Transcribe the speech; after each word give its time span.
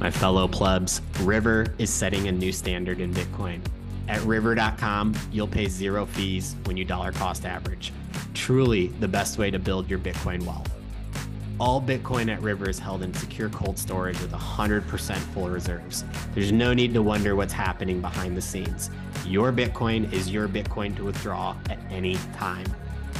My 0.00 0.10
fellow 0.10 0.48
plebs, 0.48 1.02
River 1.20 1.74
is 1.76 1.90
setting 1.90 2.26
a 2.26 2.32
new 2.32 2.52
standard 2.52 3.00
in 3.00 3.12
Bitcoin. 3.12 3.60
At 4.08 4.22
river.com, 4.22 5.14
you'll 5.30 5.46
pay 5.46 5.66
zero 5.66 6.06
fees 6.06 6.56
when 6.64 6.78
you 6.78 6.86
dollar 6.86 7.12
cost 7.12 7.44
average. 7.44 7.92
Truly 8.32 8.86
the 8.86 9.06
best 9.06 9.36
way 9.36 9.50
to 9.50 9.58
build 9.58 9.90
your 9.90 9.98
Bitcoin 9.98 10.42
wealth. 10.46 10.72
All 11.60 11.82
Bitcoin 11.82 12.32
at 12.32 12.40
River 12.40 12.70
is 12.70 12.78
held 12.78 13.02
in 13.02 13.12
secure 13.12 13.50
cold 13.50 13.78
storage 13.78 14.18
with 14.22 14.32
100% 14.32 15.16
full 15.34 15.50
reserves. 15.50 16.06
There's 16.34 16.50
no 16.50 16.72
need 16.72 16.94
to 16.94 17.02
wonder 17.02 17.36
what's 17.36 17.52
happening 17.52 18.00
behind 18.00 18.34
the 18.34 18.40
scenes. 18.40 18.88
Your 19.26 19.52
Bitcoin 19.52 20.10
is 20.14 20.30
your 20.30 20.48
Bitcoin 20.48 20.96
to 20.96 21.04
withdraw 21.04 21.54
at 21.68 21.78
any 21.90 22.14
time. 22.38 22.66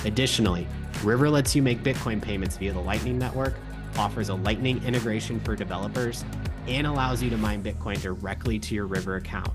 Additionally, 0.07 0.67
River 1.05 1.29
lets 1.29 1.55
you 1.55 1.61
make 1.61 1.83
Bitcoin 1.83 2.23
payments 2.23 2.57
via 2.57 2.73
the 2.73 2.81
Lightning 2.81 3.19
Network, 3.19 3.57
offers 3.99 4.31
a 4.31 4.35
Lightning 4.35 4.83
integration 4.85 5.39
for 5.41 5.55
developers, 5.55 6.25
and 6.67 6.87
allows 6.87 7.23
you 7.23 7.31
to 7.31 7.37
mine 7.37 7.63
Bitcoin 7.63 8.01
directly 8.01 8.59
to 8.59 8.75
your 8.75 8.87
River 8.87 9.17
account. 9.17 9.53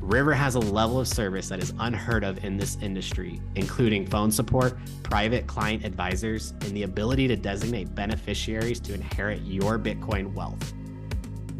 River 0.00 0.34
has 0.34 0.54
a 0.54 0.60
level 0.60 1.00
of 1.00 1.08
service 1.08 1.48
that 1.48 1.60
is 1.60 1.72
unheard 1.80 2.22
of 2.22 2.44
in 2.44 2.56
this 2.56 2.76
industry, 2.80 3.40
including 3.56 4.06
phone 4.06 4.30
support, 4.30 4.78
private 5.02 5.46
client 5.48 5.84
advisors, 5.84 6.52
and 6.60 6.76
the 6.76 6.84
ability 6.84 7.26
to 7.26 7.34
designate 7.34 7.92
beneficiaries 7.94 8.78
to 8.80 8.94
inherit 8.94 9.40
your 9.42 9.78
Bitcoin 9.78 10.32
wealth. 10.32 10.72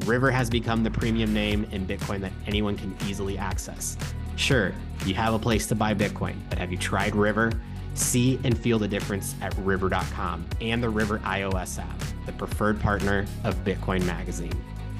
River 0.04 0.30
has 0.30 0.48
become 0.48 0.84
the 0.84 0.90
premium 0.90 1.34
name 1.34 1.64
in 1.72 1.86
Bitcoin 1.86 2.20
that 2.20 2.32
anyone 2.46 2.76
can 2.76 2.96
easily 3.08 3.36
access. 3.36 3.96
Sure, 4.36 4.72
you 5.04 5.14
have 5.14 5.34
a 5.34 5.38
place 5.38 5.66
to 5.66 5.74
buy 5.74 5.94
Bitcoin, 5.94 6.36
but 6.48 6.58
have 6.58 6.70
you 6.70 6.78
tried 6.78 7.16
River? 7.16 7.50
See 7.96 8.38
and 8.44 8.56
feel 8.56 8.78
the 8.78 8.86
difference 8.86 9.34
at 9.40 9.56
river.com 9.58 10.46
and 10.60 10.82
the 10.82 10.88
River 10.88 11.18
iOS 11.20 11.78
app, 11.78 12.02
the 12.26 12.32
preferred 12.32 12.78
partner 12.78 13.24
of 13.42 13.56
Bitcoin 13.64 14.04
Magazine. 14.04 14.52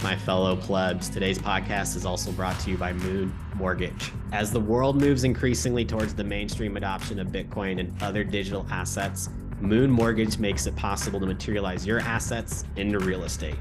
My 0.03 0.17
fellow 0.17 0.57
plebs, 0.57 1.09
today's 1.09 1.39
podcast 1.39 1.95
is 1.97 2.07
also 2.07 2.33
brought 2.33 2.59
to 2.61 2.71
you 2.71 2.79
by 2.79 2.93
Moon 2.95 3.35
Mortgage. 3.55 4.13
As 4.33 4.51
the 4.51 4.61
world 4.61 5.01
moves 5.01 5.25
increasingly 5.25 5.85
towards 5.85 6.15
the 6.15 6.25
mainstream 6.25 6.77
adoption 6.77 7.19
of 7.19 7.29
Bitcoin 7.29 7.81
and 7.81 8.03
other 8.03 8.25
digital 8.25 8.67
assets, 8.71 9.29
Moon 9.61 9.91
Mortgage 9.91 10.39
makes 10.39 10.67
it 10.67 10.75
possible 10.77 11.21
to 11.21 11.27
materialize 11.27 11.87
your 11.87 12.01
assets 12.01 12.65
into 12.77 12.99
real 12.99 13.25
estate. 13.25 13.57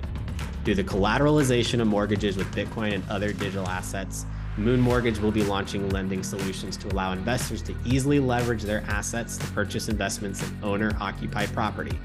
Through 0.63 0.75
the 0.75 0.83
collateralization 0.83 1.79
of 1.79 1.87
mortgages 1.87 2.37
with 2.37 2.47
Bitcoin 2.53 2.93
and 2.93 3.09
other 3.09 3.31
digital 3.31 3.67
assets, 3.67 4.25
Moon 4.57 4.79
Mortgage 4.79 5.19
will 5.19 5.31
be 5.31 5.43
launching 5.43 5.89
lending 5.89 6.23
solutions 6.23 6.77
to 6.77 6.87
allow 6.87 7.11
investors 7.11 7.61
to 7.61 7.75
easily 7.83 8.19
leverage 8.19 8.63
their 8.63 8.83
assets 8.87 9.37
to 9.37 9.45
purchase 9.47 9.89
investments 9.89 10.41
in 10.41 10.57
owner 10.63 10.95
occupied 11.01 11.51
property. 11.51 11.99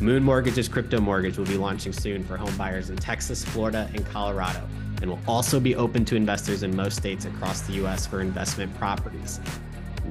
Moon 0.00 0.24
Mortgage's 0.24 0.66
crypto 0.66 1.00
mortgage 1.00 1.38
will 1.38 1.46
be 1.46 1.56
launching 1.56 1.92
soon 1.92 2.24
for 2.24 2.36
home 2.36 2.56
buyers 2.56 2.90
in 2.90 2.96
Texas, 2.96 3.44
Florida, 3.44 3.88
and 3.94 4.04
Colorado, 4.06 4.68
and 5.00 5.08
will 5.08 5.20
also 5.28 5.60
be 5.60 5.76
open 5.76 6.04
to 6.04 6.16
investors 6.16 6.64
in 6.64 6.74
most 6.74 6.96
states 6.96 7.26
across 7.26 7.60
the 7.60 7.74
U.S. 7.74 8.08
for 8.08 8.20
investment 8.20 8.76
properties. 8.76 9.38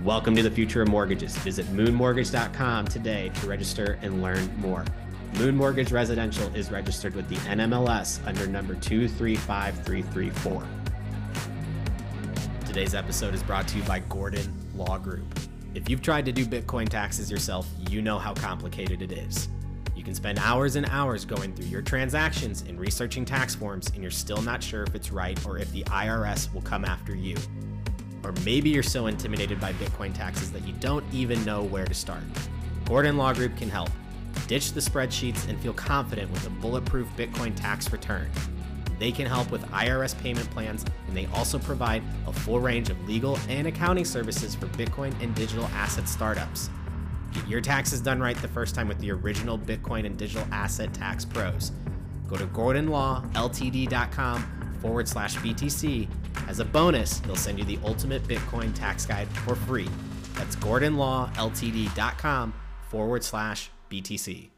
Welcome 0.06 0.38
to 0.38 0.44
the 0.44 0.52
future 0.52 0.82
of 0.82 0.88
mortgages. 0.88 1.36
Visit 1.40 1.66
moonmortgage.com 1.74 2.88
today 2.88 3.30
to 3.42 3.48
register 3.48 4.00
and 4.02 4.22
learn 4.22 4.50
more. 4.62 4.86
Moon 5.38 5.58
Mortgage 5.58 5.92
Residential 5.92 6.50
is 6.56 6.72
registered 6.72 7.14
with 7.14 7.28
the 7.28 7.36
NMLS 7.36 8.26
under 8.26 8.48
number 8.48 8.76
235334. 8.76 10.81
Today's 12.72 12.96
episode 12.96 13.36
is 13.36 13.44
brought 13.44 13.68
to 13.68 13.78
you 13.78 13.84
by 13.84 14.00
Gordon 14.00 14.50
Law 14.76 14.98
Group. 14.98 15.42
If 15.76 15.90
you've 15.90 16.02
tried 16.02 16.26
to 16.26 16.32
do 16.32 16.46
Bitcoin 16.46 16.88
taxes 16.88 17.30
yourself, 17.30 17.68
you 17.90 18.02
know 18.02 18.18
how 18.18 18.34
complicated 18.34 19.02
it 19.02 19.12
is. 19.12 19.50
You 19.94 20.06
can 20.06 20.16
spend 20.16 20.40
hours 20.40 20.78
and 20.78 20.86
hours 20.86 21.26
going 21.26 21.54
through 21.54 21.66
your 21.66 21.82
transactions 21.82 22.62
and 22.62 22.80
researching 22.80 23.26
tax 23.26 23.54
forms, 23.54 23.90
and 23.90 24.02
you're 24.02 24.10
still 24.10 24.42
not 24.42 24.64
sure 24.64 24.84
if 24.84 24.96
it's 24.96 25.12
right 25.12 25.38
or 25.46 25.58
if 25.58 25.70
the 25.74 25.84
IRS 25.84 26.54
will 26.54 26.62
come 26.62 26.86
after 26.86 27.14
you. 27.14 27.36
Or 28.24 28.32
maybe 28.46 28.70
you're 28.70 28.84
so 28.84 29.08
intimidated 29.08 29.60
by 29.60 29.74
Bitcoin 29.74 30.14
taxes 30.14 30.50
that 30.54 30.66
you 30.66 30.72
don't 30.76 31.04
even 31.14 31.44
know 31.44 31.64
where 31.64 31.84
to 31.84 31.94
start. 31.94 32.24
Gordon 32.86 33.18
Law 33.18 33.34
Group 33.34 33.58
can 33.58 33.70
help. 33.70 33.90
Ditch 34.48 34.72
the 34.72 34.80
spreadsheets 34.80 35.50
and 35.50 35.60
feel 35.60 35.74
confident 35.74 36.32
with 36.32 36.48
a 36.48 36.50
bulletproof 36.50 37.10
Bitcoin 37.18 37.54
tax 37.54 37.92
return. 37.92 38.32
They 39.02 39.12
can 39.12 39.26
help 39.26 39.50
with 39.50 39.64
IRS 39.72 40.16
payment 40.22 40.48
plans, 40.52 40.86
and 41.08 41.18
they 41.18 41.26
also 41.34 41.58
provide 41.58 42.04
a 42.28 42.32
full 42.32 42.60
range 42.60 42.92
of 42.92 43.10
legal 43.10 43.40
and 43.50 43.66
accounting 43.66 44.06
services 44.06 44.54
for 44.54 44.68
Bitcoin 44.68 45.20
and 45.24 45.34
digital 45.34 45.66
asset 45.74 46.08
startups. 46.08 46.70
Get 47.34 47.48
your 47.48 47.62
taxes 47.62 48.00
done 48.00 48.20
right 48.20 48.38
the 48.38 48.48
first 48.48 48.76
time 48.76 48.88
with 48.88 49.00
the 49.00 49.10
original 49.10 49.58
Bitcoin 49.58 50.06
and 50.06 50.20
digital 50.20 50.46
asset 50.52 50.94
tax 50.94 51.26
pros. 51.26 51.72
Go 52.30 52.38
to 52.38 52.46
GordonLawLTD.com 52.46 54.78
forward 54.82 55.08
slash 55.08 55.36
BTC. 55.38 56.08
As 56.48 56.60
a 56.60 56.66
bonus, 56.66 57.22
they'll 57.22 57.36
send 57.36 57.58
you 57.58 57.66
the 57.66 57.80
ultimate 57.84 58.22
Bitcoin 58.26 58.72
tax 58.76 59.08
guide 59.08 59.30
for 59.30 59.56
free. 59.56 59.90
That's 60.36 60.56
GordonLawLTD.com 60.58 62.54
forward 62.88 63.24
slash 63.24 63.72
BTC. 63.90 64.50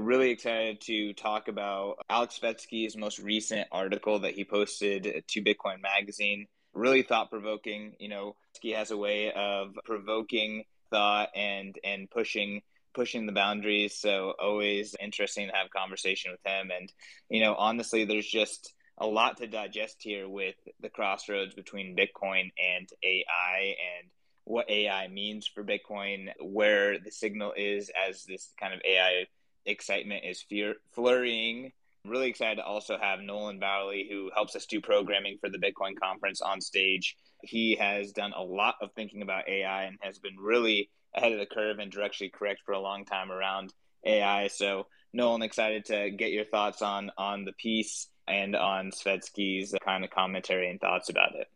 Really 0.00 0.30
excited 0.30 0.80
to 0.82 1.12
talk 1.12 1.48
about 1.48 1.96
Alex 2.08 2.40
Svetski's 2.42 2.96
most 2.96 3.18
recent 3.18 3.68
article 3.70 4.20
that 4.20 4.32
he 4.32 4.46
posted 4.46 5.22
to 5.28 5.42
Bitcoin 5.42 5.82
Magazine. 5.82 6.46
Really 6.72 7.02
thought 7.02 7.28
provoking. 7.28 7.92
You 7.98 8.08
know, 8.08 8.36
he 8.62 8.70
has 8.70 8.90
a 8.90 8.96
way 8.96 9.30
of 9.30 9.74
provoking 9.84 10.64
thought 10.90 11.28
and 11.36 11.78
and 11.84 12.10
pushing 12.10 12.62
pushing 12.94 13.26
the 13.26 13.32
boundaries. 13.32 13.94
So 13.94 14.32
always 14.40 14.96
interesting 14.98 15.48
to 15.48 15.54
have 15.54 15.68
conversation 15.70 16.32
with 16.32 16.40
him. 16.50 16.70
And 16.74 16.90
you 17.28 17.42
know, 17.42 17.54
honestly, 17.54 18.06
there's 18.06 18.26
just 18.26 18.72
a 18.96 19.06
lot 19.06 19.36
to 19.36 19.46
digest 19.46 19.96
here 20.00 20.26
with 20.26 20.56
the 20.80 20.88
crossroads 20.88 21.54
between 21.54 21.94
Bitcoin 21.94 22.50
and 22.58 22.88
AI 23.04 23.66
and 23.66 24.10
what 24.44 24.70
AI 24.70 25.08
means 25.08 25.46
for 25.46 25.62
Bitcoin, 25.62 26.28
where 26.40 26.98
the 26.98 27.10
signal 27.10 27.52
is 27.54 27.90
as 28.08 28.24
this 28.24 28.50
kind 28.58 28.72
of 28.72 28.80
AI 28.82 29.26
excitement 29.66 30.24
is 30.24 30.42
fear, 30.42 30.74
flurrying. 30.92 31.72
really 32.04 32.28
excited 32.28 32.56
to 32.56 32.64
also 32.64 32.96
have 32.98 33.20
Nolan 33.20 33.60
Bauerle, 33.60 34.08
who 34.08 34.30
helps 34.34 34.56
us 34.56 34.66
do 34.66 34.80
programming 34.80 35.38
for 35.40 35.50
the 35.50 35.58
Bitcoin 35.58 35.98
conference 36.00 36.40
on 36.40 36.60
stage. 36.60 37.16
He 37.42 37.76
has 37.76 38.12
done 38.12 38.32
a 38.36 38.42
lot 38.42 38.76
of 38.80 38.92
thinking 38.94 39.22
about 39.22 39.48
AI 39.48 39.84
and 39.84 39.98
has 40.00 40.18
been 40.18 40.36
really 40.38 40.90
ahead 41.14 41.32
of 41.32 41.38
the 41.38 41.46
curve 41.46 41.78
and 41.78 41.92
directionally 41.92 42.32
correct 42.32 42.60
for 42.64 42.72
a 42.72 42.80
long 42.80 43.04
time 43.04 43.30
around 43.30 43.72
AI. 44.04 44.48
So, 44.48 44.86
Nolan, 45.12 45.42
excited 45.42 45.84
to 45.86 46.10
get 46.10 46.30
your 46.30 46.44
thoughts 46.44 46.82
on 46.82 47.10
on 47.18 47.44
the 47.44 47.52
piece 47.52 48.08
and 48.28 48.54
on 48.54 48.90
Svetski's 48.90 49.74
kind 49.84 50.04
of 50.04 50.10
commentary 50.10 50.70
and 50.70 50.80
thoughts 50.80 51.08
about 51.08 51.34
it. 51.34 51.48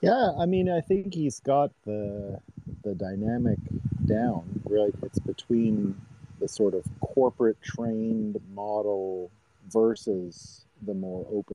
Yeah, 0.00 0.32
I 0.38 0.46
mean, 0.46 0.68
I 0.70 0.80
think 0.80 1.14
he's 1.14 1.40
got 1.40 1.70
the 1.84 2.40
the 2.82 2.94
dynamic 2.94 3.58
down. 4.06 4.60
Right, 4.64 4.94
it's 5.02 5.18
between 5.18 6.00
the 6.44 6.48
sort 6.48 6.74
of 6.74 6.84
corporate 7.00 7.56
trained 7.62 8.38
model 8.54 9.30
versus 9.72 10.66
the 10.82 10.92
more 10.92 11.26
open 11.32 11.54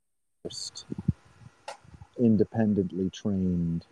independently 2.17 3.07
trained, 3.11 3.85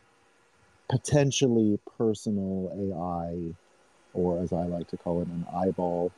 potentially 0.90 1.78
personal 2.00 2.72
AI, 2.76 3.54
or 4.16 4.40
as 4.40 4.52
I 4.52 4.64
like 4.64 4.88
to 4.88 4.98
call 4.98 5.22
it, 5.22 5.28
an 5.28 5.46
eyeball 5.56 6.12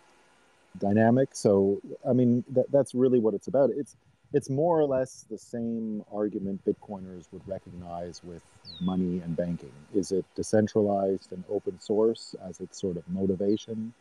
dynamic. 0.78 1.32
So, 1.34 1.82
I 2.08 2.14
mean, 2.14 2.46
that, 2.52 2.72
that's 2.72 2.96
really 2.96 3.20
what 3.20 3.34
it's 3.34 3.50
about. 3.50 3.72
It's 3.72 3.98
it's 4.32 4.50
more 4.50 4.80
or 4.80 4.86
less 4.86 5.26
the 5.30 5.38
same 5.38 6.06
argument 6.14 6.62
Bitcoiners 6.64 7.26
would 7.34 7.46
recognize 7.48 8.22
with 8.24 8.44
money 8.80 9.20
and 9.26 9.36
banking. 9.36 9.74
Is 9.94 10.14
it 10.14 10.24
decentralized 10.36 11.34
and 11.34 11.44
open 11.50 11.80
source 11.82 12.36
as 12.48 12.62
its 12.62 12.80
sort 12.80 12.96
of 12.96 13.04
motivation, 13.10 13.94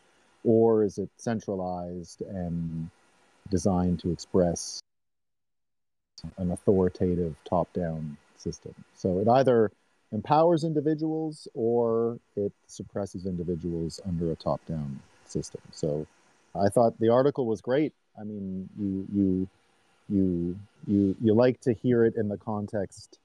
or 0.44 0.84
is 0.84 0.98
it 0.98 1.10
centralized 1.16 2.22
and 2.22 2.90
designed 3.50 4.00
to 4.00 4.10
express 4.10 4.80
an 6.36 6.50
authoritative 6.50 7.34
top 7.44 7.72
down 7.72 8.16
system? 8.36 8.74
So 8.94 9.18
it 9.18 9.28
either 9.28 9.70
empowers 10.12 10.64
individuals 10.64 11.48
or 11.54 12.18
it 12.36 12.52
suppresses 12.66 13.26
individuals 13.26 14.00
under 14.06 14.32
a 14.32 14.36
top 14.36 14.64
down 14.66 15.00
system. 15.26 15.60
So 15.72 16.06
I 16.54 16.68
thought 16.68 16.98
the 16.98 17.10
article 17.10 17.46
was 17.46 17.60
great. 17.60 17.92
I 18.20 18.24
mean, 18.24 18.68
you 18.78 19.06
you 19.12 19.48
you 20.08 20.58
you 20.86 21.16
you 21.20 21.34
like 21.34 21.60
to 21.62 21.74
hear 21.74 22.04
it 22.04 22.14
in 22.16 22.28
the 22.28 22.38
context 22.38 23.18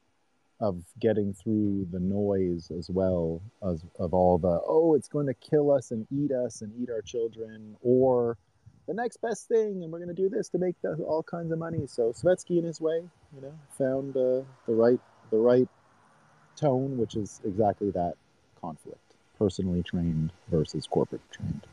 of 0.63 0.81
getting 0.99 1.33
through 1.33 1.85
the 1.91 1.99
noise 1.99 2.71
as 2.77 2.89
well 2.89 3.41
as 3.69 3.83
of 3.99 4.13
all 4.13 4.37
the 4.37 4.61
oh 4.67 4.93
it's 4.95 5.09
going 5.09 5.27
to 5.27 5.33
kill 5.33 5.71
us 5.71 5.91
and 5.91 6.07
eat 6.09 6.31
us 6.31 6.61
and 6.61 6.71
eat 6.81 6.89
our 6.89 7.01
children 7.01 7.75
or 7.81 8.37
the 8.87 8.93
next 8.93 9.17
best 9.21 9.47
thing 9.49 9.83
and 9.83 9.91
we're 9.91 9.99
going 9.99 10.15
to 10.15 10.21
do 10.21 10.29
this 10.29 10.47
to 10.47 10.57
make 10.57 10.75
the, 10.81 10.93
all 11.03 11.23
kinds 11.23 11.51
of 11.51 11.59
money 11.59 11.85
so 11.85 12.13
Svetski 12.13 12.57
in 12.57 12.63
his 12.63 12.79
way 12.79 13.03
you 13.35 13.41
know 13.41 13.53
found 13.77 14.15
uh, 14.15 14.41
the 14.65 14.73
right 14.73 14.99
the 15.31 15.37
right 15.37 15.67
tone 16.55 16.97
which 16.97 17.15
is 17.15 17.41
exactly 17.43 17.91
that 17.91 18.13
conflict 18.61 19.03
personally 19.37 19.83
trained 19.83 20.31
versus 20.49 20.87
corporate 20.87 21.21
trained. 21.29 21.67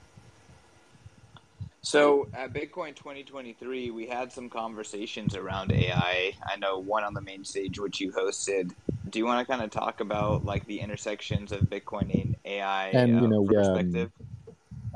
So 1.83 2.29
at 2.35 2.53
Bitcoin 2.53 2.95
2023, 2.95 3.91
we 3.91 4.07
had 4.07 4.31
some 4.31 4.51
conversations 4.51 5.35
around 5.35 5.73
AI. 5.73 6.33
I 6.45 6.57
know 6.57 6.79
one 6.79 7.05
on 7.05 7.15
the 7.15 7.23
main 7.23 7.45
stage, 7.45 7.79
which 7.79 8.01
you 8.01 8.13
hosted. 8.13 8.73
Do 9.09 9.19
you 9.19 9.25
want 9.25 9.47
to 9.47 9.51
kind 9.51 9.65
of 9.65 9.71
talk 9.71 10.01
about 10.01 10.45
like 10.45 10.67
the 10.67 10.81
intersections 10.81 11.53
of 11.53 11.63
Bitcoin 11.63 12.15
and 12.23 12.37
AI 12.45 12.89
and 12.89 13.11
you 13.13 13.25
uh, 13.25 13.27
know 13.27 13.47
from 13.47 13.97
um, 13.97 14.13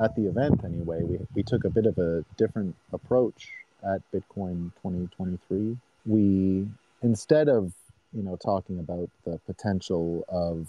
at 0.02 0.14
the 0.16 0.26
event 0.26 0.62
anyway, 0.64 1.02
we, 1.02 1.19
we 1.34 1.42
took 1.42 1.64
a 1.64 1.70
bit 1.70 1.86
of 1.86 1.98
a 1.98 2.25
different 2.36 2.75
approach 2.92 3.48
at 3.82 4.00
Bitcoin 4.12 4.72
2023. 4.82 5.76
We 6.06 6.69
instead 7.02 7.48
of 7.48 7.72
you 8.12 8.22
know 8.22 8.37
talking 8.37 8.78
about 8.78 9.08
the 9.25 9.38
potential 9.46 10.25
of 10.28 10.69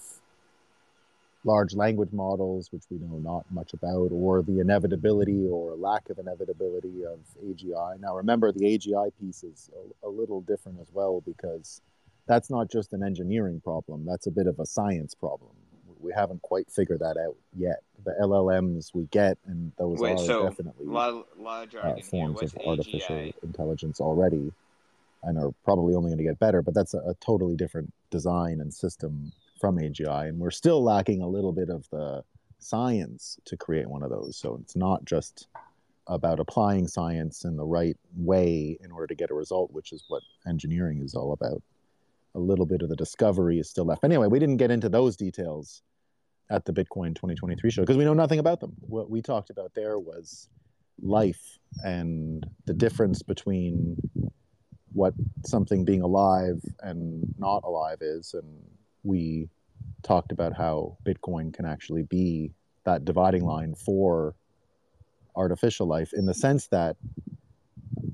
large 1.46 1.76
language 1.76 2.12
models, 2.12 2.72
which 2.72 2.84
we 2.90 2.98
know 2.98 3.20
not 3.20 3.46
much 3.52 3.74
about, 3.74 4.10
or 4.12 4.42
the 4.42 4.60
inevitability 4.60 5.48
or 5.48 5.76
lack 5.76 6.10
of 6.10 6.18
inevitability 6.18 7.06
of 7.06 7.20
AGI. 7.44 8.00
Now, 8.00 8.18
remember, 8.18 8.52
the 8.52 8.66
AGI 8.66 9.12
piece 9.22 9.44
is 9.44 9.70
a, 10.04 10.08
a, 10.08 10.10
little 10.10 10.42
different 10.42 10.80
as 10.82 10.88
well 10.92 11.22
because 11.22 11.82
that's 12.28 12.50
not 12.50 12.70
just 12.70 12.94
an 12.94 13.04
engineering 13.04 13.62
problem, 13.64 14.06
that's 14.06 14.26
a 14.26 14.32
bit 14.32 14.48
of 14.48 14.60
a 14.60 14.66
science 14.66 15.14
problem. 15.14 15.52
We 16.02 16.12
haven't 16.14 16.42
quite 16.42 16.70
figured 16.70 17.00
that 17.00 17.18
out 17.18 17.36
yet. 17.56 17.82
The 18.04 18.16
LLMs 18.22 18.94
we 18.94 19.06
get, 19.12 19.38
and 19.46 19.72
those 19.78 20.00
Wait, 20.00 20.14
are 20.14 20.18
so 20.18 20.50
definitely 20.50 20.86
lot, 20.86 21.26
lot 21.38 21.74
uh, 21.76 21.96
forms 22.02 22.42
of 22.42 22.56
artificial 22.66 23.16
AGI? 23.16 23.34
intelligence 23.44 24.02
already 24.02 24.52
and 25.24 25.40
are 25.40 25.52
probably 25.64 25.96
only 25.96 26.10
going 26.10 26.20
to 26.20 26.24
get 26.24 26.40
better, 26.40 26.62
but 26.62 26.74
that's 26.74 26.94
a, 26.94 27.00
a 27.00 27.16
totally 27.16 27.56
different 27.56 27.92
design 28.12 28.62
and 28.62 28.74
system 28.74 29.32
from 29.60 29.78
AGI, 29.78 30.30
and 30.30 30.40
we're 30.40 30.52
still 30.52 30.84
lacking 30.84 31.22
a 31.22 31.28
little 31.28 31.52
bit 31.52 31.70
of 31.70 31.90
the 31.90 32.24
science 32.60 33.38
to 33.46 33.58
create 33.58 33.88
one 33.88 34.04
of 34.04 34.10
those. 34.10 34.38
So 34.38 34.60
it's 34.62 34.76
not 34.76 35.06
just 35.06 35.48
about 36.08 36.40
applying 36.40 36.88
science 36.88 37.46
in 37.46 37.56
the 37.56 37.66
right 37.66 37.98
way 38.16 38.78
in 38.82 38.92
order 38.92 39.08
to 39.08 39.16
get 39.16 39.32
a 39.32 39.34
result, 39.34 39.72
which 39.72 39.92
is 39.92 40.04
what 40.08 40.22
engineering 40.48 41.02
is 41.02 41.16
all 41.16 41.34
about. 41.34 41.62
A 42.36 42.40
little 42.40 42.66
bit 42.66 42.82
of 42.82 42.90
the 42.90 42.96
discovery 42.96 43.60
is 43.60 43.70
still 43.70 43.86
left. 43.86 44.04
Anyway, 44.04 44.28
we 44.28 44.40
didn't 44.40 44.58
get 44.58 44.72
into 44.72 44.90
those 44.90 45.16
details 45.16 45.82
at 46.50 46.66
the 46.66 46.74
Bitcoin 46.74 47.16
2023 47.16 47.72
show 47.72 47.82
because 47.82 47.98
we 47.98 48.06
know 48.06 48.14
nothing 48.14 48.40
about 48.40 48.60
them. 48.60 48.74
What 48.82 49.10
we 49.10 49.22
talked 49.22 49.50
about 49.50 49.74
there 49.74 49.98
was 49.98 50.50
life 51.02 51.58
and 51.84 52.46
the 52.66 52.74
difference 52.74 53.24
between 53.24 53.98
what 54.92 55.14
something 55.46 55.84
being 55.84 56.02
alive 56.02 56.62
and 56.82 57.24
not 57.38 57.64
alive 57.64 57.98
is 58.02 58.34
and 58.34 58.46
we 59.06 59.48
talked 60.04 60.32
about 60.32 60.54
how 60.54 60.98
Bitcoin 61.06 61.54
can 61.54 61.66
actually 61.66 62.04
be 62.04 62.52
that 62.84 63.06
dividing 63.06 63.46
line 63.46 63.76
for 63.76 64.36
artificial 65.36 65.88
life 65.88 66.14
in 66.14 66.26
the 66.26 66.34
sense 66.34 66.68
that 66.68 66.96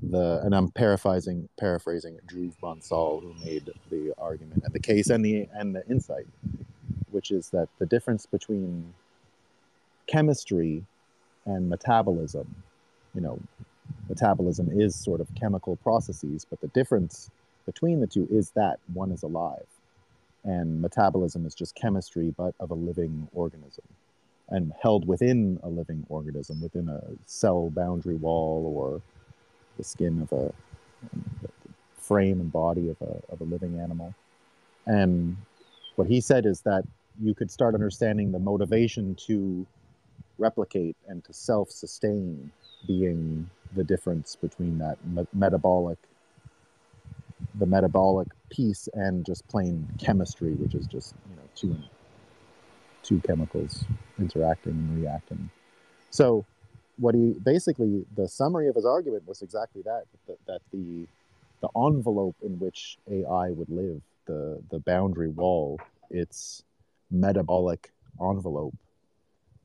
the 0.02 0.40
and 0.44 0.54
I'm 0.54 0.70
paraphrasing 0.70 1.48
paraphrasing 1.58 2.18
Drew 2.26 2.52
Bonsall 2.62 3.20
who 3.20 3.34
made 3.44 3.70
the 3.90 4.12
argument 4.18 4.62
and 4.64 4.72
the 4.72 4.80
case 4.80 5.08
and 5.10 5.24
the 5.24 5.48
and 5.54 5.74
the 5.74 5.86
insight, 5.88 6.26
which 7.10 7.30
is 7.30 7.50
that 7.50 7.68
the 7.78 7.86
difference 7.86 8.26
between 8.26 8.92
chemistry 10.06 10.84
and 11.46 11.68
metabolism, 11.68 12.54
you 13.14 13.20
know, 13.20 13.38
metabolism 14.08 14.68
is 14.72 14.94
sort 14.94 15.20
of 15.20 15.28
chemical 15.34 15.76
processes, 15.76 16.44
but 16.48 16.60
the 16.60 16.68
difference 16.68 17.30
between 17.66 18.00
the 18.00 18.06
two 18.06 18.26
is 18.30 18.50
that 18.50 18.78
one 18.92 19.12
is 19.12 19.22
alive 19.22 19.66
and 20.44 20.80
metabolism 20.80 21.46
is 21.46 21.54
just 21.54 21.74
chemistry 21.74 22.34
but 22.36 22.54
of 22.60 22.70
a 22.70 22.74
living 22.74 23.28
organism 23.32 23.84
and 24.48 24.72
held 24.80 25.06
within 25.06 25.58
a 25.62 25.68
living 25.68 26.04
organism 26.08 26.60
within 26.60 26.88
a 26.88 27.00
cell 27.26 27.70
boundary 27.70 28.16
wall 28.16 28.72
or 28.76 29.00
the 29.78 29.84
skin 29.84 30.20
of 30.20 30.32
a 30.32 30.52
frame 31.96 32.40
and 32.40 32.52
body 32.52 32.90
of 32.90 32.96
a, 33.00 33.32
of 33.32 33.40
a 33.40 33.44
living 33.44 33.78
animal. 33.80 34.14
And 34.86 35.36
what 35.96 36.08
he 36.08 36.20
said 36.20 36.44
is 36.44 36.60
that 36.62 36.84
you 37.20 37.34
could 37.34 37.50
start 37.50 37.74
understanding 37.74 38.32
the 38.32 38.38
motivation 38.38 39.14
to 39.26 39.66
replicate 40.38 40.96
and 41.08 41.22
to 41.24 41.32
self-sustain 41.32 42.50
being 42.86 43.48
the 43.76 43.84
difference 43.84 44.36
between 44.36 44.78
that 44.78 44.98
me- 45.06 45.26
metabolic 45.32 45.98
the 47.56 47.66
metabolic 47.66 48.28
piece 48.52 48.88
and 48.92 49.24
just 49.24 49.46
plain 49.48 49.88
chemistry, 49.98 50.52
which 50.52 50.74
is 50.74 50.86
just 50.86 51.14
you 51.30 51.36
know 51.36 51.48
two 51.54 51.76
two 53.02 53.20
chemicals 53.26 53.84
interacting 54.18 54.72
and 54.72 55.02
reacting. 55.02 55.50
So, 56.10 56.44
what 56.98 57.14
he 57.14 57.34
basically 57.42 58.04
the 58.16 58.28
summary 58.28 58.68
of 58.68 58.76
his 58.76 58.84
argument 58.84 59.26
was 59.26 59.42
exactly 59.42 59.82
that 59.82 60.04
that, 60.28 60.38
that 60.46 60.60
the 60.72 61.06
the 61.62 61.68
envelope 61.76 62.36
in 62.42 62.58
which 62.58 62.98
AI 63.10 63.50
would 63.50 63.70
live, 63.70 64.02
the 64.26 64.62
the 64.70 64.80
boundary 64.80 65.30
wall, 65.30 65.80
its 66.10 66.62
metabolic 67.10 67.90
envelope 68.20 68.74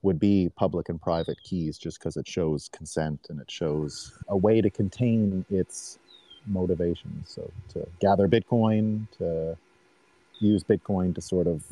would 0.04 0.20
be 0.20 0.50
public 0.56 0.90
and 0.90 1.02
private 1.02 1.38
keys 1.44 1.78
just 1.78 2.00
because 2.00 2.16
it 2.18 2.28
shows 2.28 2.70
consent 2.70 3.28
and 3.30 3.42
it 3.42 3.50
shows 3.50 4.14
a 4.30 4.38
way 4.38 4.62
to 4.62 4.70
contain 4.70 5.44
its 5.50 5.98
motivations. 6.48 7.30
So 7.30 7.52
to 7.74 7.88
gather 8.00 8.28
Bitcoin, 8.28 9.08
to 9.18 9.58
use 10.40 10.64
Bitcoin 10.64 11.14
to 11.16 11.22
sort 11.22 11.48
of 11.48 11.64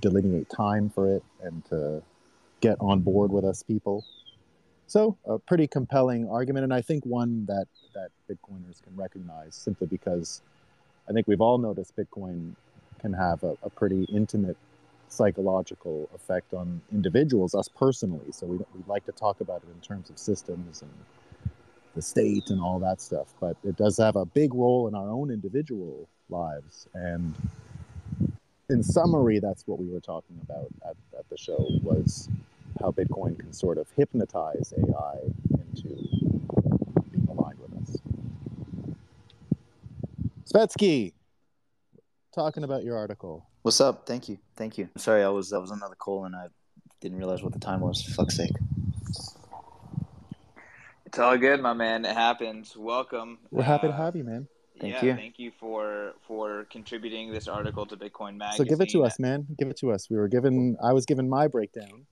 delineate 0.00 0.48
time 0.50 0.90
for 0.90 1.14
it 1.14 1.22
and 1.42 1.64
to 1.66 2.02
get 2.60 2.76
on 2.80 3.00
board 3.00 3.32
with 3.32 3.44
us 3.44 3.62
people. 3.62 4.04
So 4.86 5.16
a 5.24 5.38
pretty 5.38 5.66
compelling 5.66 6.28
argument, 6.28 6.64
and 6.64 6.74
I 6.74 6.82
think 6.82 7.04
one 7.06 7.46
that 7.46 7.66
that 7.94 8.10
Bitcoiners 8.28 8.82
can 8.82 8.94
recognize 8.96 9.54
simply 9.54 9.86
because 9.86 10.42
I 11.08 11.12
think 11.12 11.26
we've 11.26 11.40
all 11.40 11.58
noticed 11.58 11.96
Bitcoin 11.96 12.54
can 13.00 13.12
have 13.12 13.42
a, 13.42 13.56
a 13.62 13.70
pretty 13.70 14.04
intimate 14.04 14.56
psychological 15.08 16.08
effect 16.14 16.54
on 16.54 16.80
individuals, 16.90 17.54
us 17.54 17.68
personally. 17.68 18.32
So 18.32 18.46
we, 18.46 18.56
we'd 18.56 18.88
like 18.88 19.04
to 19.06 19.12
talk 19.12 19.40
about 19.40 19.62
it 19.62 19.68
in 19.72 19.80
terms 19.80 20.08
of 20.10 20.18
systems 20.18 20.82
and 20.82 20.90
the 21.94 22.02
state 22.02 22.50
and 22.50 22.60
all 22.60 22.78
that 22.80 23.00
stuff. 23.00 23.28
But 23.40 23.56
it 23.64 23.76
does 23.76 23.98
have 23.98 24.16
a 24.16 24.24
big 24.24 24.54
role 24.54 24.88
in 24.88 24.94
our 24.94 25.08
own 25.08 25.30
individual 25.30 26.08
lives. 26.28 26.86
And 26.94 27.34
in 28.70 28.82
summary, 28.82 29.38
that's 29.38 29.66
what 29.66 29.78
we 29.78 29.88
were 29.88 30.00
talking 30.00 30.38
about 30.42 30.68
at, 30.88 30.96
at 31.18 31.28
the 31.28 31.36
show 31.36 31.68
was 31.82 32.28
how 32.80 32.90
Bitcoin 32.90 33.38
can 33.38 33.52
sort 33.52 33.78
of 33.78 33.86
hypnotize 33.96 34.72
AI 34.76 35.18
into 35.50 35.88
being 37.10 37.28
aligned 37.28 37.58
with 37.60 37.82
us. 37.82 37.98
Svetski, 40.50 41.12
talking 42.34 42.64
about 42.64 42.82
your 42.82 42.96
article. 42.96 43.46
What's 43.62 43.80
up? 43.80 44.06
Thank 44.06 44.28
you. 44.28 44.38
Thank 44.56 44.78
you. 44.78 44.88
Sorry, 44.96 45.22
I 45.22 45.28
was 45.28 45.52
I 45.52 45.58
was 45.58 45.70
another 45.70 45.94
call 45.94 46.24
and 46.24 46.34
I 46.34 46.46
didn't 47.00 47.18
realize 47.18 47.42
what 47.42 47.52
the 47.52 47.60
time 47.60 47.80
was. 47.80 48.02
Fuck's 48.02 48.36
sake. 48.36 48.50
It's 51.12 51.18
all 51.18 51.36
good, 51.36 51.60
my 51.60 51.74
man. 51.74 52.06
It 52.06 52.16
happens. 52.16 52.74
Welcome. 52.74 53.36
We're 53.50 53.64
happy 53.64 53.86
to 53.86 53.92
Uh, 53.92 53.96
have 53.98 54.16
you, 54.16 54.24
man. 54.24 54.48
Thank 54.80 54.94
yeah, 54.94 55.02
you. 55.02 55.14
thank 55.14 55.38
you 55.38 55.52
for 55.60 56.14
for 56.26 56.64
contributing 56.70 57.30
this 57.30 57.48
article 57.48 57.84
to 57.84 57.98
Bitcoin 57.98 58.38
Magazine. 58.38 58.64
So 58.64 58.70
give 58.70 58.80
it 58.80 58.88
to 58.92 59.04
us, 59.04 59.18
man. 59.18 59.46
Give 59.58 59.68
it 59.68 59.76
to 59.80 59.92
us. 59.92 60.08
We 60.08 60.16
were 60.16 60.26
given. 60.26 60.74
I 60.82 60.94
was 60.94 61.04
given 61.04 61.28
my 61.28 61.48
breakdown, 61.48 62.06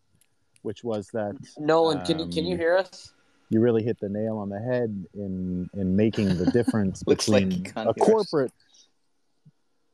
which 0.60 0.84
was 0.84 1.08
that 1.14 1.34
Nolan, 1.56 2.02
can 2.02 2.18
you 2.18 2.26
can 2.26 2.44
you 2.44 2.52
Um, 2.56 2.58
hear 2.58 2.76
us? 2.76 3.14
you 3.48 3.62
really 3.62 3.82
hit 3.82 3.98
the 4.00 4.10
nail 4.10 4.36
on 4.36 4.50
the 4.50 4.60
head 4.60 5.06
in 5.14 5.70
in 5.72 5.96
making 5.96 6.36
the 6.36 6.50
difference 6.50 7.02
Looks 7.06 7.26
like 7.26 7.48
between 7.48 7.72
a 7.88 7.94
corporate 7.94 8.52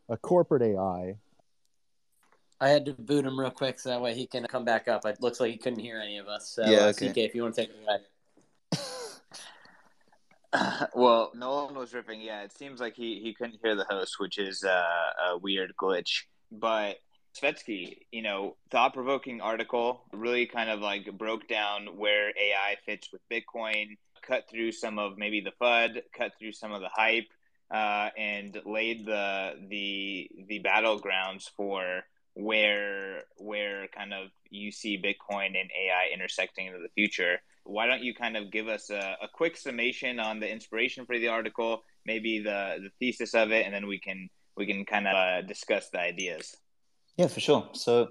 a 0.09 0.17
corporate 0.17 0.63
AI. 0.63 1.15
I 2.61 2.69
had 2.71 2.87
to 2.87 2.93
boot 2.93 3.25
him 3.25 3.39
real 3.39 3.53
quick 3.53 3.79
so 3.79 3.91
that 3.91 4.01
way 4.01 4.15
he 4.15 4.27
can 4.27 4.45
come 4.49 4.65
back 4.65 4.89
up. 4.89 5.07
It 5.07 5.23
looks 5.23 5.39
like 5.39 5.53
he 5.53 5.59
couldn't 5.59 5.79
hear 5.79 6.01
any 6.01 6.19
of 6.19 6.27
us. 6.27 6.49
So, 6.49 6.65
Yeah, 6.65 6.79
uh, 6.79 6.89
okay. 6.89 7.11
CK, 7.11 7.19
if 7.19 7.35
you 7.37 7.43
want 7.43 7.55
to 7.55 7.61
take 7.61 7.71
it 7.71 7.77
away. 7.85 7.99
well, 10.95 11.33
Nolan 11.35 11.75
was 11.75 11.93
ripping. 11.95 12.21
Yeah, 12.21 12.43
it 12.43 12.53
seems 12.53 12.81
like 12.81 12.95
he, 12.97 13.21
he 13.23 13.35
couldn't 13.35 13.61
hear 13.63 13.75
the 13.75 13.87
host, 13.89 14.17
which 14.19 14.39
is 14.39 14.65
uh, 14.65 15.31
a 15.33 15.39
weird 15.39 15.73
glitch. 15.81 16.23
But 16.51 16.97
Svetski, 17.41 17.99
you 18.11 18.23
know, 18.23 18.57
thought 18.71 18.95
provoking 18.95 19.41
article 19.41 20.05
really 20.13 20.47
kind 20.47 20.71
of 20.71 20.81
like 20.81 21.07
broke 21.19 21.49
down 21.49 21.97
where 21.97 22.29
AI 22.29 22.77
fits 22.85 23.11
with 23.13 23.21
Bitcoin, 23.31 23.97
cut 24.23 24.45
through 24.51 24.73
some 24.73 24.99
of 24.99 25.19
maybe 25.19 25.41
the 25.41 25.53
FUD, 25.61 26.03
cut 26.17 26.33
through 26.39 26.53
some 26.53 26.73
of 26.73 26.81
the 26.81 26.91
hype, 26.93 27.29
uh, 27.71 28.11
and 28.17 28.61
laid 28.65 29.07
the 29.07 29.55
the 29.69 30.31
the 30.49 30.63
battlegrounds 30.63 31.45
for 31.57 32.03
where 32.35 33.23
where 33.39 33.89
kind 33.89 34.13
of 34.13 34.29
you 34.51 34.71
see 34.71 34.99
Bitcoin 34.99 35.47
and 35.47 35.71
AI 35.71 36.11
intersecting 36.15 36.67
into 36.67 36.79
the 36.79 36.89
future. 36.95 37.41
Why 37.67 37.87
don't 37.87 38.03
you 38.03 38.15
kind 38.15 38.37
of 38.37 38.51
give 38.51 38.69
us 38.69 38.91
a, 38.91 39.17
a 39.23 39.29
quick 39.33 39.57
summation 39.57 40.21
on 40.21 40.41
the 40.41 40.51
inspiration 40.51 41.05
for 41.07 41.19
the 41.19 41.29
article, 41.29 41.83
maybe 42.05 42.39
the 42.39 42.79
the 42.83 42.91
thesis 42.99 43.35
of 43.35 43.51
it, 43.53 43.67
and 43.67 43.75
then 43.75 43.87
we 43.87 43.99
can 43.99 44.29
we 44.57 44.67
can 44.67 44.85
kind 44.85 45.07
of 45.07 45.15
uh, 45.15 45.43
discuss 45.43 45.91
the 45.91 46.01
ideas. 46.01 46.55
Yeah, 47.17 47.29
for 47.29 47.41
sure. 47.41 47.69
So 47.73 48.09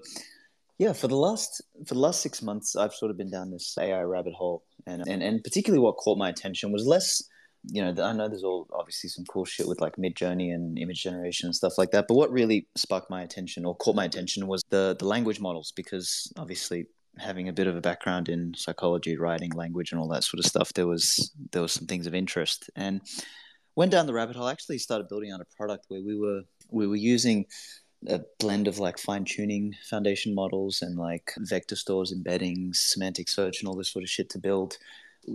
Yeah, 0.78 0.92
for 0.94 1.08
the 1.08 1.16
last 1.16 1.62
for 1.88 1.94
the 1.94 2.00
last 2.00 2.22
six 2.22 2.42
months, 2.42 2.76
I've 2.76 2.94
sort 2.94 3.10
of 3.12 3.18
been 3.18 3.32
down 3.32 3.52
this 3.52 3.78
AI 3.80 4.02
rabbit 4.02 4.34
hole, 4.34 4.64
and 4.86 5.08
and, 5.08 5.24
and 5.24 5.44
particularly 5.44 5.82
what 5.82 5.98
caught 5.98 6.18
my 6.18 6.30
attention 6.30 6.72
was 6.72 6.86
less. 6.86 7.24
You 7.68 7.82
know, 7.82 8.04
I 8.04 8.14
know 8.14 8.28
there's 8.28 8.44
all 8.44 8.68
obviously 8.74 9.10
some 9.10 9.26
cool 9.26 9.46
shit 9.46 9.68
with 9.68 9.82
like 9.82 9.96
Midjourney 9.96 10.54
and 10.54 10.78
image 10.78 11.02
generation 11.02 11.48
and 11.48 11.56
stuff 11.56 11.80
like 11.80 11.92
that. 11.92 12.06
But 12.08 12.14
what 12.14 12.32
really 12.32 12.68
sparked 12.76 13.10
my 13.10 13.24
attention 13.24 13.66
or 13.66 13.76
caught 13.76 13.96
my 13.96 14.06
attention 14.06 14.48
was 14.48 14.64
the 14.70 14.96
the 15.00 15.08
language 15.08 15.40
models, 15.40 15.72
because 15.76 16.32
obviously 16.38 16.88
having 17.18 17.48
a 17.48 17.54
bit 17.54 17.68
of 17.68 17.76
a 17.76 17.82
background 17.82 18.30
in 18.30 18.54
psychology, 18.56 19.18
writing, 19.18 19.52
language, 19.52 19.92
and 19.92 20.00
all 20.00 20.08
that 20.10 20.24
sort 20.24 20.40
of 20.40 20.46
stuff, 20.46 20.74
there 20.74 20.88
was 20.88 21.32
there 21.52 21.62
was 21.62 21.74
some 21.74 21.88
things 21.88 22.08
of 22.08 22.16
interest, 22.16 22.70
and 22.76 23.02
went 23.76 23.92
down 23.92 24.08
the 24.08 24.14
rabbit 24.14 24.36
hole. 24.36 24.48
I 24.48 24.52
actually 24.52 24.78
started 24.78 25.08
building 25.08 25.32
out 25.32 25.42
a 25.42 25.56
product 25.58 25.86
where 25.88 26.02
we 26.02 26.18
were 26.18 26.42
we 26.70 26.88
were 26.88 26.96
using 26.96 27.46
a 28.08 28.22
blend 28.40 28.68
of 28.68 28.80
like 28.80 28.98
fine 29.00 29.26
tuning 29.26 29.76
foundation 29.90 30.36
models 30.36 30.82
and 30.82 30.98
like 30.98 31.34
vector 31.38 31.76
stores, 31.76 32.14
embeddings, 32.14 32.76
semantic 32.76 33.30
search, 33.30 33.62
and 33.62 33.68
all 33.68 33.76
this 33.76 33.92
sort 33.92 34.04
of 34.04 34.10
shit 34.10 34.30
to 34.32 34.40
build 34.40 34.78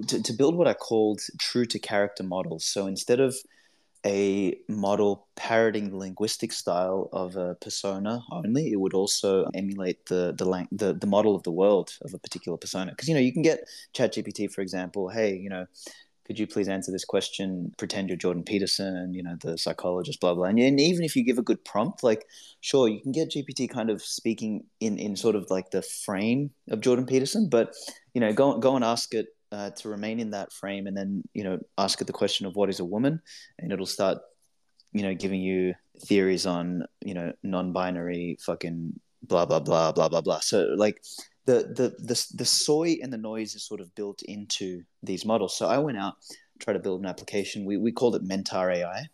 to, 0.09 0.23
to 0.23 0.33
build 0.33 0.55
what 0.55 0.69
I 0.69 0.75
called 0.75 1.21
true 1.39 1.67
to 1.67 1.79
character 1.79 2.23
models. 2.23 2.65
So 2.65 2.87
instead 2.87 3.21
of 3.21 3.37
a 4.07 4.57
model 4.69 5.27
parroting 5.37 5.91
the 5.91 5.97
linguistic 5.97 6.53
style 6.53 7.09
of 7.13 7.37
a 7.37 7.55
persona 7.57 8.23
only, 8.33 8.73
it 8.73 8.81
would 8.81 8.95
also 8.95 9.47
emulate 9.55 10.07
the 10.07 10.35
the 10.37 10.45
lang- 10.45 10.69
the, 10.73 10.95
the 10.95 11.07
model 11.07 11.35
of 11.35 11.43
the 11.43 11.51
world 11.51 11.97
of 12.03 12.15
a 12.15 12.19
particular 12.19 12.57
persona. 12.57 12.93
Because 12.93 13.09
you 13.09 13.15
know 13.15 13.21
you 13.21 13.33
can 13.33 13.43
get 13.43 13.69
ChatGPT, 13.95 14.51
for 14.51 14.63
example. 14.63 15.09
Hey, 15.09 15.37
you 15.37 15.51
know, 15.51 15.67
could 16.27 16.39
you 16.39 16.47
please 16.47 16.69
answer 16.69 16.93
this 16.93 17.05
question? 17.05 17.75
Pretend 17.77 18.09
you're 18.09 18.17
Jordan 18.17 18.45
Peterson, 18.45 19.13
you 19.13 19.23
know, 19.23 19.37
the 19.41 19.59
psychologist, 19.59 20.21
blah 20.21 20.33
blah. 20.33 20.45
And, 20.45 20.59
and 20.59 20.81
even 20.81 21.05
if 21.05 21.15
you 21.15 21.25
give 21.25 21.39
a 21.39 21.43
good 21.43 21.65
prompt, 21.65 22.03
like 22.03 22.27
sure, 22.61 22.89
you 22.89 23.01
can 23.01 23.13
get 23.13 23.33
GPT 23.33 23.69
kind 23.69 23.91
of 23.91 24.01
speaking 24.01 24.65
in 24.81 24.99
in 24.99 25.17
sort 25.17 25.37
of 25.37 25.51
like 25.51 25.71
the 25.73 25.83
frame 25.83 26.51
of 26.71 26.81
Jordan 26.81 27.05
Peterson, 27.05 27.49
but 27.49 27.75
you 28.15 28.21
know, 28.21 28.33
go 28.33 28.59
go 28.59 28.77
and 28.77 28.85
ask 28.85 29.13
it 29.13 29.27
uh, 29.53 29.71
to 29.71 29.89
remain 29.89 30.21
in 30.21 30.31
that 30.31 30.53
frame, 30.53 30.87
and 30.87 30.97
then 30.97 31.23
you 31.35 31.45
know, 31.45 31.59
ask 31.79 32.01
it 32.01 32.07
the 32.07 32.13
question 32.13 32.47
of 32.47 32.57
what 32.57 32.71
is 32.71 32.81
a 32.81 32.85
woman, 32.85 33.21
and 33.59 33.73
it'll 33.73 33.87
start, 33.87 34.19
you 34.93 35.03
know, 35.03 35.15
giving 35.15 35.41
you 35.41 35.75
theories 36.07 36.47
on 36.47 36.85
you 37.05 37.15
know 37.15 37.33
non-binary 37.43 38.39
fucking 38.41 38.99
blah 39.23 39.45
blah 39.45 39.61
blah 39.61 39.93
blah 39.93 40.09
blah 40.09 40.21
blah. 40.21 40.41
So 40.41 40.75
like 40.77 41.03
the 41.47 41.73
the 41.75 41.95
the 41.99 42.27
the 42.35 42.45
soy 42.45 42.99
and 43.03 43.13
the 43.13 43.19
noise 43.19 43.55
is 43.55 43.65
sort 43.65 43.81
of 43.81 43.95
built 43.95 44.23
into 44.23 44.83
these 45.03 45.25
models. 45.25 45.57
So 45.57 45.67
I 45.67 45.79
went 45.79 45.99
out 45.99 46.15
try 46.61 46.75
to 46.75 46.79
build 46.79 47.01
an 47.01 47.07
application. 47.07 47.65
We 47.65 47.77
we 47.77 47.93
called 47.93 48.15
it 48.15 48.25
Mentar 48.25 48.75
AI, 48.75 49.09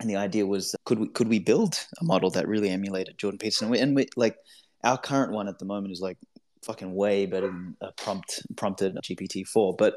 and 0.00 0.10
the 0.10 0.16
idea 0.16 0.46
was 0.46 0.74
could 0.84 0.98
we 0.98 1.08
could 1.08 1.28
we 1.28 1.38
build 1.38 1.78
a 2.00 2.04
model 2.04 2.30
that 2.30 2.48
really 2.48 2.70
emulated 2.70 3.18
Jordan 3.18 3.38
Peterson? 3.38 3.66
And 3.66 3.72
we, 3.72 3.78
and 3.78 3.94
we 3.96 4.08
like 4.16 4.36
our 4.82 4.98
current 4.98 5.32
one 5.32 5.48
at 5.48 5.58
the 5.58 5.64
moment 5.64 5.92
is 5.92 6.00
like 6.00 6.18
fucking 6.64 6.94
way 6.94 7.26
better 7.26 7.48
than 7.48 7.76
a 7.80 7.92
prompt 7.92 8.42
prompted 8.56 8.96
GPT 8.96 9.46
four. 9.46 9.74
But 9.76 9.94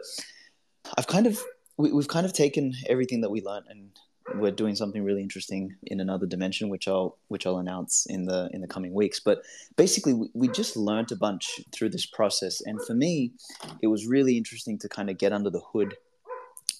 I've 0.97 1.07
kind 1.07 1.27
of 1.27 1.39
we, 1.77 1.91
we've 1.91 2.07
kind 2.07 2.25
of 2.25 2.33
taken 2.33 2.73
everything 2.87 3.21
that 3.21 3.29
we 3.29 3.41
learned 3.41 3.65
and 3.69 3.89
we're 4.33 4.51
doing 4.51 4.75
something 4.75 5.03
really 5.03 5.21
interesting 5.21 5.75
in 5.83 5.99
another 5.99 6.25
dimension, 6.25 6.69
which 6.69 6.87
I'll 6.87 7.17
which 7.27 7.45
I'll 7.45 7.59
announce 7.59 8.05
in 8.07 8.25
the 8.25 8.49
in 8.53 8.61
the 8.61 8.67
coming 8.67 8.93
weeks. 8.93 9.19
But 9.19 9.43
basically, 9.75 10.13
we, 10.13 10.29
we 10.33 10.47
just 10.47 10.75
learned 10.75 11.11
a 11.11 11.15
bunch 11.15 11.61
through 11.71 11.89
this 11.89 12.05
process, 12.05 12.61
and 12.61 12.81
for 12.81 12.95
me, 12.95 13.33
it 13.81 13.87
was 13.87 14.07
really 14.07 14.37
interesting 14.37 14.79
to 14.79 14.89
kind 14.89 15.09
of 15.09 15.17
get 15.17 15.31
under 15.31 15.49
the 15.49 15.59
hood 15.59 15.95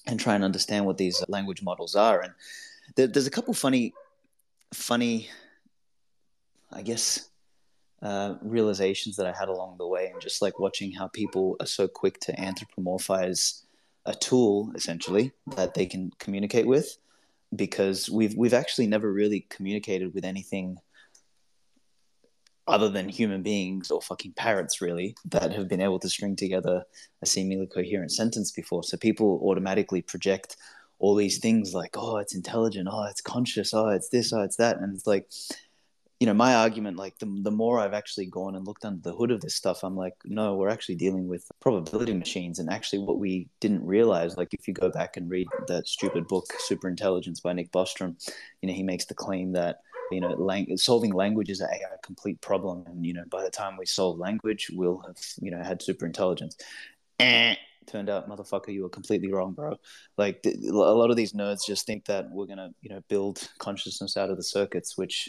and 0.06 0.18
try 0.18 0.34
and 0.34 0.44
understand 0.44 0.86
what 0.86 0.98
these 0.98 1.22
language 1.28 1.62
models 1.62 1.94
are. 1.94 2.20
And 2.20 2.32
there, 2.96 3.06
there's 3.06 3.26
a 3.26 3.30
couple 3.30 3.54
funny, 3.54 3.94
funny, 4.72 5.28
I 6.72 6.82
guess, 6.82 7.28
uh, 8.02 8.34
realizations 8.42 9.16
that 9.16 9.26
I 9.26 9.32
had 9.32 9.48
along 9.48 9.76
the 9.78 9.86
way, 9.86 10.10
and 10.12 10.20
just 10.20 10.42
like 10.42 10.58
watching 10.58 10.92
how 10.92 11.08
people 11.08 11.56
are 11.60 11.66
so 11.66 11.88
quick 11.88 12.20
to 12.20 12.32
anthropomorphize 12.32 13.62
a 14.06 14.14
tool 14.14 14.70
essentially 14.74 15.32
that 15.56 15.74
they 15.74 15.84
can 15.84 16.12
communicate 16.18 16.66
with 16.66 16.96
because 17.54 18.08
we've 18.08 18.34
we've 18.36 18.54
actually 18.54 18.86
never 18.86 19.12
really 19.12 19.46
communicated 19.50 20.14
with 20.14 20.24
anything 20.24 20.78
other 22.68 22.88
than 22.88 23.08
human 23.08 23.42
beings 23.42 23.90
or 23.90 24.02
fucking 24.02 24.32
parrots 24.32 24.80
really 24.80 25.14
that 25.24 25.52
have 25.52 25.68
been 25.68 25.80
able 25.80 25.98
to 26.00 26.08
string 26.08 26.34
together 26.34 26.84
a 27.22 27.26
seemingly 27.26 27.66
coherent 27.66 28.10
sentence 28.10 28.50
before. 28.50 28.82
So 28.82 28.96
people 28.96 29.40
automatically 29.44 30.02
project 30.02 30.56
all 30.98 31.14
these 31.14 31.38
things 31.38 31.74
like 31.74 31.96
oh 31.96 32.16
it's 32.16 32.34
intelligent. 32.34 32.88
Oh 32.90 33.04
it's 33.04 33.20
conscious. 33.20 33.72
Oh 33.74 33.88
it's 33.88 34.08
this. 34.08 34.32
Oh 34.32 34.42
it's 34.42 34.56
that. 34.56 34.78
And 34.78 34.94
it's 34.94 35.06
like 35.06 35.28
you 36.18 36.26
know, 36.26 36.34
my 36.34 36.54
argument, 36.54 36.96
like 36.96 37.18
the, 37.18 37.26
the 37.42 37.50
more 37.50 37.78
I've 37.78 37.92
actually 37.92 38.26
gone 38.26 38.56
and 38.56 38.66
looked 38.66 38.86
under 38.86 39.02
the 39.02 39.14
hood 39.14 39.30
of 39.30 39.42
this 39.42 39.54
stuff, 39.54 39.84
I'm 39.84 39.96
like, 39.96 40.14
no, 40.24 40.54
we're 40.54 40.70
actually 40.70 40.94
dealing 40.94 41.28
with 41.28 41.50
probability 41.60 42.14
machines. 42.14 42.58
And 42.58 42.70
actually, 42.70 43.00
what 43.00 43.18
we 43.18 43.48
didn't 43.60 43.84
realize, 43.84 44.36
like 44.36 44.54
if 44.54 44.66
you 44.66 44.72
go 44.72 44.88
back 44.88 45.18
and 45.18 45.28
read 45.28 45.46
that 45.68 45.86
stupid 45.86 46.26
book, 46.26 46.46
Super 46.58 46.88
Intelligence 46.88 47.40
by 47.40 47.52
Nick 47.52 47.70
Bostrom, 47.70 48.16
you 48.62 48.68
know, 48.68 48.74
he 48.74 48.82
makes 48.82 49.04
the 49.04 49.14
claim 49.14 49.52
that, 49.52 49.80
you 50.10 50.20
know, 50.20 50.30
lang- 50.38 50.74
solving 50.78 51.12
language 51.12 51.50
is 51.50 51.60
a 51.60 51.68
complete 52.02 52.40
problem. 52.40 52.84
And, 52.86 53.04
you 53.04 53.12
know, 53.12 53.24
by 53.30 53.42
the 53.42 53.50
time 53.50 53.76
we 53.76 53.84
solve 53.84 54.18
language, 54.18 54.70
we'll 54.72 55.02
have, 55.06 55.16
you 55.42 55.50
know, 55.50 55.62
had 55.62 55.82
super 55.82 56.06
intelligence. 56.06 56.56
Eh 57.20 57.56
turned 57.86 58.10
out 58.10 58.28
motherfucker 58.28 58.72
you 58.72 58.82
were 58.82 58.88
completely 58.88 59.32
wrong 59.32 59.52
bro 59.52 59.76
like 60.18 60.44
a 60.44 60.72
lot 60.72 61.08
of 61.08 61.16
these 61.16 61.34
nerds 61.34 61.60
just 61.64 61.86
think 61.86 62.04
that 62.06 62.28
we're 62.32 62.44
going 62.44 62.58
to 62.58 62.70
you 62.82 62.90
know 62.90 63.00
build 63.08 63.48
consciousness 63.58 64.16
out 64.16 64.28
of 64.28 64.36
the 64.36 64.42
circuits 64.42 64.98
which 64.98 65.28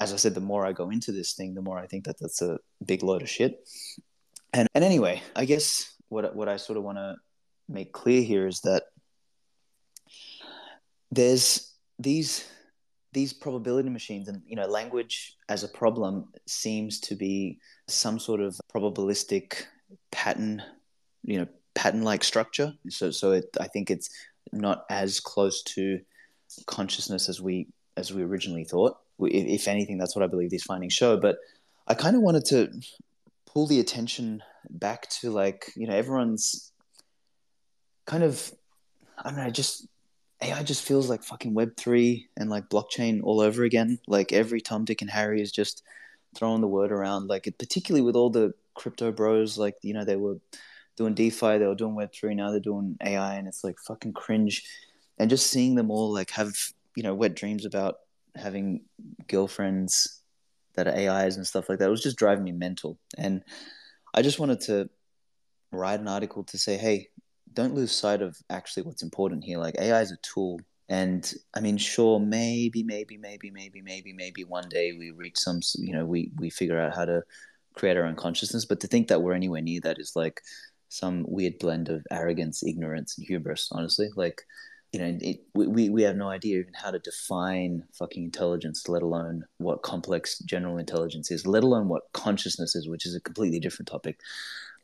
as 0.00 0.14
I 0.14 0.16
said, 0.16 0.34
the 0.34 0.40
more 0.40 0.64
I 0.66 0.72
go 0.72 0.90
into 0.90 1.12
this 1.12 1.34
thing, 1.34 1.54
the 1.54 1.62
more 1.62 1.78
I 1.78 1.86
think 1.86 2.04
that 2.06 2.18
that's 2.18 2.40
a 2.40 2.58
big 2.84 3.02
load 3.02 3.22
of 3.22 3.28
shit. 3.28 3.68
And 4.52 4.66
and 4.74 4.82
anyway, 4.82 5.22
I 5.36 5.44
guess 5.44 5.94
what 6.08 6.34
what 6.34 6.48
I 6.48 6.56
sort 6.56 6.78
of 6.78 6.84
want 6.84 6.98
to 6.98 7.16
make 7.68 7.92
clear 7.92 8.22
here 8.22 8.46
is 8.46 8.62
that 8.62 8.84
there's 11.12 11.72
these 11.98 12.48
these 13.12 13.32
probability 13.32 13.90
machines 13.90 14.28
and 14.28 14.42
you 14.46 14.56
know 14.56 14.66
language 14.66 15.36
as 15.48 15.64
a 15.64 15.68
problem 15.68 16.28
seems 16.46 17.00
to 17.00 17.14
be 17.14 17.58
some 17.88 18.18
sort 18.18 18.40
of 18.40 18.58
probabilistic 18.74 19.64
pattern 20.10 20.62
you 21.22 21.38
know 21.38 21.46
pattern 21.74 22.02
like 22.02 22.22
structure 22.22 22.72
so 22.88 23.10
so 23.10 23.32
it, 23.32 23.46
i 23.60 23.66
think 23.66 23.90
it's 23.90 24.10
not 24.52 24.84
as 24.90 25.18
close 25.18 25.62
to 25.62 26.00
consciousness 26.66 27.28
as 27.28 27.40
we 27.40 27.66
as 27.96 28.12
we 28.12 28.22
originally 28.22 28.64
thought 28.64 28.96
if 29.26 29.68
anything, 29.68 29.98
that's 29.98 30.14
what 30.16 30.22
I 30.24 30.28
believe 30.28 30.50
these 30.50 30.64
findings 30.64 30.92
show. 30.92 31.16
But 31.16 31.36
I 31.86 31.94
kind 31.94 32.16
of 32.16 32.22
wanted 32.22 32.44
to 32.46 32.70
pull 33.46 33.66
the 33.66 33.80
attention 33.80 34.42
back 34.68 35.08
to 35.08 35.30
like 35.30 35.72
you 35.76 35.86
know 35.86 35.94
everyone's 35.94 36.72
kind 38.06 38.22
of 38.22 38.52
I 39.18 39.30
don't 39.30 39.38
know 39.38 39.50
just 39.50 39.86
AI 40.42 40.62
just 40.62 40.84
feels 40.84 41.10
like 41.10 41.22
fucking 41.22 41.54
Web 41.54 41.76
three 41.76 42.28
and 42.36 42.48
like 42.48 42.68
blockchain 42.68 43.20
all 43.22 43.40
over 43.40 43.64
again. 43.64 43.98
Like 44.06 44.32
every 44.32 44.60
Tom, 44.60 44.84
Dick, 44.84 45.02
and 45.02 45.10
Harry 45.10 45.42
is 45.42 45.52
just 45.52 45.82
throwing 46.34 46.60
the 46.60 46.68
word 46.68 46.92
around. 46.92 47.28
Like 47.28 47.46
it, 47.46 47.58
particularly 47.58 48.02
with 48.02 48.16
all 48.16 48.30
the 48.30 48.54
crypto 48.74 49.12
bros, 49.12 49.58
like 49.58 49.76
you 49.82 49.92
know 49.92 50.04
they 50.04 50.16
were 50.16 50.38
doing 50.96 51.14
DeFi, 51.14 51.58
they 51.58 51.66
were 51.66 51.74
doing 51.74 51.94
Web 51.94 52.12
three, 52.12 52.34
now 52.34 52.50
they're 52.50 52.60
doing 52.60 52.96
AI, 53.04 53.34
and 53.34 53.48
it's 53.48 53.64
like 53.64 53.78
fucking 53.78 54.12
cringe. 54.12 54.64
And 55.18 55.28
just 55.28 55.48
seeing 55.48 55.74
them 55.74 55.90
all 55.90 56.12
like 56.12 56.30
have 56.30 56.54
you 56.96 57.02
know 57.02 57.14
wet 57.14 57.34
dreams 57.34 57.66
about 57.66 57.96
having 58.34 58.82
girlfriends 59.28 60.22
that 60.74 60.86
are 60.86 60.96
AIs 60.96 61.36
and 61.36 61.46
stuff 61.46 61.68
like 61.68 61.78
that. 61.78 61.88
It 61.88 61.90
was 61.90 62.02
just 62.02 62.18
driving 62.18 62.44
me 62.44 62.52
mental. 62.52 62.98
And 63.18 63.42
I 64.14 64.22
just 64.22 64.38
wanted 64.38 64.60
to 64.62 64.88
write 65.72 66.00
an 66.00 66.08
article 66.08 66.44
to 66.44 66.58
say, 66.58 66.76
hey, 66.76 67.08
don't 67.52 67.74
lose 67.74 67.92
sight 67.92 68.22
of 68.22 68.36
actually 68.48 68.84
what's 68.84 69.02
important 69.02 69.44
here. 69.44 69.58
Like 69.58 69.76
AI 69.78 70.00
is 70.00 70.12
a 70.12 70.16
tool. 70.22 70.60
And 70.88 71.32
I 71.54 71.60
mean, 71.60 71.76
sure, 71.76 72.18
maybe, 72.18 72.82
maybe, 72.82 73.16
maybe, 73.16 73.50
maybe, 73.50 73.80
maybe, 73.80 74.12
maybe 74.12 74.44
one 74.44 74.68
day 74.68 74.92
we 74.92 75.12
reach 75.12 75.38
some, 75.38 75.60
you 75.76 75.92
know, 75.92 76.04
we, 76.04 76.32
we 76.38 76.50
figure 76.50 76.80
out 76.80 76.94
how 76.94 77.04
to 77.04 77.22
create 77.74 77.96
our 77.96 78.04
own 78.04 78.16
consciousness. 78.16 78.64
But 78.64 78.80
to 78.80 78.88
think 78.88 79.08
that 79.08 79.22
we're 79.22 79.34
anywhere 79.34 79.62
near 79.62 79.80
that 79.82 80.00
is 80.00 80.12
like 80.16 80.40
some 80.88 81.24
weird 81.28 81.58
blend 81.58 81.88
of 81.88 82.04
arrogance, 82.10 82.64
ignorance, 82.64 83.16
and 83.16 83.26
hubris, 83.26 83.68
honestly. 83.70 84.08
Like, 84.16 84.42
you 84.92 84.98
know, 84.98 85.18
it, 85.20 85.40
we, 85.54 85.88
we 85.88 86.02
have 86.02 86.16
no 86.16 86.28
idea 86.28 86.58
even 86.58 86.74
how 86.74 86.90
to 86.90 86.98
define 86.98 87.84
fucking 87.92 88.24
intelligence, 88.24 88.88
let 88.88 89.02
alone 89.02 89.44
what 89.58 89.82
complex 89.82 90.38
general 90.40 90.78
intelligence 90.78 91.30
is, 91.30 91.46
let 91.46 91.62
alone 91.62 91.88
what 91.88 92.12
consciousness 92.12 92.74
is, 92.74 92.88
which 92.88 93.06
is 93.06 93.14
a 93.14 93.20
completely 93.20 93.60
different 93.60 93.88
topic. 93.88 94.18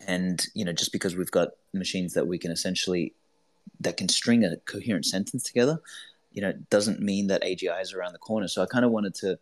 And, 0.06 0.44
you 0.54 0.64
know, 0.64 0.72
just 0.72 0.92
because 0.92 1.16
we've 1.16 1.30
got 1.30 1.48
machines 1.74 2.14
that 2.14 2.28
we 2.28 2.38
can 2.38 2.52
essentially, 2.52 3.14
that 3.80 3.96
can 3.96 4.08
string 4.08 4.44
a 4.44 4.56
coherent 4.58 5.06
sentence 5.06 5.42
together, 5.42 5.80
you 6.32 6.40
know, 6.40 6.52
doesn't 6.70 7.00
mean 7.00 7.26
that 7.26 7.42
AGI 7.42 7.82
is 7.82 7.92
around 7.92 8.12
the 8.12 8.18
corner. 8.18 8.46
So 8.46 8.62
I 8.62 8.66
kind 8.66 8.84
of 8.84 8.92
wanted 8.92 9.14
to, 9.16 9.38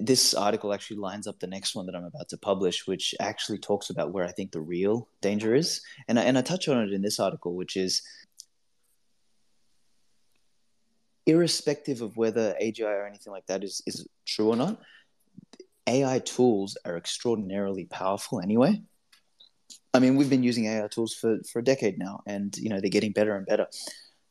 this 0.00 0.34
article 0.34 0.74
actually 0.74 0.96
lines 0.96 1.28
up 1.28 1.38
the 1.38 1.46
next 1.46 1.76
one 1.76 1.86
that 1.86 1.94
I'm 1.94 2.04
about 2.04 2.28
to 2.30 2.36
publish, 2.36 2.88
which 2.88 3.14
actually 3.20 3.58
talks 3.58 3.88
about 3.88 4.12
where 4.12 4.24
I 4.24 4.32
think 4.32 4.50
the 4.50 4.60
real 4.60 5.06
danger 5.20 5.54
is. 5.54 5.80
And 6.08 6.18
I, 6.18 6.22
and 6.22 6.36
I 6.36 6.42
touch 6.42 6.66
on 6.68 6.82
it 6.82 6.92
in 6.92 7.02
this 7.02 7.20
article, 7.20 7.54
which 7.54 7.76
is 7.76 8.02
irrespective 11.26 12.00
of 12.00 12.16
whether 12.16 12.56
AGI 12.62 12.82
or 12.84 13.06
anything 13.06 13.32
like 13.32 13.46
that 13.46 13.64
is, 13.64 13.82
is 13.86 14.06
true 14.24 14.48
or 14.48 14.56
not, 14.56 14.80
AI 15.86 16.20
tools 16.20 16.76
are 16.84 16.96
extraordinarily 16.96 17.84
powerful 17.84 18.40
anyway. 18.40 18.80
I 19.92 19.98
mean, 19.98 20.16
we've 20.16 20.30
been 20.30 20.42
using 20.42 20.66
AI 20.66 20.88
tools 20.88 21.14
for, 21.14 21.38
for 21.50 21.60
a 21.60 21.64
decade 21.64 21.98
now, 21.98 22.20
and 22.26 22.56
you 22.58 22.68
know 22.68 22.80
they're 22.80 22.90
getting 22.90 23.12
better 23.12 23.36
and 23.36 23.46
better. 23.46 23.66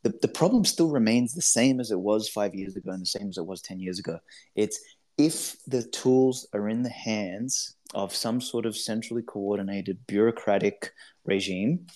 The, 0.04 0.14
the 0.22 0.28
problem 0.28 0.66
still 0.66 0.90
remains 0.90 1.34
the 1.34 1.42
same 1.42 1.80
as 1.80 1.90
it 1.90 2.00
was 2.00 2.30
five 2.30 2.54
years 2.54 2.76
ago 2.76 2.92
and 2.92 3.02
the 3.02 3.08
same 3.08 3.30
as 3.30 3.40
it 3.40 3.46
was 3.46 3.62
10 3.62 3.80
years 3.80 3.98
ago. 3.98 4.20
It's 4.56 4.80
if 5.18 5.58
the 5.66 5.82
tools 5.82 6.48
are 6.54 6.70
in 6.70 6.84
the 6.84 6.90
hands 6.90 7.76
of 7.96 8.14
some 8.14 8.40
sort 8.42 8.68
of 8.68 8.78
centrally 8.78 9.24
coordinated 9.24 10.06
bureaucratic 10.06 10.92
regime, 11.26 11.88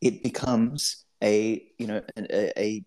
it 0.00 0.22
becomes 0.22 1.04
a 1.22 1.62
you 1.78 1.86
know 1.86 2.02
a, 2.16 2.60
a 2.60 2.84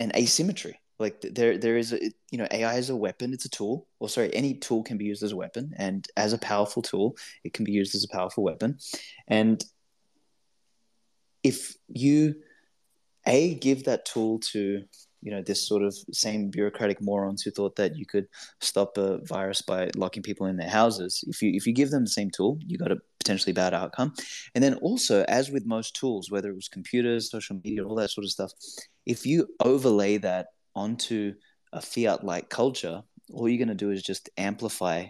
an 0.00 0.10
asymmetry. 0.16 0.80
Like 0.98 1.20
there 1.20 1.56
there 1.56 1.78
is 1.78 1.92
a 1.92 2.00
you 2.30 2.38
know 2.38 2.46
ai 2.50 2.76
is 2.76 2.90
a 2.90 2.96
weapon. 2.96 3.32
It's 3.32 3.44
a 3.44 3.50
tool. 3.50 3.86
Or 4.00 4.08
sorry 4.08 4.34
any 4.34 4.54
tool 4.54 4.82
can 4.82 4.98
be 4.98 5.04
used 5.04 5.22
as 5.22 5.32
a 5.32 5.36
weapon. 5.36 5.72
And 5.76 6.06
as 6.16 6.32
a 6.32 6.38
powerful 6.38 6.82
tool 6.82 7.16
it 7.44 7.52
can 7.54 7.64
be 7.64 7.72
used 7.72 7.94
as 7.94 8.04
a 8.04 8.08
powerful 8.08 8.44
weapon. 8.44 8.78
And 9.28 9.64
if 11.42 11.74
you 11.88 12.34
a 13.26 13.54
give 13.54 13.84
that 13.84 14.04
tool 14.04 14.40
to 14.52 14.82
you 15.22 15.30
know 15.30 15.42
this 15.42 15.66
sort 15.66 15.82
of 15.82 15.94
same 16.12 16.50
bureaucratic 16.50 17.00
morons 17.00 17.42
who 17.42 17.50
thought 17.50 17.76
that 17.76 17.96
you 17.96 18.06
could 18.06 18.26
stop 18.60 18.96
a 18.96 19.18
virus 19.24 19.60
by 19.62 19.90
locking 19.94 20.22
people 20.22 20.46
in 20.46 20.56
their 20.56 20.68
houses 20.68 21.22
if 21.28 21.42
you 21.42 21.52
if 21.54 21.66
you 21.66 21.72
give 21.74 21.90
them 21.90 22.04
the 22.04 22.10
same 22.10 22.30
tool 22.30 22.58
you 22.66 22.78
got 22.78 22.92
a 22.92 22.98
potentially 23.20 23.52
bad 23.52 23.74
outcome. 23.74 24.12
And 24.54 24.64
then 24.64 24.74
also 24.74 25.24
as 25.28 25.50
with 25.50 25.66
most 25.66 25.94
tools 25.94 26.30
whether 26.30 26.50
it 26.50 26.56
was 26.56 26.68
computers 26.68 27.30
social 27.30 27.60
media 27.62 27.84
all 27.84 27.94
that 27.96 28.10
sort 28.10 28.24
of 28.24 28.30
stuff 28.30 28.50
if 29.06 29.24
you 29.24 29.46
overlay 29.60 30.16
that 30.18 30.48
onto 30.74 31.34
a 31.72 31.80
fiat 31.80 32.24
like 32.24 32.48
culture 32.48 33.02
all 33.32 33.48
you're 33.48 33.58
going 33.58 33.68
to 33.68 33.74
do 33.74 33.90
is 33.90 34.02
just 34.02 34.28
amplify 34.36 35.06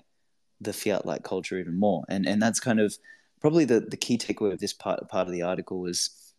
the 0.61 0.73
fiat 0.73 1.07
like 1.07 1.25
culture 1.25 1.59
even 1.59 1.79
more. 1.79 2.05
And 2.09 2.27
and 2.27 2.41
that's 2.41 2.61
kind 2.61 2.81
of 2.81 2.97
probably 3.41 3.65
the 3.65 3.81
the 3.81 3.97
key 3.97 4.19
takeaway 4.19 4.53
of 4.53 4.61
this 4.61 4.73
part 4.73 5.09
part 5.09 5.27
of 5.27 5.33
the 5.33 5.43
article 5.43 5.81
was 5.81 6.35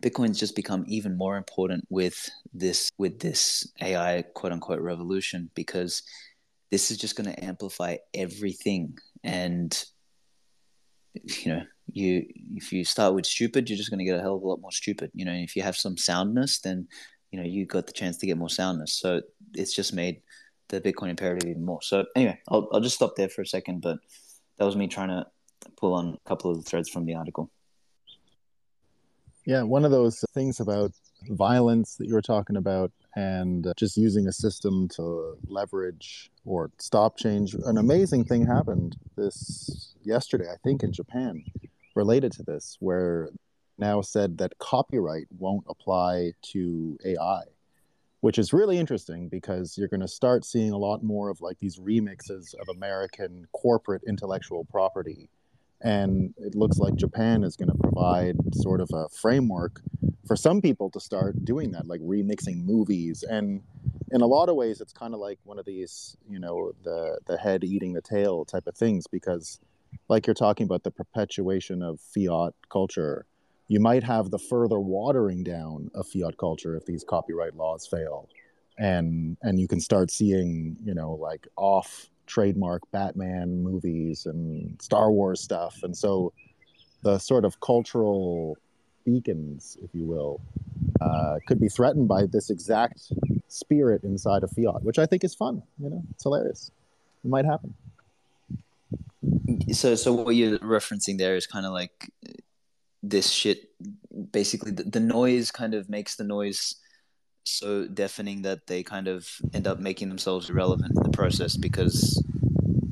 Bitcoin's 0.00 0.38
just 0.38 0.56
become 0.56 0.84
even 0.88 1.16
more 1.16 1.36
important 1.36 1.84
with 1.90 2.30
this 2.54 2.90
with 2.96 3.20
this 3.20 3.70
AI 3.80 4.22
quote 4.34 4.52
unquote 4.52 4.80
revolution 4.80 5.50
because 5.54 6.02
this 6.70 6.90
is 6.90 6.98
just 6.98 7.16
going 7.16 7.32
to 7.32 7.44
amplify 7.44 7.96
everything. 8.14 8.96
And 9.24 9.84
you 11.14 11.52
know 11.52 11.62
you 11.92 12.24
if 12.54 12.72
you 12.72 12.84
start 12.84 13.14
with 13.14 13.26
stupid 13.26 13.68
you're 13.68 13.76
just 13.76 13.90
going 13.90 13.98
to 13.98 14.04
get 14.04 14.18
a 14.18 14.22
hell 14.22 14.36
of 14.36 14.42
a 14.42 14.46
lot 14.46 14.60
more 14.60 14.70
stupid 14.70 15.10
you 15.14 15.24
know 15.24 15.32
if 15.32 15.56
you 15.56 15.62
have 15.62 15.76
some 15.76 15.96
soundness 15.96 16.60
then 16.60 16.86
you 17.30 17.38
know 17.38 17.46
you 17.46 17.66
got 17.66 17.86
the 17.86 17.92
chance 17.92 18.16
to 18.18 18.26
get 18.26 18.36
more 18.36 18.48
soundness. 18.48 18.92
So 18.94 19.22
it's 19.54 19.74
just 19.74 19.94
made 19.94 20.22
the 20.68 20.80
bitcoin 20.80 21.10
imperative 21.10 21.48
even 21.48 21.64
more. 21.64 21.82
So 21.82 22.04
anyway 22.16 22.38
I'll, 22.48 22.68
I'll 22.72 22.80
just 22.80 22.96
stop 22.96 23.16
there 23.16 23.28
for 23.28 23.42
a 23.42 23.46
second 23.46 23.80
but 23.80 23.98
that 24.58 24.64
was 24.64 24.76
me 24.76 24.88
trying 24.88 25.08
to 25.08 25.26
pull 25.76 25.94
on 25.94 26.14
a 26.24 26.28
couple 26.28 26.50
of 26.50 26.58
the 26.58 26.62
threads 26.62 26.88
from 26.88 27.06
the 27.06 27.14
article. 27.14 27.50
Yeah, 29.46 29.62
one 29.62 29.84
of 29.84 29.90
those 29.90 30.22
things 30.34 30.60
about 30.60 30.92
violence 31.28 31.96
that 31.96 32.06
you 32.06 32.14
were 32.14 32.22
talking 32.22 32.56
about 32.56 32.92
and 33.16 33.66
uh, 33.66 33.74
just 33.76 33.96
using 33.96 34.26
a 34.26 34.32
system 34.32 34.88
to 34.88 35.36
leverage 35.46 36.30
or 36.44 36.70
stop 36.78 37.16
change. 37.16 37.54
An 37.54 37.78
amazing 37.78 38.24
thing 38.24 38.46
happened 38.46 38.96
this 39.16 39.94
yesterday, 40.02 40.46
I 40.50 40.56
think, 40.62 40.82
in 40.82 40.92
Japan 40.92 41.44
related 41.94 42.32
to 42.32 42.42
this, 42.42 42.76
where 42.80 43.30
now 43.78 44.00
said 44.00 44.38
that 44.38 44.58
copyright 44.58 45.26
won't 45.38 45.64
apply 45.68 46.32
to 46.52 46.98
AI, 47.04 47.42
which 48.20 48.38
is 48.38 48.52
really 48.52 48.78
interesting 48.78 49.28
because 49.28 49.76
you're 49.76 49.88
going 49.88 50.00
to 50.00 50.08
start 50.08 50.44
seeing 50.44 50.72
a 50.72 50.78
lot 50.78 51.02
more 51.02 51.30
of 51.30 51.40
like 51.40 51.58
these 51.58 51.78
remixes 51.78 52.54
of 52.54 52.68
American 52.68 53.46
corporate 53.52 54.02
intellectual 54.06 54.64
property 54.64 55.28
and 55.82 56.34
it 56.38 56.54
looks 56.54 56.78
like 56.78 56.94
Japan 56.94 57.42
is 57.42 57.56
going 57.56 57.70
to 57.70 57.78
provide 57.78 58.36
sort 58.54 58.80
of 58.80 58.90
a 58.92 59.08
framework 59.08 59.80
for 60.26 60.36
some 60.36 60.60
people 60.60 60.90
to 60.90 61.00
start 61.00 61.44
doing 61.44 61.72
that, 61.72 61.86
like 61.86 62.00
remixing 62.00 62.64
movies. 62.64 63.22
And 63.22 63.62
in 64.12 64.20
a 64.20 64.26
lot 64.26 64.48
of 64.48 64.56
ways, 64.56 64.80
it's 64.80 64.92
kind 64.92 65.14
of 65.14 65.20
like 65.20 65.38
one 65.44 65.58
of 65.58 65.64
these, 65.64 66.16
you 66.28 66.38
know, 66.38 66.72
the 66.84 67.18
the 67.26 67.36
head 67.36 67.64
eating 67.64 67.92
the 67.92 68.02
tail 68.02 68.44
type 68.44 68.66
of 68.66 68.76
things, 68.76 69.06
because 69.06 69.60
like 70.08 70.26
you're 70.26 70.34
talking 70.34 70.64
about 70.64 70.82
the 70.84 70.90
perpetuation 70.90 71.82
of 71.82 72.00
fiat 72.00 72.54
culture, 72.70 73.26
you 73.68 73.80
might 73.80 74.04
have 74.04 74.30
the 74.30 74.38
further 74.38 74.78
watering 74.78 75.42
down 75.42 75.90
of 75.94 76.06
fiat 76.06 76.36
culture 76.38 76.76
if 76.76 76.86
these 76.86 77.04
copyright 77.04 77.56
laws 77.56 77.86
fail, 77.86 78.28
and 78.78 79.36
and 79.42 79.58
you 79.58 79.66
can 79.66 79.80
start 79.80 80.10
seeing, 80.10 80.76
you 80.84 80.94
know, 80.94 81.12
like 81.12 81.46
off 81.56 82.10
trademark 82.30 82.82
Batman 82.92 83.62
movies 83.62 84.26
and 84.26 84.80
Star 84.80 85.10
Wars 85.10 85.40
stuff. 85.40 85.74
And 85.82 85.94
so 85.96 86.32
the 87.02 87.18
sort 87.18 87.44
of 87.44 87.58
cultural 87.60 88.56
beacons, 89.04 89.76
if 89.82 89.90
you 89.92 90.04
will, 90.04 90.40
uh, 91.00 91.36
could 91.46 91.60
be 91.60 91.68
threatened 91.68 92.06
by 92.06 92.26
this 92.26 92.50
exact 92.50 93.12
spirit 93.48 94.04
inside 94.04 94.42
of 94.44 94.50
Fiat, 94.52 94.82
which 94.82 94.98
I 94.98 95.06
think 95.06 95.24
is 95.24 95.34
fun. 95.34 95.62
You 95.82 95.90
know, 95.90 96.02
it's 96.12 96.22
hilarious. 96.22 96.70
It 97.24 97.28
might 97.28 97.44
happen. 97.44 97.74
So, 99.72 99.94
so 99.96 100.12
what 100.12 100.36
you're 100.36 100.58
referencing 100.60 101.18
there 101.18 101.34
is 101.36 101.46
kind 101.46 101.66
of 101.66 101.72
like 101.72 102.12
this 103.02 103.28
shit. 103.30 103.70
Basically, 104.32 104.70
the, 104.70 104.84
the 104.84 105.00
noise 105.00 105.50
kind 105.50 105.74
of 105.74 105.88
makes 105.90 106.16
the 106.16 106.24
noise 106.24 106.76
so 107.44 107.86
deafening 107.86 108.42
that 108.42 108.66
they 108.66 108.82
kind 108.82 109.08
of 109.08 109.28
end 109.52 109.66
up 109.66 109.78
making 109.78 110.08
themselves 110.08 110.50
irrelevant 110.50 110.92
in 110.96 111.02
the 111.02 111.10
process 111.10 111.56
because 111.56 112.22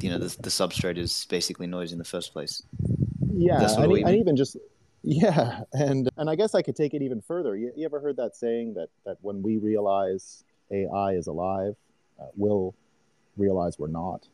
you 0.00 0.11
know 0.11 0.18
the, 0.18 0.28
the 0.40 0.50
substrate 0.50 0.98
is 0.98 1.26
basically 1.28 1.66
noise 1.66 1.92
in 1.92 1.98
the 1.98 2.04
first 2.04 2.32
place. 2.32 2.62
Yeah, 3.32 3.70
and, 3.78 3.92
and 3.92 4.16
even 4.16 4.37
just 4.37 4.56
yeah, 5.02 5.62
and 5.72 6.08
and 6.16 6.30
I 6.30 6.34
guess 6.34 6.54
I 6.54 6.62
could 6.62 6.76
take 6.76 6.94
it 6.94 7.02
even 7.02 7.20
further. 7.20 7.56
You, 7.56 7.72
you 7.76 7.84
ever 7.84 8.00
heard 8.00 8.16
that 8.16 8.37
saying 8.37 8.74
that 8.74 8.88
that 9.04 9.18
when 9.22 9.42
we 9.42 9.56
realize 9.56 10.44
AI 10.70 11.12
is 11.12 11.26
alive, 11.26 11.76
uh, 12.20 12.26
we'll 12.37 12.74
realize 13.37 13.78
we're 13.78 13.88
not. 13.88 14.26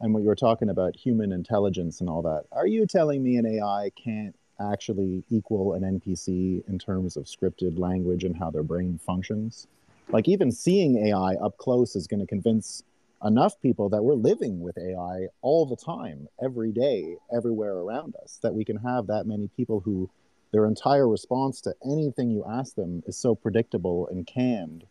And 0.00 0.12
when 0.12 0.24
you 0.24 0.28
were 0.28 0.34
talking 0.34 0.68
about 0.68 0.96
human 0.96 1.30
intelligence 1.30 2.00
and 2.00 2.10
all 2.10 2.22
that, 2.22 2.44
are 2.50 2.66
you 2.66 2.86
telling 2.86 3.22
me 3.22 3.36
an 3.36 3.46
AI 3.46 3.90
can't 3.94 4.34
actually 4.72 5.24
equal 5.30 5.74
an 5.74 5.82
NPC 5.82 6.66
in 6.68 6.78
terms 6.78 7.16
of 7.16 7.24
scripted 7.24 7.78
language 7.78 8.24
and 8.24 8.36
how 8.36 8.50
their 8.50 8.62
brain 8.62 8.98
functions. 9.04 9.66
Like 10.10 10.28
even 10.28 10.52
seeing 10.52 11.06
AI 11.08 11.34
up 11.34 11.56
close 11.58 11.96
is 11.96 12.06
going 12.06 12.20
to 12.20 12.26
convince 12.26 12.82
enough 13.24 13.60
people 13.60 13.88
that 13.90 14.02
we're 14.02 14.14
living 14.14 14.60
with 14.60 14.76
AI 14.78 15.28
all 15.42 15.64
the 15.64 15.76
time, 15.76 16.28
every 16.42 16.72
day, 16.72 17.16
everywhere 17.34 17.74
around 17.74 18.14
us, 18.22 18.38
that 18.42 18.54
we 18.54 18.64
can 18.64 18.76
have 18.76 19.06
that 19.06 19.26
many 19.26 19.48
people 19.56 19.80
who 19.80 20.10
their 20.52 20.66
entire 20.66 21.08
response 21.08 21.60
to 21.62 21.74
anything 21.84 22.30
you 22.30 22.44
ask 22.48 22.74
them 22.74 23.02
is 23.06 23.16
so 23.16 23.34
predictable 23.34 24.06
and 24.08 24.26
canned 24.26 24.84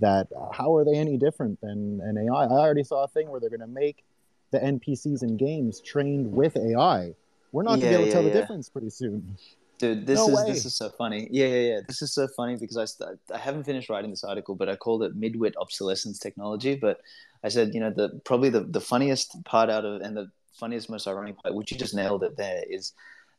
that 0.00 0.28
uh, 0.36 0.50
how 0.52 0.74
are 0.76 0.84
they 0.84 0.96
any 0.96 1.16
different 1.16 1.60
than 1.60 2.00
an 2.02 2.16
AI? 2.18 2.44
I 2.44 2.48
already 2.48 2.84
saw 2.84 3.04
a 3.04 3.08
thing 3.08 3.30
where 3.30 3.40
they're 3.40 3.50
going 3.50 3.60
to 3.60 3.66
make 3.66 4.04
the 4.50 4.58
NPCs 4.58 5.22
in 5.22 5.36
games 5.36 5.80
trained 5.80 6.32
with 6.32 6.56
AI 6.56 7.14
we're 7.52 7.62
not 7.62 7.78
yeah, 7.78 7.84
gonna 7.84 7.96
be 7.98 8.02
able 8.02 8.06
to 8.06 8.12
tell 8.12 8.22
yeah. 8.22 8.28
the 8.30 8.40
difference 8.40 8.68
pretty 8.68 8.90
soon. 8.90 9.36
Dude, 9.78 10.06
this 10.06 10.18
no 10.18 10.28
is 10.28 10.36
way. 10.36 10.52
this 10.52 10.64
is 10.64 10.74
so 10.74 10.90
funny. 10.90 11.28
Yeah, 11.30 11.46
yeah, 11.46 11.74
yeah. 11.74 11.80
This 11.86 12.02
is 12.02 12.12
so 12.12 12.26
funny 12.36 12.56
because 12.56 12.76
I 12.76 12.84
st- 12.84 13.18
I 13.32 13.38
haven't 13.38 13.64
finished 13.64 13.88
writing 13.88 14.10
this 14.10 14.24
article, 14.24 14.56
but 14.56 14.68
I 14.68 14.74
called 14.74 15.04
it 15.04 15.18
midwit 15.18 15.54
obsolescence 15.56 16.18
technology. 16.18 16.74
But 16.74 17.00
I 17.44 17.48
said, 17.48 17.74
you 17.74 17.80
know, 17.80 17.90
the 17.90 18.20
probably 18.24 18.50
the, 18.50 18.60
the 18.60 18.80
funniest 18.80 19.42
part 19.44 19.70
out 19.70 19.84
of 19.84 20.00
and 20.02 20.16
the 20.16 20.30
funniest, 20.58 20.90
most 20.90 21.06
ironic 21.06 21.40
part, 21.40 21.54
which 21.54 21.70
you 21.70 21.78
just 21.78 21.94
nailed 21.94 22.24
it 22.24 22.36
there, 22.36 22.64
is 22.68 22.92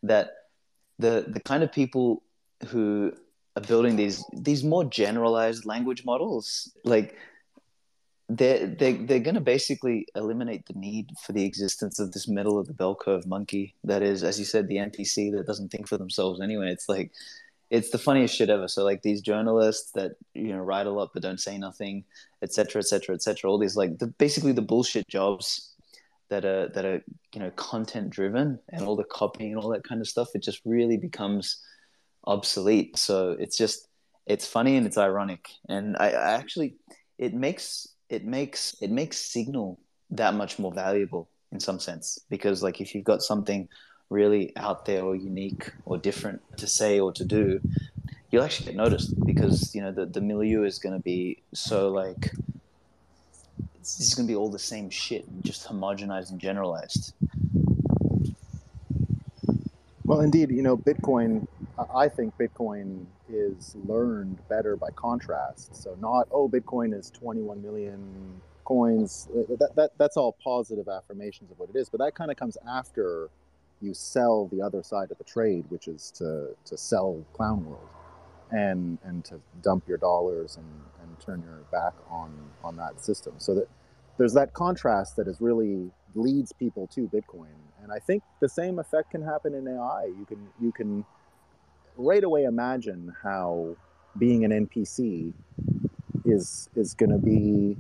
that 0.04 0.32
the 0.98 1.26
the 1.28 1.42
kind 1.42 1.62
of 1.62 1.72
people 1.74 2.24
who 2.68 3.12
are 3.58 3.62
building 3.62 3.98
these 3.98 4.24
these 4.32 4.64
more 4.64 4.86
generalized 4.86 5.66
language 5.66 6.06
models, 6.06 6.72
like 6.86 7.18
they're, 8.30 8.68
they 8.68 8.94
they're 8.94 9.20
going 9.20 9.36
to 9.36 9.42
basically 9.42 10.08
eliminate 10.16 10.66
the 10.68 10.80
need 10.80 11.10
for 11.26 11.34
the 11.34 11.44
existence 11.44 12.00
of 12.00 12.12
this 12.12 12.28
middle 12.28 12.60
of 12.60 12.68
the 12.68 12.74
bell 12.74 12.96
curve 12.96 13.26
monkey 13.26 13.76
that 13.84 14.04
is, 14.04 14.24
as 14.24 14.38
you 14.38 14.46
said, 14.46 14.68
the 14.68 14.78
NPC 14.78 15.32
that 15.36 15.48
doesn't 15.48 15.70
think 15.70 15.88
for 15.88 15.98
themselves 15.98 16.40
anyway. 16.40 16.72
It's 16.72 16.88
like, 16.88 17.12
it's 17.72 17.90
the 17.90 17.98
funniest 17.98 18.36
shit 18.36 18.52
ever. 18.52 18.68
So 18.68 18.84
like 18.84 19.02
these 19.02 19.22
journalists 19.22 19.92
that 19.94 20.14
you 20.36 20.50
know 20.50 20.60
write 20.60 20.86
a 20.86 20.92
lot 20.92 21.10
but 21.14 21.24
don't 21.24 21.40
say 21.40 21.58
nothing, 21.58 22.04
etc., 22.44 22.80
etc., 22.80 23.16
etc. 23.16 23.50
All 23.50 23.58
these 23.58 23.76
like 23.76 23.98
the, 23.98 24.08
basically 24.08 24.52
the 24.52 24.62
bullshit 24.62 25.08
jobs 25.08 25.74
that 26.30 26.46
are 26.46 26.68
that 26.70 26.86
are 26.86 27.04
you 27.34 27.40
know 27.40 27.50
content 27.52 28.12
driven 28.12 28.60
and 28.70 28.84
all 28.84 28.96
the 28.96 29.04
copying 29.04 29.54
and 29.54 29.62
all 29.62 29.70
that 29.70 29.84
kind 29.84 30.02
of 30.02 30.08
stuff. 30.08 30.30
It 30.36 30.44
just 30.44 30.62
really 30.66 30.98
becomes 30.98 31.64
obsolete. 32.26 32.98
So 32.98 33.36
it's 33.40 33.58
just 33.58 33.88
it's 34.28 34.48
funny 34.48 34.76
and 34.76 34.86
it's 34.86 35.00
ironic, 35.00 35.50
and 35.68 35.98
I, 35.98 36.10
I 36.10 36.32
actually 36.34 36.76
it 37.18 37.34
makes 37.34 37.88
it 38.10 38.26
makes 38.26 38.76
it 38.82 38.92
makes 38.92 39.18
signal 39.18 39.80
that 40.10 40.34
much 40.34 40.60
more 40.60 40.72
valuable 40.72 41.30
in 41.52 41.60
some 41.60 41.80
sense 41.80 42.20
because 42.30 42.64
like 42.64 42.82
if 42.82 42.94
you've 42.94 43.04
got 43.04 43.22
something 43.22 43.68
really 44.10 44.52
out 44.56 44.86
there 44.86 45.04
or 45.04 45.16
unique 45.16 45.72
or 45.86 45.98
different 45.98 46.42
to 46.58 46.66
say 46.66 47.00
or 47.00 47.12
to 47.12 47.24
do 47.24 47.60
you'll 48.32 48.44
actually 48.44 48.66
get 48.66 48.76
noticed 48.76 49.14
because 49.26 49.74
you 49.76 49.82
know 49.82 49.92
the, 49.92 50.06
the 50.06 50.22
milieu 50.22 50.64
is 50.64 50.80
going 50.80 50.96
to 50.96 51.04
be 51.04 51.38
so 51.54 51.90
like 51.90 52.32
this 53.98 54.08
is 54.08 54.14
going 54.14 54.28
to 54.28 54.32
be 54.32 54.36
all 54.36 54.50
the 54.50 54.60
same 54.60 54.90
shit, 54.90 55.26
just 55.42 55.68
homogenized 55.68 56.32
and 56.32 56.40
generalized. 56.40 57.14
Well, 60.06 60.22
indeed, 60.22 60.52
you 60.52 60.62
know, 60.62 60.78
Bitcoin, 60.78 61.48
I 61.96 62.08
think 62.08 62.38
Bitcoin 62.38 63.06
is 63.32 63.76
learned 63.88 64.40
better 64.50 64.76
by 64.76 64.90
contrast. 64.92 65.76
So, 65.76 65.96
not, 66.00 66.28
oh, 66.32 66.50
Bitcoin 66.50 66.98
is 66.98 67.12
21 67.12 67.62
million 67.62 68.42
coins. 68.66 69.28
That, 69.34 69.72
that, 69.76 69.92
that's 69.98 70.18
all 70.18 70.38
positive 70.44 70.88
affirmations 70.88 71.52
of 71.52 71.60
what 71.60 71.70
it 71.70 71.76
is. 71.76 71.90
But 71.90 72.00
that 72.00 72.16
kind 72.16 72.32
of 72.32 72.38
comes 72.38 72.58
after 72.68 73.30
you 73.82 73.94
sell 73.94 74.48
the 74.48 74.62
other 74.62 74.84
side 74.84 75.12
of 75.12 75.18
the 75.18 75.24
trade, 75.24 75.66
which 75.70 75.88
is 75.88 76.12
to, 76.12 76.50
to 76.66 76.78
sell 76.78 77.24
Clown 77.34 77.66
World 77.66 77.88
and, 78.52 78.98
and 79.04 79.24
to 79.26 79.40
dump 79.62 79.88
your 79.88 79.98
dollars 79.98 80.58
and, 80.58 80.68
and 81.02 81.20
turn 81.20 81.44
your 81.46 81.60
back 81.72 81.94
on, 82.10 82.32
on 82.64 82.76
that 82.78 83.02
system. 83.02 83.34
So 83.38 83.56
that 83.56 83.68
there's 84.18 84.34
that 84.34 84.54
contrast 84.54 85.16
that 85.16 85.28
is 85.28 85.40
really 85.40 85.90
leads 86.14 86.52
people 86.52 86.88
to 86.88 87.08
Bitcoin. 87.08 87.56
And 87.82 87.92
I 87.92 88.00
think 88.00 88.24
the 88.42 88.50
same 88.50 88.78
effect 88.78 89.12
can 89.12 89.22
happen 89.24 89.54
in 89.54 89.68
AI. 89.68 90.06
You 90.06 90.26
can 90.28 90.48
you 90.60 90.72
can 90.72 91.06
right 92.00 92.24
away 92.24 92.46
imagine 92.46 93.14
how 93.22 93.76
being 94.18 94.46
an 94.46 94.68
NPC 94.68 95.34
is 96.26 96.70
is 96.76 96.94
going 96.94 97.12
to 97.12 97.18
be 97.18 97.76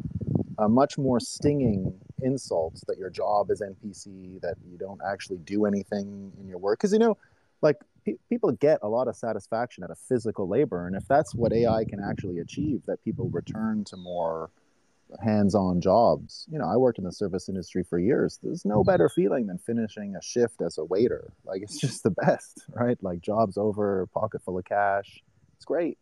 a 0.58 0.68
much 0.68 0.98
more 0.98 1.20
stinging 1.20 1.94
insult 2.22 2.82
that 2.88 2.98
your 2.98 3.10
job 3.10 3.50
is 3.50 3.62
NPC, 3.62 4.42
that 4.42 4.56
you 4.70 4.78
don't 4.78 5.00
actually 5.10 5.38
do 5.38 5.66
anything 5.66 6.34
in 6.40 6.48
your 6.48 6.58
work. 6.58 6.80
Because 6.80 6.92
you 6.92 7.00
know, 7.00 7.18
like 7.62 7.78
pe- 8.06 8.18
people 8.30 8.52
get 8.52 8.80
a 8.82 8.90
lot 8.90 9.08
of 9.08 9.16
satisfaction 9.16 9.84
out 9.86 9.92
of 9.92 9.98
physical 9.98 10.48
labor, 10.48 10.86
and 10.86 10.96
if 10.96 11.08
that's 11.08 11.34
what 11.34 11.54
AI 11.54 11.86
can 11.86 12.00
actually 12.04 12.40
achieve, 12.40 12.82
that 12.88 13.04
people 13.06 13.30
return 13.30 13.86
to 13.86 13.96
more 13.96 14.50
hands-on 15.24 15.82
jobs. 15.82 16.46
You 16.52 16.60
know, 16.60 16.66
I 16.66 16.78
worked 16.78 17.00
in 17.00 17.04
the 17.04 17.12
service 17.12 17.50
industry 17.50 17.84
for 17.84 18.00
years. 18.00 18.40
There's 18.42 18.66
no 18.66 18.80
mm-hmm. 18.80 18.92
better 18.92 19.10
feeling 19.10 19.48
than 19.48 19.58
finishing 19.58 20.16
a 20.16 20.22
shift 20.22 20.62
as 20.62 20.78
a 20.78 20.86
waiter. 20.86 21.34
Like 21.46 21.62
it's 21.62 21.80
just 21.82 22.04
the 22.04 22.12
best, 22.12 22.66
right? 22.70 22.98
Like 23.02 23.22
job's 23.22 23.58
over, 23.58 24.08
pocket 24.14 24.42
full 24.44 24.58
of 24.58 24.66
cash. 24.66 25.22
It's 25.58 25.66
great. 25.66 25.98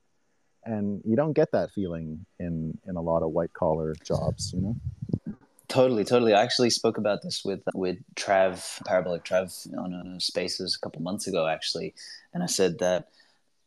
And 0.64 1.02
you 1.06 1.16
don't 1.16 1.34
get 1.34 1.52
that 1.54 1.72
feeling 1.72 2.26
in 2.40 2.78
in 2.86 2.98
a 2.98 3.02
lot 3.02 3.24
of 3.24 3.32
white 3.32 3.54
collar 3.54 3.96
jobs, 4.04 4.52
you 4.54 4.62
know? 4.62 4.76
Totally, 5.68 6.06
totally. 6.06 6.34
I 6.34 6.44
actually 6.44 6.70
spoke 6.70 6.98
about 6.98 7.22
this 7.22 7.44
with 7.44 7.62
with 7.74 7.98
Trav, 8.16 8.84
Parabolic 8.86 9.24
Trav, 9.24 9.52
on 9.78 9.94
a 9.94 10.20
Spaces 10.20 10.76
a 10.76 10.80
couple 10.80 11.02
months 11.02 11.28
ago, 11.28 11.46
actually, 11.48 11.94
and 12.34 12.42
I 12.42 12.46
said 12.46 12.80
that 12.80 13.10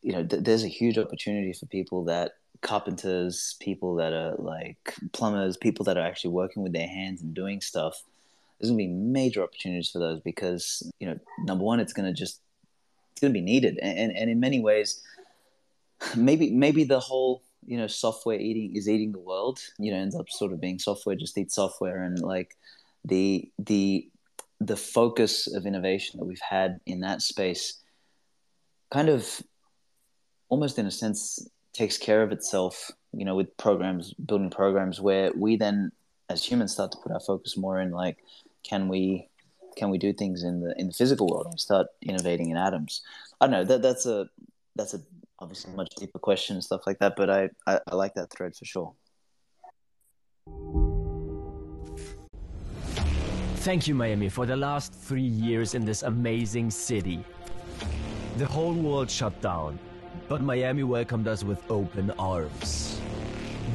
you 0.03 0.12
know 0.12 0.24
th- 0.24 0.42
there's 0.42 0.64
a 0.64 0.68
huge 0.68 0.96
opportunity 0.96 1.53
for 1.53 1.66
people 1.66 2.05
that 2.05 2.33
carpenters, 2.62 3.56
people 3.60 3.94
that 3.96 4.12
are 4.12 4.34
like 4.38 4.94
plumbers, 5.12 5.56
people 5.56 5.84
that 5.84 5.96
are 5.96 6.06
actually 6.06 6.30
working 6.30 6.62
with 6.62 6.72
their 6.72 6.88
hands 6.88 7.22
and 7.22 7.34
doing 7.34 7.60
stuff, 7.60 8.02
there's 8.58 8.70
gonna 8.70 8.78
be 8.78 8.88
major 8.88 9.42
opportunities 9.42 9.90
for 9.90 9.98
those 9.98 10.20
because 10.20 10.82
you 10.98 11.06
know, 11.06 11.18
number 11.44 11.64
one, 11.64 11.80
it's 11.80 11.92
gonna 11.92 12.12
just 12.12 12.40
it's 13.12 13.20
gonna 13.20 13.32
be 13.32 13.40
needed, 13.40 13.78
and 13.80 13.98
and, 13.98 14.16
and 14.16 14.30
in 14.30 14.40
many 14.40 14.60
ways, 14.60 15.02
maybe 16.16 16.50
maybe 16.50 16.84
the 16.84 17.00
whole 17.00 17.42
you 17.66 17.76
know 17.76 17.86
software 17.86 18.38
eating 18.38 18.76
is 18.76 18.88
eating 18.88 19.12
the 19.12 19.18
world. 19.18 19.60
You 19.78 19.92
know, 19.92 19.98
ends 19.98 20.14
up 20.14 20.28
sort 20.28 20.52
of 20.52 20.60
being 20.60 20.78
software 20.78 21.16
just 21.16 21.38
eats 21.38 21.54
software, 21.54 22.02
and 22.02 22.18
like 22.20 22.56
the 23.04 23.50
the 23.58 24.08
the 24.60 24.76
focus 24.76 25.46
of 25.46 25.64
innovation 25.64 26.20
that 26.20 26.26
we've 26.26 26.40
had 26.40 26.80
in 26.84 27.00
that 27.00 27.22
space 27.22 27.80
kind 28.90 29.08
of 29.08 29.42
almost 30.48 30.78
in 30.78 30.86
a 30.86 30.90
sense 30.90 31.48
takes 31.72 31.96
care 31.98 32.22
of 32.22 32.33
itself, 32.33 32.90
you 33.12 33.24
know, 33.24 33.37
with 33.37 33.56
programs, 33.56 34.12
building 34.14 34.50
programs 34.50 35.00
where 35.00 35.30
we 35.35 35.56
then 35.56 35.92
as 36.28 36.44
humans 36.44 36.72
start 36.72 36.92
to 36.92 36.98
put 36.98 37.12
our 37.12 37.20
focus 37.20 37.56
more 37.56 37.80
in 37.80 37.90
like, 37.90 38.18
can 38.62 38.88
we 38.88 39.28
can 39.76 39.90
we 39.90 39.98
do 39.98 40.12
things 40.12 40.42
in 40.42 40.61
the 40.61 40.74
in 40.78 40.87
the 40.88 40.92
physical 40.92 41.26
world 41.28 41.46
and 41.46 41.59
start 41.59 41.88
innovating 42.02 42.50
in 42.50 42.56
atoms? 42.56 43.02
I 43.40 43.46
don't 43.46 43.52
know 43.52 43.64
that 43.64 43.83
that's 43.83 44.06
a 44.06 44.28
that's 44.76 44.94
a 44.94 45.00
obviously 45.40 45.72
much 45.74 45.94
deeper 45.96 46.18
question 46.18 46.56
and 46.56 46.64
stuff 46.64 46.83
like 46.87 46.98
that, 46.98 47.14
but 47.16 47.30
I, 47.30 47.48
I, 47.66 47.80
I 47.87 47.94
like 47.94 48.14
that 48.14 48.30
thread 48.30 48.54
for 48.54 48.64
sure. 48.64 48.94
Thank 53.56 53.87
you, 53.87 53.94
Miami, 53.94 54.28
for 54.28 54.46
the 54.46 54.56
last 54.56 54.92
three 54.92 55.22
years 55.22 55.74
in 55.74 55.85
this 55.85 56.02
amazing 56.02 56.70
city. 56.70 57.22
The 58.38 58.46
whole 58.46 58.72
world 58.72 59.11
shut 59.11 59.38
down, 59.42 59.78
but 60.30 60.40
Miami 60.40 60.84
welcomed 60.84 61.26
us 61.26 61.42
with 61.42 61.60
open 61.68 62.12
arms. 62.16 63.00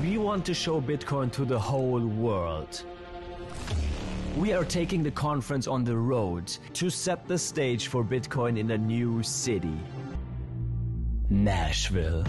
We 0.01 0.17
want 0.17 0.45
to 0.45 0.53
show 0.53 0.79
Bitcoin 0.79 1.29
to 1.33 1.43
the 1.43 1.59
whole 1.59 1.99
world. 1.99 2.81
We 4.37 4.53
are 4.53 4.63
taking 4.63 5.03
the 5.03 5.11
conference 5.11 5.67
on 5.67 5.83
the 5.83 5.97
road 5.97 6.47
to 6.75 6.89
set 6.89 7.27
the 7.27 7.37
stage 7.37 7.87
for 7.87 8.05
Bitcoin 8.05 8.57
in 8.57 8.71
a 8.71 8.77
new 8.77 9.21
city. 9.21 9.77
Nashville. 11.29 12.23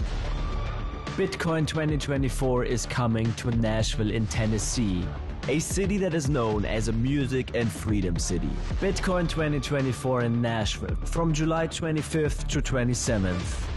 Bitcoin 1.15 1.65
2024 1.65 2.65
is 2.65 2.85
coming 2.85 3.31
to 3.35 3.51
Nashville 3.51 4.11
in 4.11 4.27
Tennessee, 4.27 5.05
a 5.47 5.59
city 5.59 5.97
that 5.99 6.13
is 6.13 6.29
known 6.29 6.65
as 6.65 6.89
a 6.89 6.93
music 6.93 7.51
and 7.55 7.71
freedom 7.71 8.19
city. 8.19 8.49
Bitcoin 8.81 9.29
2024 9.29 10.23
in 10.23 10.41
Nashville 10.41 10.97
from 11.05 11.31
July 11.31 11.65
25th 11.69 12.45
to 12.47 12.61
27th 12.61 13.76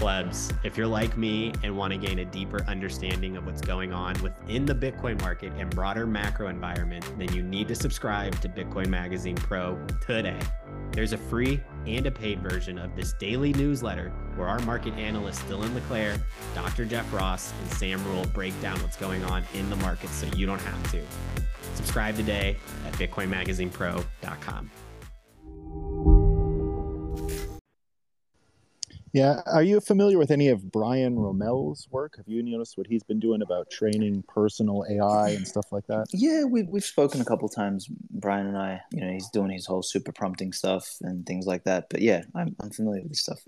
plebs, 0.00 0.50
if 0.64 0.78
you're 0.78 0.86
like 0.86 1.18
me 1.18 1.52
and 1.62 1.76
want 1.76 1.92
to 1.92 1.98
gain 1.98 2.20
a 2.20 2.24
deeper 2.24 2.64
understanding 2.64 3.36
of 3.36 3.44
what's 3.44 3.60
going 3.60 3.92
on 3.92 4.20
within 4.22 4.64
the 4.64 4.74
Bitcoin 4.74 5.20
market 5.20 5.52
and 5.58 5.68
broader 5.68 6.06
macro 6.06 6.48
environment, 6.48 7.04
then 7.18 7.30
you 7.34 7.42
need 7.42 7.68
to 7.68 7.74
subscribe 7.74 8.40
to 8.40 8.48
Bitcoin 8.48 8.88
Magazine 8.88 9.36
Pro 9.36 9.78
today. 10.00 10.40
There's 10.92 11.12
a 11.12 11.18
free 11.18 11.60
and 11.86 12.06
a 12.06 12.10
paid 12.10 12.40
version 12.40 12.78
of 12.78 12.96
this 12.96 13.12
daily 13.12 13.52
newsletter 13.52 14.08
where 14.36 14.48
our 14.48 14.58
market 14.60 14.94
analysts 14.94 15.42
Dylan 15.42 15.74
LeClaire, 15.74 16.16
Dr. 16.54 16.86
Jeff 16.86 17.12
Ross, 17.12 17.52
and 17.60 17.70
Sam 17.72 18.02
Rule 18.06 18.24
break 18.32 18.58
down 18.62 18.80
what's 18.82 18.96
going 18.96 19.22
on 19.24 19.44
in 19.52 19.68
the 19.68 19.76
market 19.76 20.08
so 20.08 20.26
you 20.34 20.46
don't 20.46 20.62
have 20.62 20.92
to. 20.92 21.02
Subscribe 21.74 22.16
today 22.16 22.56
at 22.86 22.94
BitcoinMagazinePro.com. 22.94 24.70
Yeah, 29.12 29.40
are 29.46 29.62
you 29.62 29.80
familiar 29.80 30.18
with 30.18 30.30
any 30.30 30.48
of 30.48 30.70
Brian 30.70 31.16
Roemmele's 31.16 31.88
work? 31.90 32.16
Have 32.16 32.28
you 32.28 32.44
noticed 32.44 32.78
what 32.78 32.86
he's 32.86 33.02
been 33.02 33.18
doing 33.18 33.42
about 33.42 33.68
training 33.68 34.22
personal 34.28 34.84
AI 34.88 35.30
and 35.30 35.46
stuff 35.46 35.66
like 35.72 35.86
that? 35.88 36.06
Yeah, 36.12 36.44
we've 36.44 36.68
we've 36.68 36.84
spoken 36.84 37.20
a 37.20 37.24
couple 37.24 37.48
times, 37.48 37.88
Brian 37.88 38.46
and 38.46 38.56
I. 38.56 38.80
You 38.92 39.00
know, 39.00 39.12
he's 39.12 39.28
doing 39.30 39.50
his 39.50 39.66
whole 39.66 39.82
super 39.82 40.12
prompting 40.12 40.52
stuff 40.52 40.96
and 41.00 41.26
things 41.26 41.44
like 41.44 41.64
that. 41.64 41.86
But 41.90 42.02
yeah, 42.02 42.22
I'm 42.36 42.54
I'm 42.60 42.70
familiar 42.70 43.02
with 43.02 43.10
this 43.10 43.22
stuff. 43.22 43.40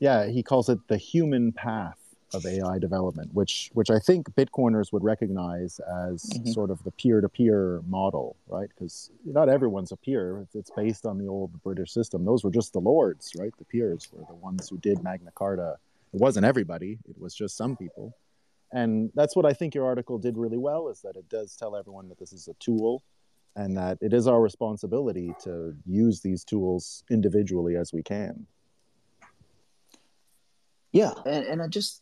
Yeah, 0.00 0.26
he 0.26 0.42
calls 0.42 0.68
it 0.68 0.80
the 0.88 0.96
human 0.96 1.52
path 1.52 2.03
of 2.34 2.44
AI 2.44 2.78
development, 2.78 3.32
which 3.32 3.70
which 3.74 3.90
I 3.90 3.98
think 3.98 4.34
Bitcoiners 4.34 4.92
would 4.92 5.04
recognize 5.04 5.80
as 5.80 6.24
mm-hmm. 6.24 6.50
sort 6.50 6.70
of 6.70 6.82
the 6.84 6.90
peer-to-peer 6.90 7.82
model, 7.86 8.36
right? 8.48 8.68
Because 8.68 9.10
not 9.24 9.48
everyone's 9.48 9.92
a 9.92 9.96
peer. 9.96 10.46
It's 10.54 10.70
based 10.70 11.06
on 11.06 11.18
the 11.18 11.28
old 11.28 11.62
British 11.62 11.92
system. 11.92 12.24
Those 12.24 12.44
were 12.44 12.50
just 12.50 12.72
the 12.72 12.80
lords, 12.80 13.32
right? 13.38 13.56
The 13.56 13.64
peers 13.64 14.08
were 14.12 14.24
the 14.26 14.34
ones 14.34 14.68
who 14.68 14.78
did 14.78 15.02
Magna 15.02 15.30
Carta. 15.34 15.76
It 16.12 16.20
wasn't 16.20 16.46
everybody. 16.46 16.98
It 17.08 17.18
was 17.18 17.34
just 17.34 17.56
some 17.56 17.76
people. 17.76 18.14
And 18.72 19.10
that's 19.14 19.36
what 19.36 19.46
I 19.46 19.52
think 19.52 19.74
your 19.74 19.86
article 19.86 20.18
did 20.18 20.36
really 20.36 20.58
well 20.58 20.88
is 20.88 21.00
that 21.02 21.16
it 21.16 21.28
does 21.28 21.56
tell 21.56 21.76
everyone 21.76 22.08
that 22.08 22.18
this 22.18 22.32
is 22.32 22.48
a 22.48 22.54
tool 22.54 23.04
and 23.56 23.76
that 23.76 23.98
it 24.00 24.12
is 24.12 24.26
our 24.26 24.40
responsibility 24.40 25.32
to 25.44 25.76
use 25.86 26.20
these 26.20 26.44
tools 26.44 27.04
individually 27.08 27.76
as 27.76 27.92
we 27.92 28.02
can. 28.02 28.46
Yeah, 30.90 31.12
and, 31.24 31.44
and 31.46 31.62
I 31.62 31.66
just 31.66 32.00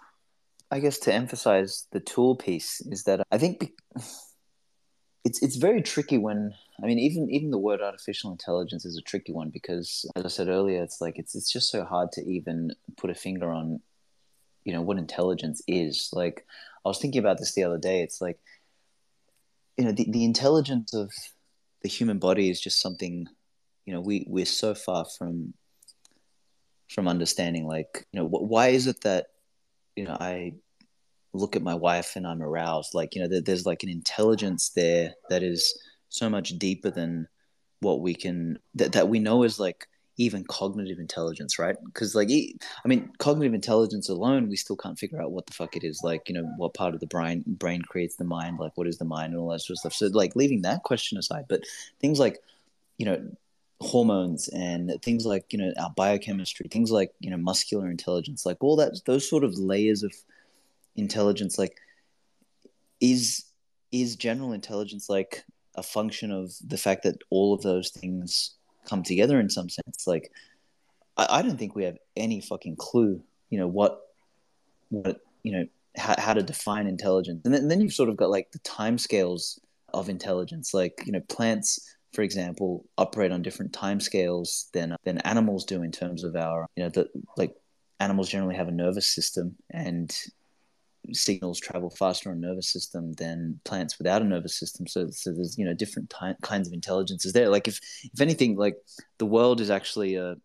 I 0.72 0.80
guess 0.80 0.98
to 1.00 1.12
emphasize 1.12 1.87
the 1.92 2.00
tool 2.00 2.35
piece 2.35 2.80
is 2.80 3.04
that 3.04 3.20
I 3.30 3.37
think 3.37 3.72
it's 5.24 5.42
it's 5.42 5.56
very 5.56 5.82
tricky 5.82 6.16
when 6.16 6.54
I 6.82 6.87
mean 6.87 6.98
even 6.98 7.30
even 7.30 7.50
the 7.50 7.58
word 7.58 7.82
artificial 7.82 8.32
intelligence 8.32 8.87
is 8.87 8.96
a 8.96 9.02
tricky 9.02 9.32
one 9.32 9.50
because 9.50 10.06
as 10.16 10.24
I 10.24 10.28
said 10.28 10.48
earlier, 10.48 10.82
it's 10.82 11.00
like 11.00 11.18
it's 11.18 11.35
it's 11.35 11.52
just 11.52 11.70
so 11.70 11.85
hard 11.85 12.11
to 12.12 12.22
even 12.22 12.72
put 12.96 13.11
a 13.11 13.14
finger 13.14 13.52
on 13.52 13.80
you 14.64 14.72
know 14.72 14.80
what 14.80 14.96
intelligence 14.96 15.61
is. 15.68 16.08
Like 16.11 16.46
I 16.87 16.88
was 16.88 16.98
thinking 16.98 17.20
about 17.20 17.38
this 17.38 17.54
the 17.54 17.64
other 17.64 17.78
day. 17.78 18.02
It's 18.02 18.22
like 18.22 18.38
you 19.76 19.85
know 19.85 19.92
the, 19.92 20.06
the 20.08 20.24
intelligence 20.24 20.94
of 20.94 21.12
the 21.82 21.88
human 21.88 22.18
body 22.18 22.48
is 22.48 22.61
just 22.61 22.80
something 22.80 23.28
you 23.85 23.92
know 23.92 24.00
we 24.00 24.24
we're 24.26 24.46
so 24.46 24.74
far 24.74 25.04
from 25.04 25.52
from 26.88 27.08
understanding 27.08 27.66
like 27.66 28.06
you 28.12 28.20
know 28.20 28.26
why 28.26 28.68
is 28.68 28.87
it 28.87 29.00
that 29.02 29.26
you 29.96 30.05
know, 30.05 30.16
I 30.18 30.55
look 31.33 31.57
at 31.57 31.62
my 31.62 31.74
wife 31.74 32.16
and 32.16 32.26
I'm 32.26 32.42
aroused. 32.42 32.94
Like, 32.94 33.14
you 33.14 33.22
know, 33.22 33.40
there's 33.40 33.66
like 33.66 33.83
an 33.83 33.88
intelligence 33.88 34.70
there 34.70 35.14
that 35.31 35.42
is 35.42 35.78
so 36.09 36.28
much 36.28 36.50
deeper 36.59 36.90
than 36.90 37.28
what 37.81 38.00
we 38.00 38.14
can, 38.14 38.59
that, 38.74 38.92
that 38.92 39.09
we 39.09 39.18
know 39.18 39.42
is 39.42 39.59
like 39.59 39.87
even 40.18 40.44
cognitive 40.44 40.98
intelligence, 40.98 41.59
right? 41.59 41.76
Because 41.85 42.14
like, 42.14 42.28
I 42.31 42.88
mean, 42.88 43.11
cognitive 43.18 43.55
intelligence 43.55 44.09
alone, 44.09 44.48
we 44.48 44.57
still 44.57 44.76
can't 44.76 44.98
figure 44.98 45.20
out 45.20 45.33
what 45.33 45.46
the 45.46 45.55
fuck 45.55 45.74
it 45.74 45.85
is. 45.85 46.00
Like, 46.05 46.28
you 46.28 46.35
know, 46.35 46.44
what 46.59 46.74
part 46.74 46.94
of 46.94 47.00
the 47.00 47.07
brain 47.07 47.42
brain 47.46 47.83
creates 47.83 48.16
the 48.16 48.24
mind? 48.24 48.59
Like, 48.59 48.76
what 48.76 48.87
is 48.87 48.98
the 48.98 49.05
mind 49.05 49.33
and 49.33 49.40
all 49.40 49.50
that 49.50 49.61
sort 49.61 49.76
of 49.76 49.78
stuff. 49.78 49.94
So, 49.94 50.07
like, 50.07 50.37
leaving 50.37 50.62
that 50.62 50.83
question 50.83 51.18
aside, 51.18 51.46
but 51.48 51.62
things 52.00 52.18
like, 52.20 52.38
you 52.98 53.07
know, 53.07 53.26
hormones 53.83 54.49
and 54.49 54.92
things 55.03 55.27
like 55.27 55.53
you 55.53 55.59
know 55.59 55.73
our 55.79 55.90
biochemistry, 55.90 56.68
things 56.71 56.90
like 56.90 57.12
you 57.21 57.31
know 57.31 57.37
muscular 57.37 57.90
intelligence, 57.90 58.47
like 58.47 58.59
all 58.61 58.77
that, 58.77 59.01
those 59.07 59.29
sort 59.29 59.45
of 59.45 59.59
layers 59.59 60.03
of 60.03 60.12
intelligence, 60.97 61.59
like 61.59 61.77
is 63.01 63.45
is 63.90 64.16
general 64.16 64.53
intelligence 64.53 65.09
like 65.11 65.45
a 65.75 65.83
function 65.83 66.31
of 66.31 66.55
the 66.66 66.77
fact 66.77 67.03
that 67.03 67.16
all 67.31 67.55
of 67.55 67.62
those 67.62 67.90
things 67.90 68.55
come 68.85 69.03
together 69.03 69.40
in 69.40 69.49
some 69.49 69.68
sense. 69.68 70.07
Like, 70.07 70.33
I, 71.16 71.38
I 71.38 71.42
don't 71.42 71.59
think 71.59 71.75
we 71.75 71.85
have 71.85 71.99
any 72.16 72.40
fucking 72.40 72.77
clue, 72.77 73.23
you 73.51 73.59
know, 73.59 73.68
what, 73.68 74.01
what, 74.90 75.21
you 75.42 75.53
know, 75.53 75.66
how, 75.97 76.14
how 76.18 76.35
to 76.35 76.42
define 76.42 76.87
intelligence. 76.87 77.42
And 77.45 77.55
then, 77.55 77.62
and 77.62 77.71
then 77.71 77.81
you've 77.81 77.95
sort 77.95 78.09
of 78.09 78.16
got 78.16 78.31
like 78.31 78.51
the 78.53 78.59
time 78.61 78.99
scales 78.99 79.61
of 79.95 80.09
intelligence. 80.09 80.75
Like, 80.75 81.03
you 81.07 81.12
know, 81.12 81.21
plants, 81.29 81.95
for 82.12 82.22
example, 82.22 82.85
operate 82.98 83.33
on 83.33 83.42
different 83.42 83.72
time 83.72 84.01
scales 84.01 84.68
than, 84.72 84.96
than 85.05 85.18
animals 85.18 85.64
do 85.64 85.83
in 85.83 85.92
terms 85.92 86.25
of 86.25 86.37
our, 86.37 86.66
you 86.77 86.83
know, 86.83 86.90
the, 86.90 87.09
like 87.37 87.55
animals 88.01 88.29
generally 88.29 88.57
have 88.57 88.68
a 88.68 88.72
nervous 88.72 89.07
system 89.07 89.57
and 89.70 90.14
signals 91.12 91.59
travel 91.59 91.90
faster 91.90 92.31
on 92.31 92.40
nervous 92.40 92.68
system 92.72 93.12
than 93.14 93.61
plants 93.64 93.98
without 93.98 94.22
a 94.22 94.25
nervous 94.25 94.59
system. 94.59 94.87
So, 94.87 95.09
so 95.11 95.33
there's 95.33 95.59
you 95.59 95.64
know 95.64 95.75
different 95.75 96.11
ty- 96.11 96.37
kinds 96.42 96.68
of 96.68 96.75
intelligences 96.75 97.33
there. 97.33 97.48
Like 97.48 97.68
if 97.68 97.81
if 98.12 98.20
anything, 98.20 98.57
like 98.57 98.77
the 99.18 99.27
world 99.27 99.61
is 99.61 99.70
actually 99.70 100.16
a 100.16 100.37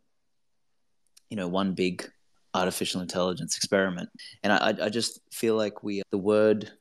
you 1.29 1.37
know 1.37 1.47
one 1.47 1.73
big 1.73 2.09
artificial 2.53 3.01
intelligence 3.01 3.57
experiment, 3.57 4.09
and 4.43 4.51
I 4.51 4.73
I 4.85 4.89
just 4.89 5.19
feel 5.31 5.55
like 5.55 5.83
we 5.83 6.01
the 6.11 6.17
word 6.17 6.71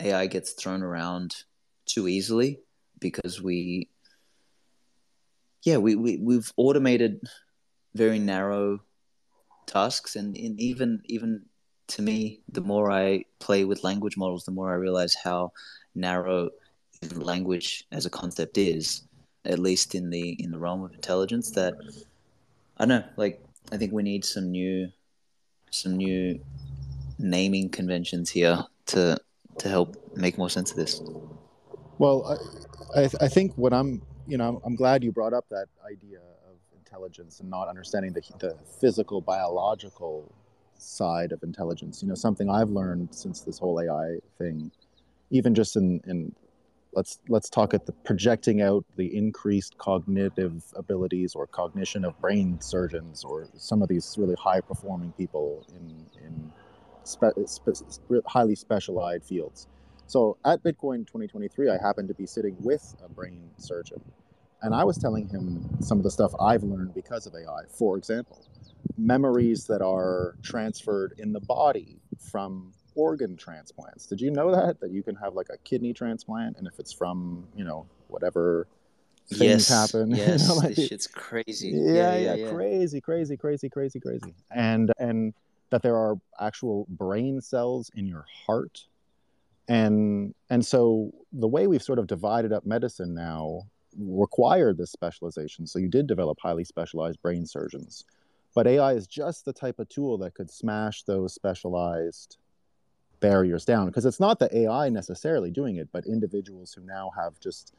AI 0.00 0.26
gets 0.26 0.52
thrown 0.52 0.82
around 0.82 1.36
too 1.86 2.08
easily 2.08 2.58
because 3.00 3.42
we 3.42 3.88
yeah 5.62 5.76
we, 5.76 5.94
we 5.94 6.18
we've 6.18 6.52
automated 6.56 7.20
very 7.94 8.18
narrow 8.18 8.80
tasks 9.66 10.16
and, 10.16 10.36
and 10.36 10.60
even 10.60 11.02
even 11.06 11.42
to 11.90 12.02
me, 12.02 12.40
the 12.48 12.60
more 12.60 12.90
I 12.90 13.24
play 13.40 13.64
with 13.64 13.84
language 13.84 14.16
models, 14.16 14.44
the 14.44 14.52
more 14.52 14.70
I 14.70 14.76
realize 14.76 15.14
how 15.14 15.52
narrow 15.94 16.50
language 17.14 17.84
as 17.90 18.06
a 18.06 18.10
concept 18.10 18.58
is, 18.58 19.02
at 19.44 19.58
least 19.58 19.94
in 19.94 20.10
the 20.10 20.30
in 20.42 20.50
the 20.50 20.58
realm 20.58 20.84
of 20.84 20.94
intelligence. 20.94 21.50
That 21.50 21.74
I 22.78 22.86
don't 22.86 22.88
know, 22.88 23.04
like 23.16 23.42
I 23.72 23.76
think 23.76 23.92
we 23.92 24.02
need 24.02 24.24
some 24.24 24.50
new 24.50 24.88
some 25.70 25.96
new 25.96 26.40
naming 27.18 27.68
conventions 27.68 28.30
here 28.30 28.64
to 28.86 29.18
to 29.58 29.68
help 29.68 29.96
make 30.16 30.38
more 30.38 30.50
sense 30.50 30.70
of 30.70 30.76
this. 30.76 31.02
Well, 32.00 32.40
I, 32.96 33.02
I, 33.02 33.10
I 33.22 33.28
think 33.28 33.54
what 33.56 33.74
I'm, 33.74 34.02
you 34.26 34.38
know, 34.38 34.62
I'm 34.64 34.76
glad 34.76 35.04
you 35.04 35.12
brought 35.12 35.34
up 35.34 35.46
that 35.50 35.66
idea 35.86 36.20
of 36.50 36.56
intelligence 36.78 37.40
and 37.40 37.50
not 37.50 37.68
understanding 37.68 38.14
the, 38.14 38.22
the 38.40 38.56
physical, 38.80 39.20
biological 39.22 40.32
side 40.78 41.32
of 41.32 41.42
intelligence. 41.44 42.02
You 42.02 42.08
know, 42.08 42.16
something 42.16 42.50
I've 42.50 42.70
learned 42.70 43.14
since 43.14 43.42
this 43.42 43.58
whole 43.60 43.80
AI 43.82 44.18
thing, 44.38 44.72
even 45.30 45.54
just 45.54 45.76
in, 45.76 46.00
in 46.06 46.34
let's 46.94 47.20
let's 47.28 47.50
talk 47.50 47.74
at 47.74 47.86
the 47.86 47.92
projecting 47.92 48.62
out 48.62 48.84
the 48.96 49.16
increased 49.16 49.78
cognitive 49.78 50.64
abilities 50.76 51.34
or 51.34 51.48
cognition 51.48 52.04
of 52.06 52.20
brain 52.20 52.60
surgeons 52.62 53.24
or 53.24 53.48
some 53.56 53.82
of 53.82 53.88
these 53.90 54.16
really 54.18 54.36
high 54.36 54.62
performing 54.62 55.12
people 55.18 55.66
in 55.76 56.06
in 56.24 56.52
spe- 57.04 57.46
spe- 57.46 58.26
highly 58.26 58.56
specialized 58.56 59.24
fields. 59.26 59.68
So 60.10 60.38
at 60.44 60.60
Bitcoin 60.64 61.06
2023, 61.06 61.70
I 61.70 61.78
happened 61.80 62.08
to 62.08 62.14
be 62.14 62.26
sitting 62.26 62.56
with 62.58 62.96
a 63.04 63.08
brain 63.08 63.48
surgeon, 63.58 64.02
and 64.60 64.74
I 64.74 64.82
was 64.82 64.98
telling 64.98 65.28
him 65.28 65.64
some 65.80 65.98
of 65.98 66.02
the 66.02 66.10
stuff 66.10 66.32
I've 66.40 66.64
learned 66.64 66.94
because 66.94 67.28
of 67.28 67.34
AI. 67.36 67.62
For 67.68 67.96
example, 67.96 68.44
memories 68.98 69.68
that 69.68 69.82
are 69.82 70.34
transferred 70.42 71.14
in 71.18 71.32
the 71.32 71.38
body 71.38 72.00
from 72.18 72.72
organ 72.96 73.36
transplants. 73.36 74.06
Did 74.06 74.20
you 74.20 74.32
know 74.32 74.50
that 74.50 74.80
that 74.80 74.90
you 74.90 75.04
can 75.04 75.14
have 75.14 75.34
like 75.34 75.46
a 75.48 75.58
kidney 75.58 75.92
transplant, 75.92 76.56
and 76.56 76.66
if 76.66 76.80
it's 76.80 76.92
from 76.92 77.46
you 77.54 77.62
know 77.62 77.86
whatever 78.08 78.66
things 79.28 79.40
yes, 79.40 79.68
happen, 79.68 80.10
yes, 80.16 80.42
you 80.42 80.48
know, 80.48 80.54
like, 80.54 80.74
this 80.74 80.88
shit's 80.88 81.06
crazy. 81.06 81.68
Yeah 81.68 81.94
Yeah, 81.94 81.94
yeah, 81.94 82.18
yeah, 82.18 82.34
yeah. 82.34 82.50
crazy, 82.50 83.00
crazy, 83.00 83.36
crazy, 83.36 83.68
crazy, 83.68 84.00
crazy, 84.00 84.34
and 84.50 84.90
and 84.98 85.34
that 85.70 85.82
there 85.82 85.96
are 85.96 86.16
actual 86.40 86.88
brain 86.88 87.40
cells 87.40 87.92
in 87.94 88.06
your 88.06 88.26
heart, 88.44 88.88
and 89.70 90.34
and 90.50 90.64
so 90.66 91.10
the 91.32 91.48
way 91.48 91.66
we've 91.66 91.82
sort 91.82 91.98
of 91.98 92.06
divided 92.06 92.52
up 92.52 92.66
medicine 92.66 93.14
now 93.14 93.62
required 93.98 94.76
this 94.76 94.92
specialization. 94.92 95.66
So 95.66 95.78
you 95.78 95.88
did 95.88 96.06
develop 96.06 96.38
highly 96.40 96.64
specialized 96.64 97.22
brain 97.22 97.46
surgeons 97.46 98.04
but 98.54 98.66
AI 98.66 98.92
is 98.94 99.06
just 99.06 99.44
the 99.44 99.52
type 99.52 99.78
of 99.78 99.88
tool 99.88 100.18
that 100.18 100.34
could 100.34 100.50
smash 100.50 101.02
those 101.02 101.32
specialized 101.34 102.38
barriers 103.20 103.64
down 103.64 103.86
because 103.86 104.06
it's 104.06 104.20
not 104.20 104.38
the 104.38 104.54
AI 104.56 104.88
necessarily 104.88 105.50
doing 105.50 105.76
it, 105.76 105.88
but 105.92 106.06
individuals 106.06 106.72
who 106.72 106.82
now 106.82 107.10
have 107.16 107.38
just 107.38 107.74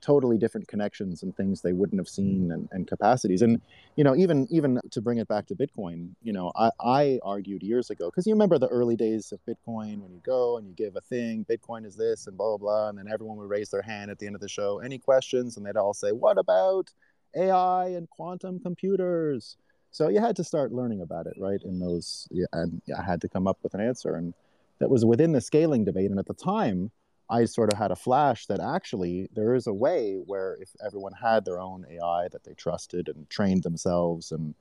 totally 0.00 0.38
different 0.38 0.68
connections 0.68 1.22
and 1.22 1.36
things 1.36 1.60
they 1.60 1.72
wouldn't 1.72 2.00
have 2.00 2.08
seen 2.08 2.42
mm-hmm. 2.44 2.52
and, 2.52 2.68
and 2.72 2.86
capacities. 2.86 3.42
And 3.42 3.60
you 3.96 4.04
know, 4.04 4.14
even 4.14 4.46
even 4.50 4.80
to 4.90 5.00
bring 5.00 5.18
it 5.18 5.28
back 5.28 5.46
to 5.46 5.54
Bitcoin, 5.54 6.10
you 6.22 6.32
know, 6.32 6.52
I, 6.56 6.70
I 6.80 7.18
argued 7.22 7.62
years 7.62 7.90
ago 7.90 8.06
because 8.06 8.26
you 8.26 8.32
remember 8.32 8.58
the 8.58 8.68
early 8.68 8.96
days 8.96 9.32
of 9.32 9.40
Bitcoin 9.46 10.00
when 10.00 10.12
you 10.12 10.20
go 10.24 10.56
and 10.56 10.66
you 10.66 10.74
give 10.74 10.96
a 10.96 11.00
thing, 11.00 11.44
Bitcoin 11.48 11.84
is 11.84 11.96
this 11.96 12.26
and 12.26 12.36
blah 12.36 12.56
blah 12.56 12.58
blah, 12.58 12.88
and 12.88 12.98
then 12.98 13.12
everyone 13.12 13.36
would 13.38 13.48
raise 13.48 13.70
their 13.70 13.82
hand 13.82 14.10
at 14.10 14.18
the 14.18 14.26
end 14.26 14.34
of 14.34 14.40
the 14.40 14.48
show, 14.48 14.78
any 14.78 14.98
questions, 14.98 15.56
and 15.56 15.66
they'd 15.66 15.76
all 15.76 15.94
say, 15.94 16.12
"What 16.12 16.38
about 16.38 16.90
AI 17.36 17.88
and 17.88 18.08
quantum 18.08 18.60
computers?" 18.60 19.56
So 19.90 20.08
you 20.08 20.20
had 20.20 20.36
to 20.36 20.44
start 20.44 20.72
learning 20.72 21.00
about 21.00 21.26
it, 21.26 21.34
right? 21.38 21.60
In 21.62 21.78
those, 21.80 22.28
and 22.52 22.82
I 22.96 23.02
had 23.02 23.20
to 23.22 23.28
come 23.28 23.46
up 23.46 23.58
with 23.62 23.74
an 23.74 23.80
answer, 23.80 24.14
and 24.14 24.34
that 24.78 24.90
was 24.90 25.04
within 25.04 25.32
the 25.32 25.40
scaling 25.40 25.84
debate. 25.84 26.10
And 26.10 26.18
at 26.18 26.26
the 26.26 26.34
time, 26.34 26.90
I 27.30 27.44
sort 27.44 27.72
of 27.72 27.78
had 27.78 27.90
a 27.90 27.96
flash 27.96 28.46
that 28.46 28.60
actually 28.60 29.28
there 29.34 29.54
is 29.54 29.66
a 29.66 29.72
way 29.72 30.20
where 30.24 30.56
if 30.60 30.70
everyone 30.84 31.12
had 31.12 31.44
their 31.44 31.60
own 31.60 31.84
AI 31.90 32.28
that 32.32 32.44
they 32.44 32.54
trusted 32.54 33.08
and 33.08 33.28
trained 33.28 33.62
themselves 33.62 34.32
and 34.32 34.54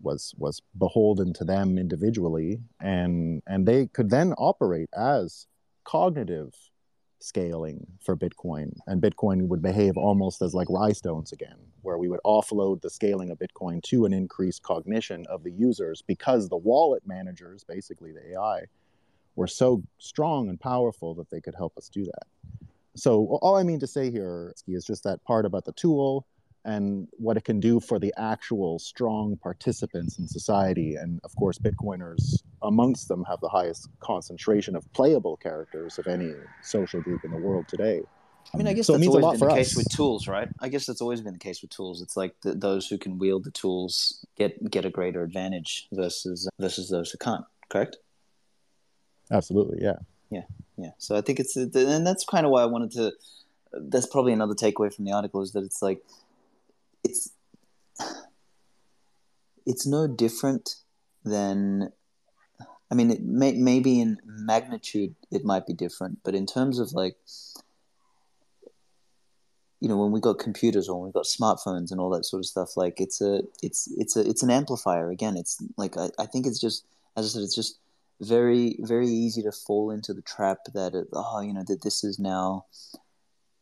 was 0.00 0.34
was 0.36 0.60
beholden 0.76 1.32
to 1.34 1.44
them 1.44 1.78
individually, 1.78 2.60
and 2.80 3.42
and 3.46 3.66
they 3.66 3.86
could 3.86 4.10
then 4.10 4.32
operate 4.32 4.90
as 4.94 5.46
cognitive 5.84 6.54
scaling 7.20 7.86
for 8.04 8.16
Bitcoin, 8.16 8.74
and 8.86 9.00
Bitcoin 9.00 9.46
would 9.46 9.62
behave 9.62 9.96
almost 9.96 10.42
as 10.42 10.54
like 10.54 10.68
Rai 10.68 10.92
stones 10.92 11.32
again, 11.32 11.56
where 11.82 11.98
we 11.98 12.08
would 12.08 12.20
offload 12.24 12.80
the 12.80 12.90
scaling 12.90 13.30
of 13.30 13.38
Bitcoin 13.38 13.80
to 13.84 14.04
an 14.04 14.12
increased 14.12 14.62
cognition 14.62 15.24
of 15.28 15.44
the 15.44 15.52
users 15.52 16.02
because 16.02 16.48
the 16.48 16.56
wallet 16.56 17.06
managers, 17.06 17.62
basically 17.62 18.12
the 18.12 18.32
AI, 18.32 18.64
were 19.36 19.46
so 19.46 19.82
strong 19.98 20.48
and 20.48 20.60
powerful 20.60 21.14
that 21.14 21.30
they 21.30 21.40
could 21.40 21.54
help 21.54 21.76
us 21.76 21.88
do 21.88 22.04
that. 22.04 22.26
So 22.94 23.38
all 23.40 23.56
I 23.56 23.62
mean 23.62 23.80
to 23.80 23.86
say 23.86 24.10
here 24.10 24.54
is 24.68 24.84
just 24.84 25.04
that 25.04 25.24
part 25.24 25.46
about 25.46 25.64
the 25.64 25.72
tool 25.72 26.26
and 26.64 27.08
what 27.12 27.36
it 27.36 27.44
can 27.44 27.58
do 27.58 27.80
for 27.80 27.98
the 27.98 28.12
actual 28.16 28.78
strong 28.78 29.36
participants 29.36 30.18
in 30.18 30.28
society. 30.28 30.94
And 30.94 31.20
of 31.24 31.34
course, 31.36 31.58
Bitcoiners 31.58 32.42
amongst 32.62 33.08
them 33.08 33.24
have 33.24 33.40
the 33.40 33.48
highest 33.48 33.88
concentration 34.00 34.76
of 34.76 34.90
playable 34.92 35.36
characters 35.38 35.98
of 35.98 36.06
any 36.06 36.32
social 36.62 37.00
group 37.00 37.24
in 37.24 37.30
the 37.30 37.38
world 37.38 37.66
today. 37.66 38.02
I 38.52 38.56
mean, 38.56 38.66
I 38.66 38.74
guess 38.74 38.86
So 38.86 38.92
that's 38.92 39.06
always 39.06 39.22
lot 39.22 39.30
been 39.32 39.38
for 39.40 39.46
the 39.46 39.52
us. 39.52 39.58
case 39.58 39.76
with 39.76 39.88
tools, 39.88 40.28
right? 40.28 40.48
I 40.60 40.68
guess 40.68 40.84
that's 40.86 41.00
always 41.00 41.20
been 41.20 41.32
the 41.32 41.38
case 41.38 41.62
with 41.62 41.70
tools. 41.70 42.02
It's 42.02 42.16
like 42.16 42.34
the, 42.42 42.54
those 42.54 42.86
who 42.88 42.98
can 42.98 43.18
wield 43.18 43.44
the 43.44 43.50
tools 43.50 44.24
get 44.36 44.70
get 44.70 44.84
a 44.84 44.90
greater 44.90 45.22
advantage 45.22 45.88
versus 45.92 46.48
versus 46.58 46.90
those 46.90 47.10
who 47.10 47.18
can't. 47.18 47.44
Correct? 47.70 47.96
Absolutely, 49.30 49.78
yeah. 49.82 49.96
Yeah. 50.30 50.42
Yeah. 50.76 50.90
So 50.98 51.16
I 51.16 51.20
think 51.20 51.40
it's 51.40 51.56
and 51.56 52.06
that's 52.06 52.24
kind 52.24 52.46
of 52.46 52.52
why 52.52 52.62
I 52.62 52.66
wanted 52.66 52.92
to. 52.92 53.12
That's 53.72 54.06
probably 54.06 54.32
another 54.32 54.54
takeaway 54.54 54.92
from 54.92 55.04
the 55.04 55.12
article 55.12 55.42
is 55.42 55.52
that 55.52 55.64
it's 55.64 55.82
like 55.82 56.02
it's 57.04 57.30
it's 59.64 59.86
no 59.86 60.06
different 60.06 60.76
than 61.24 61.92
I 62.92 62.94
mean, 62.94 63.10
it 63.10 63.22
may, 63.22 63.52
maybe 63.52 64.02
in 64.02 64.18
magnitude 64.26 65.14
it 65.30 65.46
might 65.46 65.66
be 65.66 65.72
different, 65.72 66.18
but 66.22 66.34
in 66.34 66.44
terms 66.44 66.78
of 66.78 66.92
like, 66.92 67.16
you 69.80 69.88
know, 69.88 69.96
when 69.96 70.12
we 70.12 70.20
got 70.20 70.38
computers 70.38 70.90
or 70.90 71.00
when 71.00 71.06
we 71.06 71.12
got 71.12 71.24
smartphones 71.24 71.90
and 71.90 71.98
all 71.98 72.10
that 72.10 72.26
sort 72.26 72.40
of 72.40 72.46
stuff, 72.46 72.76
like 72.76 73.00
it's 73.00 73.22
a, 73.22 73.44
it's, 73.62 73.90
it's 73.96 74.14
a, 74.14 74.28
it's 74.28 74.42
an 74.42 74.50
amplifier. 74.50 75.10
Again, 75.10 75.38
it's 75.38 75.56
like 75.78 75.96
I, 75.96 76.10
I 76.18 76.26
think 76.26 76.46
it's 76.46 76.60
just, 76.60 76.84
as 77.16 77.24
I 77.24 77.28
said, 77.28 77.42
it's 77.42 77.54
just 77.54 77.78
very, 78.20 78.76
very 78.80 79.08
easy 79.08 79.42
to 79.42 79.52
fall 79.52 79.90
into 79.90 80.14
the 80.14 80.22
trap 80.22 80.58
that 80.74 81.06
oh, 81.12 81.40
you 81.40 81.52
know, 81.52 81.64
that 81.66 81.82
this 81.82 82.04
is 82.04 82.18
now, 82.18 82.66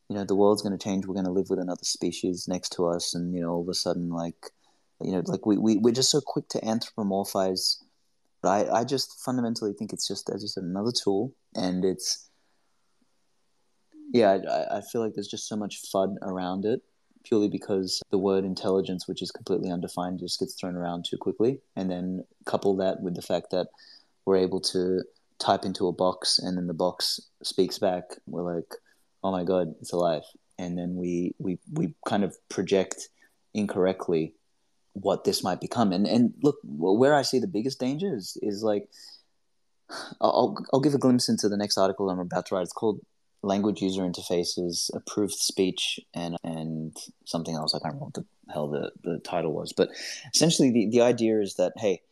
you 0.09 0.17
know, 0.17 0.25
the 0.25 0.35
world's 0.35 0.63
going 0.63 0.77
to 0.77 0.83
change. 0.83 1.07
We're 1.07 1.15
going 1.15 1.27
to 1.27 1.33
live 1.33 1.51
with 1.51 1.61
another 1.61 1.85
species 1.85 2.47
next 2.49 2.71
to 2.71 2.87
us, 2.87 3.15
and 3.15 3.35
you 3.35 3.41
know, 3.43 3.51
all 3.51 3.63
of 3.63 3.69
a 3.69 3.75
sudden, 3.75 4.11
like 4.11 4.51
You 5.03 5.13
know, 5.13 5.23
like 5.27 5.47
we, 5.47 5.57
we 5.57 5.79
we're 5.79 5.95
just 5.95 6.11
so 6.11 6.21
quick 6.21 6.49
to 6.49 6.61
anthropomorphize. 6.61 7.77
But 8.43 8.49
I, 8.49 8.81
I 8.81 8.85
just 8.85 9.21
fundamentally 9.25 9.73
think 9.73 9.93
it's 9.93 10.09
just, 10.09 10.31
as 10.31 10.43
you 10.43 10.49
said, 10.49 10.65
another 10.65 10.93
tool, 10.93 11.33
and 11.55 11.85
it's 11.85 12.29
yeah, 14.13 14.39
I, 14.49 14.79
I 14.79 14.81
feel 14.81 15.01
like 15.01 15.15
there's 15.15 15.29
just 15.29 15.49
so 15.49 15.57
much 15.57 15.81
fun 15.93 16.19
around 16.23 16.65
it 16.65 16.83
purely 17.25 17.49
because 17.49 18.01
the 18.11 18.19
word 18.19 18.45
intelligence, 18.45 19.07
which 19.07 19.23
is 19.23 19.31
completely 19.31 19.71
undefined, 19.71 20.19
just 20.19 20.41
gets 20.41 20.55
thrown 20.55 20.75
around 20.77 21.05
too 21.05 21.19
quickly. 21.19 21.61
And 21.77 21.91
then 21.91 22.25
couple 22.47 22.77
that 22.77 23.03
with 23.03 23.15
the 23.15 23.23
fact 23.23 23.51
that 23.51 23.69
we're 24.25 24.37
able 24.37 24.61
to 24.61 25.03
type 25.39 25.65
into 25.65 25.89
a 25.89 25.93
box 25.93 26.39
and 26.39 26.57
then 26.57 26.67
the 26.67 26.75
box 26.75 27.21
speaks 27.43 27.79
back. 27.79 28.05
We're 28.27 28.57
like, 28.57 28.73
oh 29.23 29.33
my 29.33 29.45
God, 29.45 29.75
it's 29.81 29.93
alive. 29.93 30.23
And 30.59 30.77
then 30.77 30.97
we, 30.97 31.35
we, 31.39 31.59
we 31.73 31.95
kind 32.07 32.25
of 32.25 32.37
project 32.49 33.09
incorrectly 33.55 34.35
what 34.93 35.25
this 35.25 35.43
might 35.43 35.61
become. 35.61 35.93
And, 35.93 36.07
and 36.07 36.35
look, 36.43 36.57
where 36.65 37.15
I 37.15 37.23
see 37.23 37.39
the 37.39 37.47
biggest 37.47 37.81
danger 37.81 38.15
is, 38.15 38.37
is 38.43 38.63
like, 38.63 38.89
I'll, 40.21 40.57
I'll 40.73 40.81
give 40.81 40.95
a 40.95 40.99
glimpse 40.99 41.29
into 41.29 41.49
the 41.49 41.57
next 41.57 41.79
article 41.79 42.11
I'm 42.11 42.19
about 42.19 42.47
to 42.47 42.55
write. 42.55 42.63
It's 42.63 42.73
called 42.73 43.01
language 43.43 43.81
user 43.81 44.03
interfaces, 44.03 44.91
approved 44.95 45.35
speech, 45.35 45.99
and 46.15 46.37
and 46.45 46.97
something 47.25 47.55
else. 47.55 47.75
I 47.75 47.79
can't 47.79 47.95
remember 47.95 48.05
what 48.07 48.15
the 48.15 48.25
hell 48.53 48.69
the, 48.69 48.93
the 49.03 49.19
title 49.21 49.53
was. 49.53 49.73
But 49.73 49.91
essentially, 50.35 50.71
the, 50.71 50.89
the 50.91 51.01
idea 51.03 51.41
is 51.41 51.55
that 51.55 51.73
hey, 51.77 52.03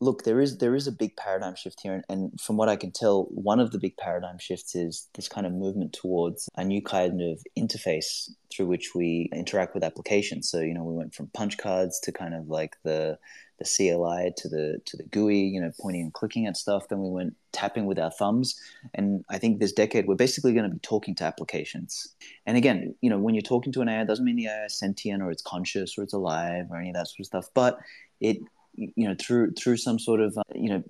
look, 0.00 0.24
there 0.24 0.40
is 0.40 0.58
there 0.58 0.74
is 0.74 0.86
a 0.86 0.92
big 0.92 1.16
paradigm 1.16 1.54
shift 1.54 1.80
here, 1.82 1.94
and, 1.94 2.04
and 2.08 2.40
from 2.40 2.56
what 2.56 2.68
I 2.68 2.76
can 2.76 2.90
tell, 2.90 3.24
one 3.30 3.60
of 3.60 3.72
the 3.72 3.78
big 3.78 3.96
paradigm 3.96 4.38
shifts 4.38 4.74
is 4.74 5.08
this 5.14 5.28
kind 5.28 5.46
of 5.46 5.52
movement 5.52 5.92
towards 5.92 6.48
a 6.56 6.64
new 6.64 6.82
kind 6.82 7.20
of 7.20 7.42
interface 7.58 8.30
through 8.50 8.66
which 8.66 8.94
we 8.94 9.28
interact 9.32 9.74
with 9.74 9.84
applications. 9.84 10.48
So 10.48 10.60
you 10.60 10.74
know, 10.74 10.84
we 10.84 10.94
went 10.94 11.14
from 11.14 11.28
punch 11.28 11.58
cards 11.58 11.98
to 12.00 12.12
kind 12.12 12.34
of 12.34 12.48
like 12.48 12.76
the 12.84 13.18
the 13.58 13.64
CLI 13.64 14.32
to 14.36 14.48
the 14.48 14.78
to 14.86 14.96
the 14.96 15.02
GUI, 15.04 15.40
you 15.40 15.60
know, 15.60 15.72
pointing 15.80 16.02
and 16.02 16.12
clicking 16.12 16.46
at 16.46 16.56
stuff. 16.56 16.88
Then 16.88 17.02
we 17.02 17.10
went 17.10 17.34
tapping 17.52 17.86
with 17.86 17.98
our 17.98 18.12
thumbs, 18.12 18.54
and 18.94 19.24
I 19.28 19.38
think 19.38 19.58
this 19.58 19.72
decade 19.72 20.06
we're 20.06 20.14
basically 20.14 20.52
going 20.52 20.68
to 20.68 20.74
be 20.74 20.80
talking 20.80 21.14
to 21.16 21.24
applications. 21.24 22.14
And 22.46 22.56
again, 22.56 22.94
you 23.00 23.10
know, 23.10 23.18
when 23.18 23.34
you're 23.34 23.42
talking 23.42 23.72
to 23.72 23.80
an 23.80 23.88
AI, 23.88 24.04
doesn't 24.04 24.24
mean 24.24 24.36
the 24.36 24.46
AI 24.46 24.66
is 24.66 24.78
sentient 24.78 25.22
or 25.22 25.30
it's 25.30 25.42
conscious 25.42 25.98
or 25.98 26.04
it's 26.04 26.12
alive 26.12 26.66
or 26.70 26.78
any 26.78 26.90
of 26.90 26.94
that 26.94 27.08
sort 27.08 27.20
of 27.20 27.26
stuff, 27.26 27.46
but 27.52 27.78
it 28.20 28.38
you 28.78 29.08
know 29.08 29.14
through 29.18 29.52
through 29.52 29.76
some 29.76 29.98
sort 29.98 30.20
of 30.20 30.36
uh, 30.38 30.42
you 30.54 30.70
know 30.70 30.82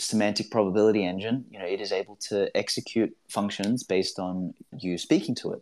semantic 0.00 0.50
probability 0.50 1.04
engine, 1.04 1.44
you 1.50 1.58
know, 1.58 1.66
it 1.66 1.80
is 1.80 1.92
able 1.92 2.16
to 2.16 2.54
execute 2.56 3.14
functions 3.28 3.84
based 3.84 4.18
on 4.18 4.54
you 4.78 4.98
speaking 4.98 5.34
to 5.36 5.52
it. 5.52 5.60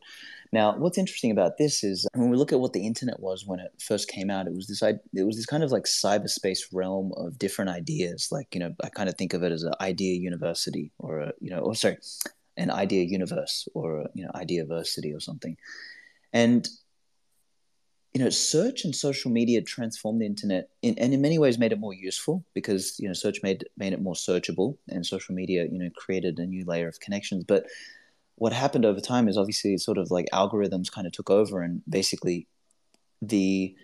Now, 0.52 0.76
what's 0.76 0.98
interesting 0.98 1.30
about 1.30 1.56
this 1.56 1.82
is 1.82 2.06
when 2.14 2.28
we 2.28 2.36
look 2.36 2.52
at 2.52 2.60
what 2.60 2.74
the 2.74 2.86
internet 2.86 3.20
was 3.20 3.46
when 3.46 3.58
it 3.58 3.72
first 3.80 4.08
came 4.08 4.30
out, 4.30 4.46
it 4.46 4.54
was 4.54 4.66
this 4.66 4.82
it 4.82 5.24
was 5.24 5.36
this 5.36 5.46
kind 5.46 5.62
of 5.62 5.72
like 5.72 5.84
cyberspace 5.84 6.60
realm 6.72 7.12
of 7.16 7.38
different 7.38 7.70
ideas. 7.70 8.28
Like 8.30 8.54
you 8.54 8.60
know, 8.60 8.74
I 8.84 8.90
kind 8.90 9.08
of 9.08 9.16
think 9.16 9.32
of 9.32 9.42
it 9.42 9.52
as 9.52 9.62
an 9.62 9.72
idea 9.80 10.20
university 10.20 10.92
or 10.98 11.20
a 11.20 11.32
you 11.40 11.50
know, 11.50 11.60
or 11.60 11.74
sorry, 11.74 11.96
an 12.58 12.70
idea 12.70 13.04
universe 13.04 13.66
or 13.74 14.00
a, 14.00 14.08
you 14.14 14.24
know, 14.24 14.30
ideaversity 14.34 15.16
or 15.16 15.20
something. 15.20 15.56
And 16.34 16.68
you 18.14 18.22
know, 18.22 18.28
search 18.28 18.84
and 18.84 18.94
social 18.94 19.30
media 19.30 19.62
transformed 19.62 20.20
the 20.20 20.26
internet 20.26 20.68
in, 20.82 20.98
and 20.98 21.14
in 21.14 21.22
many 21.22 21.38
ways 21.38 21.58
made 21.58 21.72
it 21.72 21.80
more 21.80 21.94
useful 21.94 22.44
because 22.52 22.98
you 22.98 23.08
know 23.08 23.14
search 23.14 23.42
made 23.42 23.64
made 23.76 23.92
it 23.92 24.02
more 24.02 24.14
searchable, 24.14 24.76
and 24.88 25.06
social 25.06 25.34
media 25.34 25.64
you 25.64 25.78
know 25.78 25.90
created 25.96 26.38
a 26.38 26.46
new 26.46 26.64
layer 26.66 26.88
of 26.88 27.00
connections. 27.00 27.44
But 27.44 27.66
what 28.36 28.52
happened 28.52 28.84
over 28.84 29.00
time 29.00 29.28
is 29.28 29.38
obviously 29.38 29.76
sort 29.78 29.98
of 29.98 30.10
like 30.10 30.26
algorithms 30.32 30.90
kind 30.90 31.06
of 31.06 31.12
took 31.12 31.30
over 31.30 31.62
and 31.62 31.82
basically 31.88 32.48
the 33.20 33.74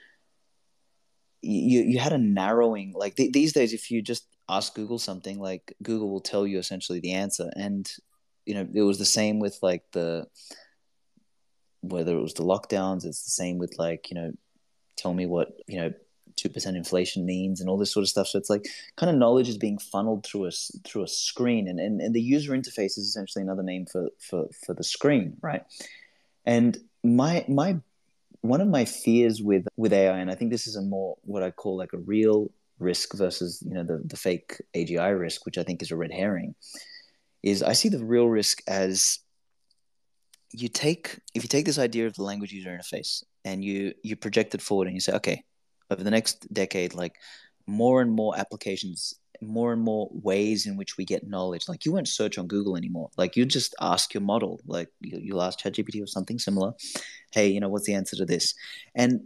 you 1.41 1.83
you 1.83 1.99
had 1.99 2.13
a 2.13 2.19
narrowing 2.19 2.93
like 2.97 3.15
th- 3.15 3.33
these 3.33 3.53
days 3.53 3.73
if 3.73 3.91
you 3.91 4.03
just 4.03 4.27
ask 4.49 4.75
google 4.75 4.99
something 4.99 5.39
like 5.39 5.75
google 5.83 6.11
will 6.11 6.21
tell 6.21 6.47
you 6.47 6.59
essentially 6.59 6.99
the 6.99 7.13
answer 7.13 7.51
and 7.55 7.93
you 8.47 8.55
know 8.55 8.67
it 8.75 8.83
was 8.83 8.99
the 8.99 9.05
same 9.05 9.39
with 9.39 9.57
like 9.63 9.85
the 9.93 10.27
whether 11.81 12.17
it 12.17 12.23
was 12.23 12.35
the 12.35 12.45
lockdowns 12.45 13.05
it's 13.05 13.25
the 13.25 13.31
same 13.31 13.59
with 13.59 13.79
like 13.79 14.11
you 14.11 14.15
know 14.15 14.33
tell 14.97 15.15
me 15.15 15.27
what 15.27 15.53
you 15.67 15.81
know 15.81 15.93
2% 16.39 16.77
inflation 16.77 17.27
means 17.27 17.61
and 17.61 17.69
all 17.69 17.77
this 17.77 17.93
sort 17.93 18.03
of 18.03 18.09
stuff. 18.09 18.29
So 18.29 18.39
it's 18.39 18.51
like 18.51 18.67
kind 18.97 19.11
of 19.11 19.17
knowledge 19.17 19.49
is 19.49 19.59
being 19.59 19.79
funneled 19.79 20.25
through 20.25 20.47
a, 20.47 20.51
through 20.85 21.03
a 21.03 21.09
screen 21.09 21.69
and, 21.69 21.81
and, 21.81 22.01
and 22.01 22.15
the 22.15 22.21
user 22.21 22.53
interface 22.53 22.97
is 22.97 23.09
essentially 23.09 23.43
another 23.43 23.63
name 23.63 23.87
for, 23.87 24.09
for, 24.19 24.47
for 24.65 24.75
the 24.75 24.85
screen, 24.85 25.37
right? 25.41 25.65
And 26.45 26.79
my, 27.03 27.45
my, 27.49 27.77
one 28.41 28.61
of 28.61 28.69
my 28.69 28.85
fears 28.85 29.43
with, 29.43 29.67
with 29.77 29.93
AI, 29.93 30.19
and 30.19 30.31
I 30.31 30.35
think 30.35 30.51
this 30.51 30.67
is 30.67 30.77
a 30.77 30.83
more, 30.83 31.17
what 31.23 31.43
I 31.43 31.51
call 31.51 31.77
like 31.77 31.93
a 31.93 31.99
real 31.99 32.51
risk 32.79 33.15
versus, 33.15 33.63
you 33.67 33.75
know, 33.75 33.83
the, 33.83 34.01
the 34.05 34.17
fake 34.17 34.61
AGI 34.75 35.19
risk, 35.19 35.45
which 35.45 35.59
I 35.59 35.65
think 35.65 35.83
is 35.83 35.91
a 35.91 35.97
red 35.97 36.13
herring, 36.13 36.55
is 37.43 37.63
I 37.63 37.73
see 37.73 37.89
the 37.89 38.05
real 38.05 38.29
risk 38.29 38.63
as 38.69 39.19
you 40.53 40.69
take 40.69 41.19
if 41.35 41.43
you 41.43 41.49
take 41.49 41.67
this 41.67 41.79
idea 41.79 42.07
of 42.07 42.15
the 42.15 42.23
language 42.23 42.53
user 42.53 42.71
interface 42.71 43.23
and 43.45 43.65
you 43.65 43.93
you 44.03 44.17
project 44.17 44.55
it 44.55 44.63
forward 44.63 44.87
and 44.87 44.95
you 44.95 45.01
say 45.01 45.13
okay 45.13 45.43
over 45.91 46.03
the 46.03 46.11
next 46.11 46.53
decade, 46.53 46.95
like 46.95 47.15
more 47.67 48.01
and 48.01 48.11
more 48.11 48.39
applications, 48.39 49.15
more 49.41 49.73
and 49.73 49.83
more 49.83 50.09
ways 50.13 50.67
in 50.67 50.77
which 50.77 50.97
we 50.97 51.05
get 51.05 51.29
knowledge. 51.29 51.69
Like 51.69 51.85
you 51.85 51.93
won't 51.93 52.09
search 52.09 52.39
on 52.39 52.47
Google 52.47 52.77
anymore. 52.77 53.11
Like 53.17 53.37
you 53.37 53.45
just 53.47 53.75
ask 53.81 54.13
your 54.15 54.23
model. 54.23 54.61
Like 54.67 54.89
you'll 55.01 55.43
ask 55.43 55.59
ChatGPT 55.59 56.03
or 56.03 56.07
something 56.07 56.39
similar. 56.39 56.73
Hey, 57.33 57.49
you 57.49 57.61
know, 57.61 57.69
what's 57.69 57.87
the 57.87 57.95
answer 57.95 58.17
to 58.17 58.25
this? 58.25 58.55
And 58.95 59.23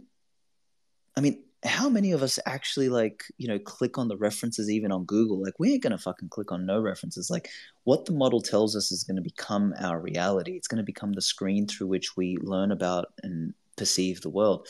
I 1.17 1.21
mean, 1.21 1.43
how 1.63 1.87
many 1.89 2.11
of 2.11 2.21
us 2.21 2.39
actually 2.45 2.89
like 2.89 3.23
you 3.37 3.47
know 3.47 3.59
click 3.59 3.97
on 3.97 4.07
the 4.07 4.17
references 4.17 4.69
even 4.69 4.91
on 4.91 5.05
google 5.05 5.41
like 5.41 5.53
we 5.59 5.71
ain't 5.71 5.83
gonna 5.83 5.97
fucking 5.97 6.29
click 6.29 6.51
on 6.51 6.65
no 6.65 6.79
references 6.79 7.29
like 7.29 7.49
what 7.85 8.05
the 8.05 8.11
model 8.11 8.41
tells 8.41 8.75
us 8.75 8.91
is 8.91 9.03
to 9.15 9.21
become 9.21 9.73
our 9.79 9.99
reality 9.99 10.53
it's 10.53 10.67
to 10.67 10.83
become 10.83 11.13
the 11.13 11.21
screen 11.21 11.67
through 11.67 11.87
which 11.87 12.17
we 12.17 12.37
learn 12.41 12.71
about 12.71 13.05
and 13.23 13.53
perceive 13.77 14.21
the 14.21 14.29
world 14.29 14.67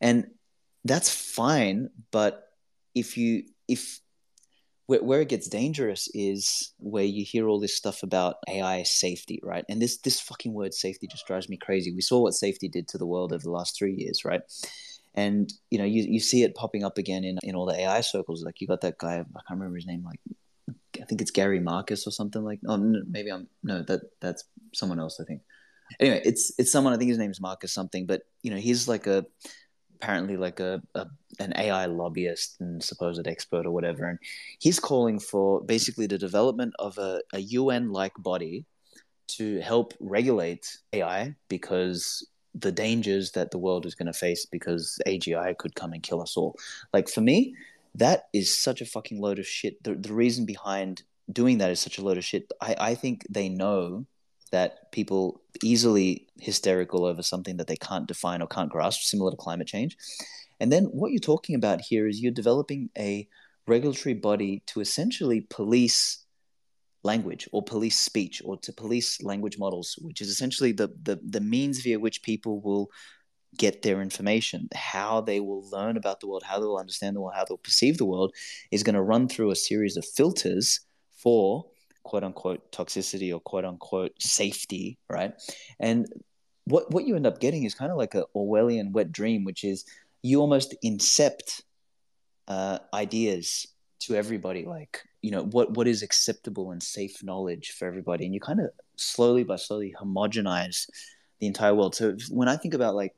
and 0.00 0.26
that's 0.84 1.10
fine 1.10 1.90
but 2.10 2.48
if 2.94 3.16
you 3.16 3.42
if 3.68 4.00
where, 4.86 5.02
where 5.02 5.20
it 5.20 5.28
gets 5.28 5.48
dangerous 5.48 6.08
is 6.12 6.72
where 6.78 7.04
you 7.04 7.24
hear 7.24 7.48
all 7.48 7.60
this 7.60 7.76
stuff 7.76 8.02
about 8.02 8.36
AI 8.48 8.82
safety, 8.82 9.40
right? 9.42 9.64
And 9.68 9.80
this 9.80 9.98
this 9.98 10.20
fucking 10.20 10.52
word 10.52 10.74
safety 10.74 11.06
just 11.06 11.26
drives 11.26 11.48
me 11.48 11.56
crazy. 11.56 11.92
We 11.92 12.02
saw 12.02 12.20
what 12.20 12.34
safety 12.34 12.68
did 12.68 12.88
to 12.88 12.98
the 12.98 13.06
world 13.06 13.32
over 13.32 13.42
the 13.42 13.50
last 13.50 13.78
three 13.78 13.94
years, 13.94 14.24
right? 14.24 14.42
And 15.14 15.52
you 15.70 15.78
know, 15.78 15.84
you, 15.84 16.02
you 16.02 16.20
see 16.20 16.42
it 16.42 16.54
popping 16.54 16.84
up 16.84 16.98
again 16.98 17.24
in, 17.24 17.38
in 17.42 17.54
all 17.54 17.66
the 17.66 17.78
AI 17.78 18.00
circles. 18.00 18.44
Like 18.44 18.60
you 18.60 18.66
got 18.66 18.80
that 18.80 18.98
guy, 18.98 19.14
I 19.14 19.40
can't 19.46 19.58
remember 19.60 19.76
his 19.76 19.86
name, 19.86 20.04
like 20.04 20.20
I 21.00 21.04
think 21.04 21.20
it's 21.20 21.30
Gary 21.30 21.60
Marcus 21.60 22.06
or 22.06 22.10
something 22.10 22.42
like. 22.42 22.60
Oh, 22.66 22.76
no, 22.76 23.02
maybe 23.08 23.30
I'm 23.30 23.48
no, 23.62 23.82
that 23.82 24.02
that's 24.20 24.44
someone 24.74 25.00
else. 25.00 25.20
I 25.20 25.24
think. 25.24 25.42
Anyway, 26.00 26.22
it's 26.24 26.52
it's 26.58 26.72
someone. 26.72 26.92
I 26.92 26.96
think 26.96 27.10
his 27.10 27.18
name 27.18 27.30
is 27.30 27.40
Marcus 27.40 27.72
something. 27.72 28.06
But 28.06 28.22
you 28.42 28.50
know, 28.50 28.56
he's 28.56 28.88
like 28.88 29.06
a 29.06 29.26
apparently 29.96 30.36
like 30.36 30.60
a, 30.60 30.82
a, 30.94 31.06
an 31.38 31.52
AI 31.56 31.86
lobbyist 31.86 32.56
and 32.60 32.82
supposed 32.82 33.26
expert 33.26 33.66
or 33.66 33.70
whatever, 33.70 34.06
and 34.06 34.18
he's 34.58 34.80
calling 34.80 35.18
for 35.18 35.62
basically 35.62 36.06
the 36.06 36.18
development 36.18 36.74
of 36.78 36.98
a, 36.98 37.20
a 37.32 37.40
UN 37.40 37.90
like 37.90 38.12
body 38.18 38.66
to 39.26 39.60
help 39.60 39.94
regulate 40.00 40.78
AI 40.92 41.34
because 41.48 42.26
the 42.54 42.72
dangers 42.72 43.32
that 43.32 43.50
the 43.50 43.58
world 43.58 43.84
is 43.86 43.94
going 43.94 44.06
to 44.06 44.12
face 44.12 44.46
because 44.46 44.98
AGI 45.06 45.56
could 45.58 45.74
come 45.74 45.92
and 45.92 46.02
kill 46.02 46.22
us 46.22 46.36
all. 46.36 46.56
Like 46.92 47.08
for 47.08 47.20
me, 47.20 47.54
that 47.94 48.24
is 48.32 48.60
such 48.62 48.80
a 48.80 48.86
fucking 48.86 49.20
load 49.20 49.38
of 49.38 49.46
shit. 49.46 49.82
The, 49.82 49.94
the 49.94 50.12
reason 50.12 50.46
behind 50.46 51.02
doing 51.32 51.58
that 51.58 51.70
is 51.70 51.80
such 51.80 51.98
a 51.98 52.02
load 52.02 52.18
of 52.18 52.24
shit. 52.24 52.50
I, 52.60 52.76
I 52.78 52.94
think 52.94 53.26
they 53.28 53.48
know 53.48 54.06
that 54.50 54.92
people 54.92 55.40
easily 55.62 56.26
hysterical 56.38 57.04
over 57.04 57.22
something 57.22 57.56
that 57.56 57.66
they 57.66 57.76
can't 57.76 58.06
define 58.06 58.40
or 58.40 58.46
can't 58.46 58.70
grasp, 58.70 59.02
similar 59.02 59.30
to 59.30 59.36
climate 59.36 59.66
change. 59.66 59.96
And 60.60 60.70
then 60.70 60.84
what 60.84 61.10
you're 61.10 61.18
talking 61.18 61.56
about 61.56 61.80
here 61.80 62.06
is 62.06 62.20
you're 62.20 62.32
developing 62.32 62.90
a 62.96 63.26
regulatory 63.66 64.14
body 64.14 64.62
to 64.66 64.80
essentially 64.80 65.40
police 65.40 66.23
language 67.04 67.48
or 67.52 67.62
police 67.62 67.98
speech 67.98 68.42
or 68.44 68.56
to 68.58 68.72
police 68.72 69.22
language 69.22 69.58
models, 69.58 69.96
which 70.00 70.20
is 70.20 70.28
essentially 70.28 70.72
the, 70.72 70.88
the, 71.02 71.20
the 71.22 71.40
means 71.40 71.80
via 71.80 71.98
which 71.98 72.22
people 72.22 72.60
will 72.60 72.90
get 73.56 73.82
their 73.82 74.02
information, 74.02 74.68
how 74.74 75.20
they 75.20 75.40
will 75.40 75.68
learn 75.70 75.96
about 75.96 76.20
the 76.20 76.26
world, 76.26 76.42
how 76.42 76.58
they 76.58 76.66
will 76.66 76.78
understand 76.78 77.14
the 77.14 77.20
world, 77.20 77.34
how 77.36 77.44
they'll 77.44 77.56
perceive 77.58 77.98
the 77.98 78.04
world, 78.04 78.34
is 78.70 78.82
going 78.82 78.94
to 78.94 79.02
run 79.02 79.28
through 79.28 79.50
a 79.50 79.56
series 79.56 79.96
of 79.96 80.04
filters 80.04 80.80
for 81.12 81.66
quote 82.02 82.24
unquote 82.24 82.70
toxicity 82.72 83.32
or 83.32 83.40
quote 83.40 83.64
unquote 83.64 84.12
safety, 84.20 84.98
right? 85.08 85.34
And 85.78 86.06
what 86.64 86.90
what 86.90 87.04
you 87.04 87.16
end 87.16 87.26
up 87.26 87.40
getting 87.40 87.64
is 87.64 87.74
kind 87.74 87.92
of 87.92 87.98
like 87.98 88.14
a 88.14 88.24
Orwellian 88.34 88.92
wet 88.92 89.12
dream, 89.12 89.44
which 89.44 89.64
is 89.64 89.84
you 90.22 90.40
almost 90.40 90.74
incept 90.84 91.62
uh, 92.48 92.78
ideas 92.92 93.66
to 94.00 94.14
everybody, 94.14 94.64
like 94.64 95.02
you 95.24 95.30
know 95.30 95.44
what 95.44 95.76
what 95.76 95.88
is 95.88 96.02
acceptable 96.02 96.70
and 96.70 96.82
safe 96.82 97.22
knowledge 97.22 97.72
for 97.76 97.86
everybody, 97.86 98.24
and 98.24 98.34
you 98.34 98.40
kind 98.40 98.60
of 98.60 98.70
slowly 98.96 99.44
by 99.44 99.56
slowly 99.56 99.94
homogenize 100.00 100.88
the 101.40 101.46
entire 101.46 101.74
world. 101.74 101.94
So 101.94 102.16
when 102.30 102.48
I 102.48 102.56
think 102.56 102.74
about 102.74 102.94
like 102.94 103.14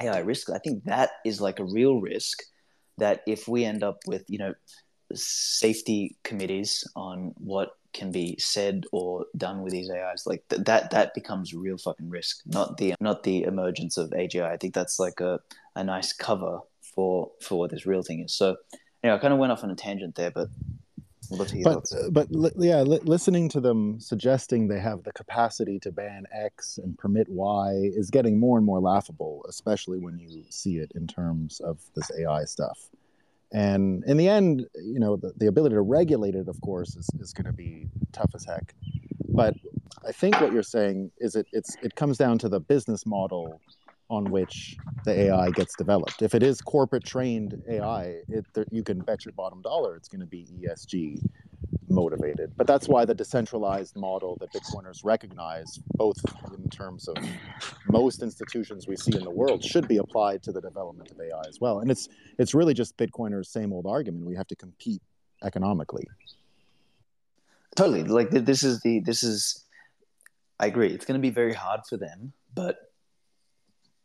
AI 0.00 0.18
risk. 0.18 0.50
I 0.50 0.58
think 0.58 0.84
that 0.84 1.10
is 1.24 1.40
like 1.40 1.58
a 1.58 1.64
real 1.64 2.00
risk 2.00 2.42
that 2.98 3.22
if 3.26 3.48
we 3.48 3.64
end 3.64 3.82
up 3.82 3.98
with 4.06 4.24
you 4.28 4.38
know 4.38 4.54
safety 5.14 6.16
committees 6.24 6.86
on 6.96 7.32
what 7.38 7.70
can 7.92 8.10
be 8.10 8.36
said 8.38 8.84
or 8.92 9.24
done 9.36 9.62
with 9.62 9.72
these 9.72 9.90
AIs, 9.90 10.26
like 10.26 10.46
th- 10.48 10.64
that 10.64 10.90
that 10.90 11.14
becomes 11.14 11.54
real 11.54 11.78
fucking 11.78 12.10
risk. 12.10 12.42
Not 12.46 12.76
the 12.76 12.94
not 13.00 13.22
the 13.22 13.44
emergence 13.44 13.96
of 13.96 14.10
AGI. 14.10 14.50
I 14.50 14.56
think 14.56 14.74
that's 14.74 14.98
like 14.98 15.20
a, 15.20 15.40
a 15.74 15.84
nice 15.84 16.12
cover 16.12 16.60
for 16.94 17.30
for 17.40 17.58
what 17.58 17.70
this 17.70 17.86
real 17.86 18.02
thing 18.02 18.20
is. 18.20 18.34
So, 18.34 18.56
you 19.02 19.10
know, 19.10 19.14
I 19.14 19.18
kind 19.18 19.32
of 19.32 19.38
went 19.38 19.52
off 19.52 19.64
on 19.64 19.70
a 19.70 19.76
tangent 19.76 20.14
there, 20.14 20.30
but 20.30 20.48
but 21.64 21.92
uh, 21.92 22.10
but 22.10 22.28
yeah, 22.58 22.82
li- 22.82 23.00
listening 23.02 23.48
to 23.50 23.60
them 23.60 23.98
suggesting 24.00 24.68
they 24.68 24.78
have 24.80 25.02
the 25.02 25.12
capacity 25.12 25.78
to 25.80 25.92
ban 25.92 26.24
X 26.32 26.78
and 26.78 26.96
permit 26.98 27.28
Y 27.28 27.90
is 27.94 28.10
getting 28.10 28.38
more 28.38 28.56
and 28.56 28.66
more 28.66 28.80
laughable, 28.80 29.44
especially 29.48 29.98
when 29.98 30.18
you 30.18 30.44
see 30.50 30.76
it 30.78 30.92
in 30.94 31.06
terms 31.06 31.60
of 31.60 31.80
this 31.94 32.10
AI 32.18 32.44
stuff. 32.44 32.78
And 33.52 34.04
in 34.06 34.16
the 34.16 34.28
end, 34.28 34.66
you 34.74 34.98
know, 34.98 35.16
the, 35.16 35.32
the 35.36 35.46
ability 35.46 35.74
to 35.74 35.82
regulate 35.82 36.34
it, 36.34 36.48
of 36.48 36.60
course, 36.60 36.96
is, 36.96 37.08
is 37.20 37.32
going 37.32 37.46
to 37.46 37.52
be 37.52 37.88
tough 38.12 38.30
as 38.34 38.44
heck. 38.44 38.74
But 39.28 39.54
I 40.06 40.12
think 40.12 40.40
what 40.40 40.52
you're 40.52 40.62
saying 40.62 41.10
is 41.18 41.36
it 41.36 41.46
it's 41.52 41.76
it 41.82 41.94
comes 41.94 42.18
down 42.18 42.38
to 42.38 42.48
the 42.48 42.60
business 42.60 43.06
model 43.06 43.60
on 44.08 44.30
which 44.30 44.76
the 45.04 45.12
AI 45.12 45.50
gets 45.50 45.74
developed. 45.76 46.22
If 46.22 46.34
it 46.34 46.42
is 46.42 46.60
corporate 46.60 47.04
trained 47.04 47.60
AI, 47.68 48.20
it, 48.28 48.46
you 48.70 48.82
can 48.82 49.00
bet 49.00 49.24
your 49.24 49.32
bottom 49.32 49.62
dollar 49.62 49.96
it's 49.96 50.08
going 50.08 50.20
to 50.20 50.26
be 50.26 50.46
ESG 50.62 51.20
motivated. 51.88 52.52
But 52.56 52.66
that's 52.66 52.88
why 52.88 53.04
the 53.04 53.14
decentralized 53.14 53.96
model 53.96 54.36
that 54.40 54.52
Bitcoiners 54.52 55.04
recognize, 55.04 55.78
both 55.94 56.16
in 56.56 56.68
terms 56.68 57.08
of 57.08 57.16
most 57.88 58.22
institutions 58.22 58.86
we 58.86 58.96
see 58.96 59.16
in 59.16 59.24
the 59.24 59.30
world, 59.30 59.64
should 59.64 59.88
be 59.88 59.98
applied 59.98 60.42
to 60.44 60.52
the 60.52 60.60
development 60.60 61.10
of 61.10 61.20
AI 61.20 61.42
as 61.48 61.60
well. 61.60 61.80
And 61.80 61.90
it's 61.90 62.08
it's 62.38 62.54
really 62.54 62.74
just 62.74 62.96
Bitcoiners' 62.96 63.46
same 63.46 63.72
old 63.72 63.86
argument. 63.86 64.26
We 64.26 64.36
have 64.36 64.48
to 64.48 64.56
compete 64.56 65.02
economically. 65.44 66.06
Totally. 67.74 68.04
Like 68.04 68.30
this 68.30 68.62
is 68.62 68.80
the 68.82 69.00
this 69.00 69.22
is. 69.22 69.64
I 70.58 70.66
agree. 70.66 70.88
It's 70.88 71.04
going 71.04 71.20
to 71.20 71.22
be 71.22 71.30
very 71.30 71.52
hard 71.52 71.80
for 71.86 71.98
them, 71.98 72.32
but 72.54 72.85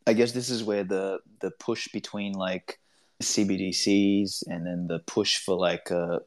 I 0.06 0.12
guess 0.14 0.32
this 0.32 0.50
is 0.50 0.64
where 0.64 0.84
the 0.84 1.20
the 1.40 1.50
push 1.50 1.88
between 1.88 2.32
like 2.32 2.78
CBDCs 3.22 4.44
and 4.48 4.66
then 4.66 4.86
the 4.88 4.98
push 5.00 5.38
for 5.38 5.56
like 5.56 5.90
a 5.90 6.22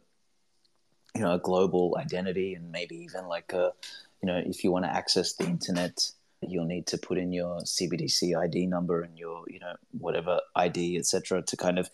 you 1.14 1.22
know 1.22 1.34
a 1.34 1.40
global 1.40 1.98
identity 2.00 2.54
and 2.54 2.72
maybe 2.72 2.96
even 2.98 3.28
like 3.28 3.54
a 3.54 3.74
you 4.22 4.28
know 4.28 4.42
if 4.46 4.64
you 4.64 4.72
want 4.72 4.86
to 4.86 4.94
access 4.94 5.34
the 5.34 5.46
internet 5.46 6.12
you'll 6.42 6.66
need 6.66 6.88
to 6.88 6.98
put 6.98 7.18
in 7.18 7.32
your 7.32 7.60
CBDC 7.62 8.38
ID 8.38 8.68
number 8.68 9.02
and 9.02 9.18
your 9.18 9.44
you 9.48 9.60
know 9.60 9.74
whatever 9.98 10.40
ID 10.56 10.98
etc 10.98 11.42
to 11.42 11.58
kind 11.58 11.80
of 11.80 11.90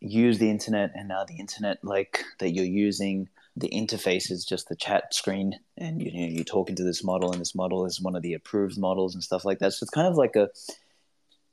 use 0.00 0.38
the 0.38 0.50
internet 0.50 0.92
and 0.94 1.08
now 1.08 1.24
the 1.24 1.36
internet 1.36 1.82
like 1.82 2.24
that 2.38 2.50
you're 2.50 2.64
using. 2.64 3.28
The 3.58 3.70
interface 3.70 4.30
is 4.30 4.44
just 4.44 4.68
the 4.68 4.76
chat 4.76 5.14
screen 5.14 5.58
and 5.78 6.02
you 6.02 6.12
know 6.12 6.26
you're 6.26 6.44
talking 6.44 6.76
to 6.76 6.84
this 6.84 7.02
model 7.02 7.32
and 7.32 7.40
this 7.40 7.54
model 7.54 7.86
is 7.86 8.00
one 8.00 8.14
of 8.14 8.22
the 8.22 8.34
approved 8.34 8.78
models 8.78 9.14
and 9.14 9.24
stuff 9.24 9.44
like 9.44 9.60
that. 9.60 9.72
So 9.72 9.84
it's 9.84 9.90
kind 9.90 10.06
of 10.06 10.16
like 10.16 10.36
a 10.36 10.50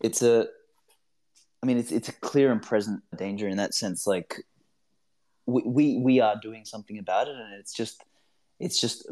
it's 0.04 0.22
a 0.22 0.47
I 1.64 1.66
mean, 1.66 1.78
it's 1.78 1.93
it's 1.93 2.10
a 2.10 2.14
clear 2.14 2.51
and 2.51 2.62
present 2.62 3.01
danger 3.18 3.47
in 3.47 3.56
that 3.58 3.74
sense. 3.74 4.06
Like, 4.06 4.43
we 5.45 5.64
we, 5.66 5.97
we 5.97 6.20
are 6.20 6.36
doing 6.39 6.66
something 6.66 6.99
about 6.99 7.30
it, 7.30 7.38
and 7.38 7.54
it's 7.58 7.74
just 7.74 8.04
it's 8.60 8.80
just 8.80 9.08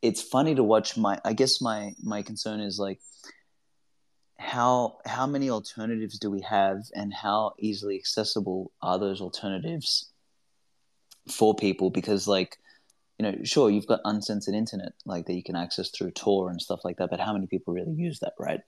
it's 0.00 0.22
funny 0.22 0.54
to 0.54 0.64
watch. 0.64 0.96
My 0.96 1.20
I 1.26 1.34
guess 1.34 1.60
my 1.60 1.92
my 2.02 2.22
concern 2.22 2.60
is 2.60 2.78
like 2.78 3.00
how 4.38 4.98
how 5.04 5.26
many 5.26 5.50
alternatives 5.50 6.18
do 6.18 6.30
we 6.30 6.40
have, 6.40 6.84
and 6.94 7.12
how 7.12 7.52
easily 7.58 7.96
accessible 7.96 8.72
are 8.80 8.98
those 8.98 9.20
alternatives 9.20 10.08
for 11.30 11.54
people? 11.54 11.90
Because 11.90 12.26
like 12.26 12.56
you 13.18 13.24
know, 13.24 13.36
sure, 13.42 13.68
you've 13.68 13.86
got 13.86 14.00
uncensored 14.04 14.54
internet 14.54 14.92
like 15.04 15.26
that 15.26 15.34
you 15.34 15.42
can 15.42 15.56
access 15.56 15.90
through 15.90 16.12
Tor 16.12 16.50
and 16.50 16.62
stuff 16.62 16.84
like 16.84 16.98
that, 16.98 17.10
but 17.10 17.18
how 17.18 17.32
many 17.32 17.48
people 17.48 17.74
really 17.74 17.92
use 17.92 18.20
that, 18.20 18.34
right? 18.38 18.60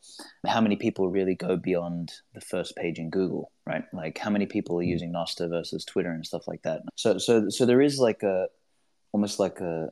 How 0.45 0.61
many 0.61 0.75
people 0.75 1.09
really 1.09 1.37
go 1.37 1.57
beyond 1.57 2.13
the 2.35 2.41
first 2.41 2.75
page 2.75 2.99
in 2.99 3.11
Google, 3.11 3.53
right? 3.65 3.85
Like 3.93 4.19
how 4.19 4.29
many 4.31 4.47
people 4.47 4.81
are 4.81 4.83
hmm. 4.83 4.91
using 4.91 5.13
Nostr 5.13 5.49
versus 5.49 5.85
Twitter 5.85 6.11
and 6.11 6.27
stuff 6.27 6.49
like 6.49 6.63
that? 6.63 6.83
So, 6.97 7.19
so, 7.19 7.49
so 7.49 7.65
there 7.65 7.81
is 7.81 7.99
like 7.99 8.25
a 8.25 8.49
almost 9.13 9.39
like 9.39 9.61
a 9.61 9.91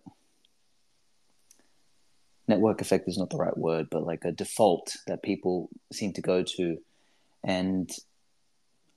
network 2.48 2.80
effect 2.80 3.08
is 3.08 3.18
not 3.18 3.30
the 3.30 3.36
right 3.36 3.56
word, 3.56 3.88
but 3.90 4.04
like 4.04 4.24
a 4.24 4.32
default 4.32 4.96
that 5.06 5.22
people 5.22 5.68
seem 5.92 6.12
to 6.14 6.20
go 6.20 6.42
to, 6.42 6.78
and 7.44 7.90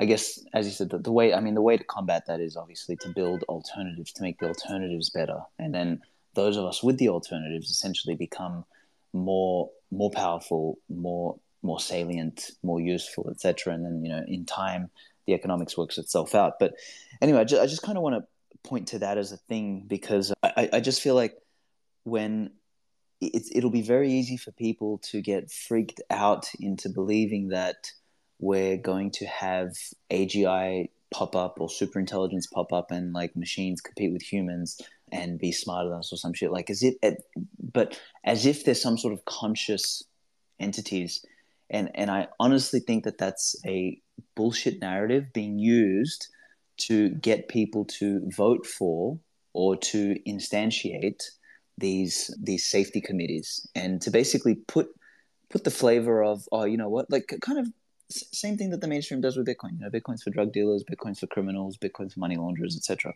I 0.01 0.05
guess, 0.05 0.43
as 0.53 0.65
you 0.65 0.71
said, 0.71 0.89
the, 0.89 0.97
the, 0.97 1.11
way 1.11 1.31
I 1.31 1.39
mean, 1.39 1.53
the 1.53 1.61
way 1.61 1.77
to 1.77 1.83
combat 1.83 2.25
that 2.25 2.41
is 2.41 2.57
obviously 2.57 2.95
to 2.97 3.09
build 3.09 3.43
alternatives 3.43 4.11
to 4.13 4.23
make 4.23 4.39
the 4.39 4.47
alternatives 4.47 5.11
better, 5.11 5.41
and 5.59 5.75
then 5.75 6.01
those 6.33 6.57
of 6.57 6.65
us 6.65 6.81
with 6.81 6.97
the 6.97 7.09
alternatives 7.09 7.69
essentially 7.69 8.15
become 8.15 8.65
more 9.13 9.69
more 9.91 10.09
powerful, 10.09 10.79
more 10.89 11.39
more 11.61 11.79
salient, 11.79 12.49
more 12.63 12.81
useful, 12.81 13.29
etc. 13.29 13.75
And 13.75 13.85
then 13.85 14.03
you 14.03 14.11
know, 14.11 14.23
in 14.27 14.45
time, 14.45 14.89
the 15.27 15.33
economics 15.33 15.77
works 15.77 15.99
itself 15.99 16.33
out. 16.33 16.53
But 16.59 16.73
anyway, 17.21 17.41
I 17.41 17.43
just, 17.43 17.61
I 17.61 17.67
just 17.67 17.83
kind 17.83 17.95
of 17.95 18.03
want 18.03 18.15
to 18.15 18.67
point 18.67 18.87
to 18.89 18.99
that 18.99 19.19
as 19.19 19.31
a 19.31 19.37
thing 19.37 19.85
because 19.87 20.33
I, 20.41 20.69
I 20.73 20.79
just 20.79 21.01
feel 21.01 21.13
like 21.13 21.35
when 22.05 22.51
it's, 23.19 23.51
it'll 23.53 23.69
be 23.69 23.83
very 23.83 24.11
easy 24.11 24.37
for 24.37 24.51
people 24.51 24.97
to 25.11 25.21
get 25.21 25.51
freaked 25.51 26.01
out 26.09 26.49
into 26.59 26.89
believing 26.89 27.49
that 27.49 27.91
we're 28.41 28.75
going 28.75 29.11
to 29.11 29.25
have 29.27 29.73
AGI 30.11 30.89
pop 31.11 31.35
up 31.35 31.61
or 31.61 31.69
super 31.69 31.99
intelligence 31.99 32.47
pop 32.47 32.73
up 32.73 32.89
and 32.91 33.13
like 33.13 33.35
machines 33.35 33.81
compete 33.81 34.11
with 34.11 34.21
humans 34.21 34.81
and 35.11 35.39
be 35.39 35.51
smarter 35.51 35.89
than 35.89 35.99
us 35.99 36.11
or 36.11 36.17
some 36.17 36.33
shit. 36.33 36.51
Like 36.51 36.69
as 36.69 36.83
if 36.83 36.95
but 37.71 37.99
as 38.23 38.45
if 38.45 38.65
there's 38.65 38.81
some 38.81 38.97
sort 38.97 39.13
of 39.13 39.23
conscious 39.25 40.03
entities. 40.59 41.23
And 41.69 41.91
and 41.95 42.09
I 42.09 42.27
honestly 42.39 42.79
think 42.79 43.03
that 43.03 43.17
that's 43.17 43.55
a 43.65 44.01
bullshit 44.35 44.81
narrative 44.81 45.31
being 45.33 45.59
used 45.59 46.27
to 46.77 47.09
get 47.09 47.47
people 47.47 47.85
to 47.85 48.21
vote 48.35 48.65
for 48.65 49.19
or 49.53 49.75
to 49.75 50.15
instantiate 50.27 51.21
these 51.77 52.35
these 52.41 52.65
safety 52.65 53.01
committees 53.01 53.67
and 53.75 54.01
to 54.01 54.11
basically 54.11 54.55
put 54.55 54.87
put 55.49 55.63
the 55.63 55.71
flavor 55.71 56.23
of 56.23 56.47
oh 56.51 56.63
you 56.63 56.77
know 56.77 56.89
what? 56.89 57.11
Like 57.11 57.35
kind 57.41 57.59
of 57.59 57.67
same 58.11 58.57
thing 58.57 58.69
that 58.71 58.81
the 58.81 58.87
mainstream 58.87 59.21
does 59.21 59.37
with 59.37 59.47
Bitcoin. 59.47 59.73
You 59.73 59.79
know, 59.79 59.89
Bitcoin's 59.89 60.23
for 60.23 60.29
drug 60.29 60.51
dealers, 60.51 60.83
Bitcoin's 60.83 61.19
for 61.19 61.27
criminals, 61.27 61.77
Bitcoin's 61.77 62.13
for 62.13 62.19
money 62.19 62.35
launderers, 62.35 62.75
etc. 62.75 63.13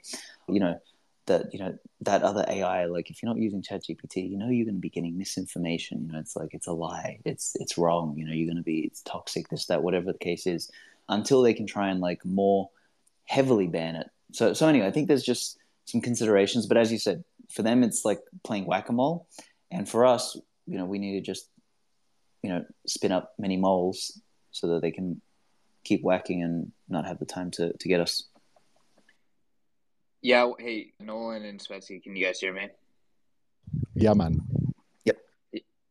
You 0.48 0.60
know, 0.60 0.80
that 1.28 1.54
you 1.54 1.60
know 1.60 1.78
that 2.02 2.24
other 2.24 2.46
AI, 2.48 2.86
like 2.86 3.10
if 3.10 3.22
you're 3.22 3.32
not 3.32 3.42
using 3.42 3.62
ChatGPT, 3.62 4.30
you 4.30 4.38
know 4.38 4.50
you're 4.50 4.66
going 4.66 4.76
to 4.76 4.82
be 4.82 4.90
getting 4.90 5.18
misinformation. 5.18 6.06
You 6.06 6.14
know, 6.14 6.20
it's 6.20 6.36
like 6.36 6.54
it's 6.54 6.68
a 6.68 6.74
lie, 6.74 7.20
it's 7.26 7.56
it's 7.60 7.78
wrong. 7.78 8.16
You 8.18 8.26
know, 8.26 8.34
you're 8.34 8.48
going 8.48 8.58
to 8.58 8.64
be 8.64 8.80
it's 8.82 9.02
toxic, 9.02 9.50
this 9.50 9.66
that, 9.68 9.84
whatever 9.84 10.12
the 10.12 10.20
case 10.20 10.48
is, 10.48 10.72
until 11.10 11.42
they 11.42 11.54
can 11.54 11.68
try 11.68 11.90
and 11.90 12.00
like 12.00 12.24
more 12.26 12.70
heavily 13.26 13.68
ban 13.68 13.96
it. 13.96 14.08
So 14.34 14.54
so 14.54 14.68
anyway, 14.68 14.88
I 14.88 14.92
think 14.92 15.08
there's 15.08 15.24
just 15.24 15.58
some 15.86 16.02
considerations, 16.02 16.66
but 16.66 16.78
as 16.78 16.92
you 16.92 17.00
said, 17.00 17.24
for 17.50 17.64
them 17.64 17.84
it's 17.84 18.06
like 18.06 18.20
playing 18.44 18.66
whack 18.66 18.90
a 18.90 18.94
mole, 18.94 19.28
and 19.72 19.88
for 19.88 20.06
us, 20.06 20.38
you 20.68 20.78
know, 20.78 20.86
we 20.86 21.00
need 21.00 21.14
to 21.14 21.22
just 21.22 21.50
you 22.44 22.50
know 22.50 22.66
spin 22.86 23.12
up 23.12 23.34
many 23.40 23.58
moles 23.58 24.22
so 24.56 24.68
that 24.68 24.82
they 24.82 24.92
can 24.92 25.22
keep 25.84 26.02
whacking 26.02 26.42
and 26.42 26.72
not 26.88 27.06
have 27.06 27.20
the 27.20 27.26
time 27.26 27.52
to, 27.52 27.74
to 27.78 27.88
get 27.90 28.00
us. 28.00 28.24
Yeah. 30.22 30.50
Hey, 30.58 30.94
Nolan 31.00 31.44
and 31.44 31.60
Svetski, 31.60 32.02
can 32.02 32.16
you 32.16 32.26
guys 32.26 32.40
hear 32.40 32.54
me? 32.54 32.70
Yeah, 33.94 34.14
man. 34.14 34.42
Yep. 35.04 35.18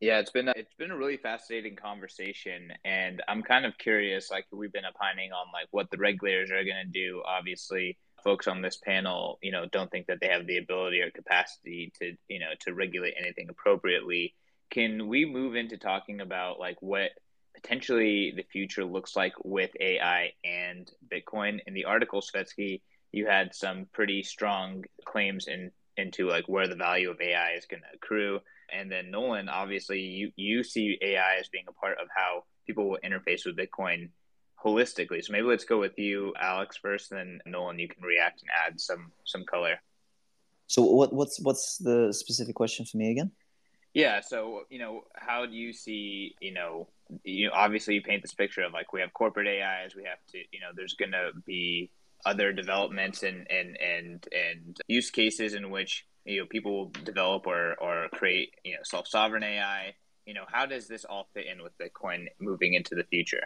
Yeah, 0.00 0.18
it's 0.18 0.30
been 0.30 0.48
a, 0.48 0.52
it's 0.56 0.74
been 0.74 0.90
a 0.90 0.96
really 0.96 1.18
fascinating 1.18 1.76
conversation, 1.76 2.72
and 2.84 3.22
I'm 3.28 3.42
kind 3.42 3.64
of 3.64 3.78
curious. 3.78 4.30
Like 4.30 4.46
we've 4.50 4.72
been 4.72 4.84
opining 4.84 5.32
on 5.32 5.46
like 5.52 5.68
what 5.70 5.90
the 5.90 5.98
regulators 5.98 6.50
are 6.50 6.64
going 6.64 6.84
to 6.84 6.90
do. 6.90 7.22
Obviously, 7.26 7.98
folks 8.22 8.48
on 8.48 8.62
this 8.62 8.76
panel, 8.76 9.38
you 9.42 9.52
know, 9.52 9.66
don't 9.70 9.90
think 9.90 10.06
that 10.06 10.18
they 10.20 10.28
have 10.28 10.46
the 10.46 10.58
ability 10.58 11.00
or 11.00 11.10
capacity 11.10 11.92
to 12.00 12.14
you 12.28 12.40
know 12.40 12.50
to 12.60 12.74
regulate 12.74 13.14
anything 13.18 13.48
appropriately. 13.50 14.34
Can 14.70 15.06
we 15.08 15.24
move 15.24 15.54
into 15.54 15.76
talking 15.76 16.20
about 16.20 16.58
like 16.58 16.76
what 16.80 17.10
potentially 17.54 18.32
the 18.36 18.42
future 18.42 18.84
looks 18.84 19.16
like 19.16 19.32
with 19.44 19.70
AI 19.80 20.32
and 20.44 20.90
Bitcoin. 21.12 21.60
In 21.66 21.74
the 21.74 21.84
article, 21.84 22.20
Svetski, 22.20 22.82
you 23.12 23.26
had 23.26 23.54
some 23.54 23.86
pretty 23.92 24.22
strong 24.22 24.84
claims 25.04 25.46
in 25.46 25.70
into 25.96 26.28
like 26.28 26.48
where 26.48 26.66
the 26.66 26.74
value 26.74 27.10
of 27.10 27.20
AI 27.20 27.52
is 27.52 27.66
going 27.66 27.82
to 27.82 27.96
accrue. 27.96 28.40
And 28.72 28.90
then 28.90 29.10
Nolan, 29.10 29.48
obviously, 29.48 30.00
you 30.00 30.32
you 30.36 30.64
see 30.64 30.98
AI 31.00 31.36
as 31.38 31.48
being 31.48 31.66
a 31.68 31.72
part 31.72 31.98
of 31.98 32.08
how 32.14 32.44
people 32.66 32.88
will 32.88 32.98
interface 33.04 33.46
with 33.46 33.56
Bitcoin 33.56 34.10
holistically. 34.64 35.22
So 35.22 35.32
maybe 35.32 35.46
let's 35.46 35.64
go 35.64 35.78
with 35.78 35.98
you, 35.98 36.32
Alex, 36.40 36.76
first, 36.76 37.10
then 37.10 37.38
Nolan, 37.46 37.78
you 37.78 37.88
can 37.88 38.02
react 38.02 38.40
and 38.42 38.50
add 38.66 38.80
some 38.80 39.12
some 39.24 39.44
color. 39.44 39.76
So 40.66 40.82
what 40.82 41.12
what's 41.12 41.40
what's 41.40 41.78
the 41.78 42.12
specific 42.12 42.54
question 42.54 42.84
for 42.84 42.96
me 42.96 43.10
again? 43.10 43.30
Yeah. 43.92 44.20
So, 44.20 44.62
you 44.70 44.80
know, 44.80 45.02
how 45.14 45.46
do 45.46 45.54
you 45.54 45.72
see, 45.72 46.34
you 46.40 46.52
know, 46.52 46.88
you 47.22 47.50
obviously 47.52 47.94
you 47.94 48.02
paint 48.02 48.22
this 48.22 48.34
picture 48.34 48.62
of 48.62 48.72
like 48.72 48.92
we 48.92 49.00
have 49.00 49.12
corporate 49.12 49.46
AIs, 49.46 49.94
we 49.94 50.04
have 50.04 50.18
to, 50.32 50.38
you 50.38 50.60
know, 50.60 50.68
there's 50.74 50.94
going 50.94 51.12
to 51.12 51.30
be 51.46 51.90
other 52.24 52.52
developments 52.52 53.22
and 53.22 53.46
and 53.50 53.76
and 53.80 54.26
and 54.32 54.76
use 54.88 55.10
cases 55.10 55.54
in 55.54 55.70
which 55.70 56.06
you 56.24 56.40
know 56.40 56.46
people 56.46 56.76
will 56.76 56.92
develop 57.04 57.46
or 57.46 57.74
or 57.80 58.08
create 58.12 58.54
you 58.64 58.72
know 58.72 58.80
self 58.82 59.06
sovereign 59.06 59.42
AI. 59.42 59.94
You 60.26 60.32
know, 60.34 60.44
how 60.50 60.64
does 60.64 60.88
this 60.88 61.04
all 61.04 61.28
fit 61.34 61.46
in 61.46 61.62
with 61.62 61.72
Bitcoin 61.78 62.26
moving 62.40 62.72
into 62.72 62.94
the 62.94 63.04
future? 63.04 63.42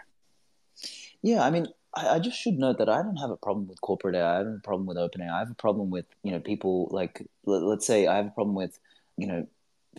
Yeah, 1.23 1.43
I 1.43 1.51
mean, 1.51 1.67
I, 1.93 2.09
I 2.11 2.19
just 2.21 2.39
should 2.39 2.55
note 2.55 2.79
that 2.79 2.89
I 2.89 3.03
don't 3.03 3.17
have 3.17 3.31
a 3.31 3.37
problem 3.37 3.67
with 3.67 3.81
corporate 3.81 4.15
AI. 4.15 4.37
I 4.37 4.39
don't 4.45 4.53
have 4.53 4.61
a 4.61 4.61
problem 4.61 4.87
with 4.87 4.97
open 4.97 5.23
AI. 5.23 5.35
I 5.35 5.39
have 5.41 5.51
a 5.51 5.55
problem 5.55 5.91
with 5.91 6.07
you 6.23 6.31
know 6.31 6.41
people 6.41 6.89
like 6.93 7.27
let, 7.45 7.63
let's 7.63 7.87
say 7.87 8.07
I 8.07 8.17
have 8.17 8.27
a 8.27 8.31
problem 8.31 8.55
with 8.55 8.79
you 9.17 9.27
know 9.27 9.47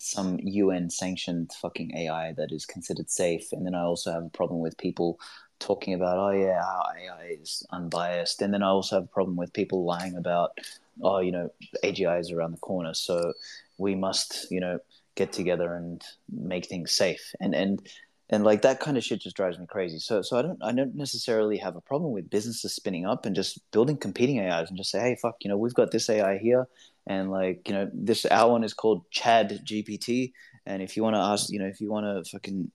some 0.02 0.40
UN 0.42 0.90
sanctioned 0.90 1.52
fucking 1.62 1.96
AI 1.96 2.34
that 2.34 2.52
is 2.52 2.66
considered 2.66 3.10
safe, 3.10 3.52
and 3.52 3.66
then 3.66 3.76
I 3.76 3.82
also 3.82 4.12
have 4.12 4.24
a 4.26 4.30
problem 4.30 4.60
with 4.60 4.78
people 4.78 5.20
talking 5.60 5.94
about 5.94 6.18
oh 6.18 6.32
yeah 6.32 6.64
our 6.64 6.98
AI 6.98 7.38
is 7.42 7.66
unbiased, 7.72 8.42
and 8.42 8.54
then 8.54 8.64
I 8.64 8.68
also 8.68 8.96
have 8.98 9.04
a 9.06 9.08
problem 9.08 9.38
with 9.38 9.54
people 9.54 9.86
lying 9.86 10.16
about 10.16 10.58
oh 11.02 11.20
you 11.20 11.32
know 11.32 11.50
AGI 11.84 12.20
is 12.20 12.32
around 12.32 12.52
the 12.52 12.60
corner, 12.60 12.94
so 12.94 13.34
we 13.78 13.96
must 13.96 14.48
you 14.52 14.60
know 14.60 14.80
get 15.16 15.34
together 15.34 15.74
and 15.74 16.02
make 16.32 16.66
things 16.68 16.92
safe, 16.92 17.34
and 17.40 17.54
and 17.54 17.82
and 18.30 18.44
like 18.44 18.62
that 18.62 18.80
kind 18.80 18.98
of 18.98 19.04
shit 19.04 19.22
just 19.22 19.36
drives 19.36 19.58
me 19.58 19.66
crazy. 19.66 20.00
So 20.00 20.22
so 20.22 20.38
I 20.38 20.42
don't 20.42 20.64
I 20.64 20.72
don't 20.72 20.96
necessarily 20.96 21.58
have 21.58 21.76
a 21.76 21.82
problem 21.82 22.12
with 22.12 22.30
businesses 22.30 22.74
spinning 22.76 23.06
up 23.06 23.26
and 23.26 23.36
just 23.36 23.60
building 23.72 23.98
competing 23.98 24.40
AIs 24.40 24.70
and 24.70 24.78
just 24.78 24.92
say 24.92 25.00
hey 25.00 25.18
fuck 25.22 25.38
you 25.42 25.50
know 25.50 25.58
we've 25.58 25.74
got 25.74 25.92
this 25.92 26.10
AI 26.10 26.38
here 26.38 26.68
and 27.10 27.32
like 27.32 27.68
you 27.68 27.74
know 27.74 27.90
this 27.94 28.26
our 28.26 28.52
one 28.52 28.64
is 28.64 28.74
called 28.74 29.02
Chad 29.12 29.60
GPT 29.66 30.32
and 30.66 30.82
if 30.82 30.96
you 30.96 31.04
want 31.04 31.16
to 31.16 31.20
ask 31.20 31.50
you 31.50 31.60
know 31.60 31.66
if 31.66 31.82
you 31.82 31.92
want 31.92 32.06
to 32.06 32.32
fucking 32.32 32.72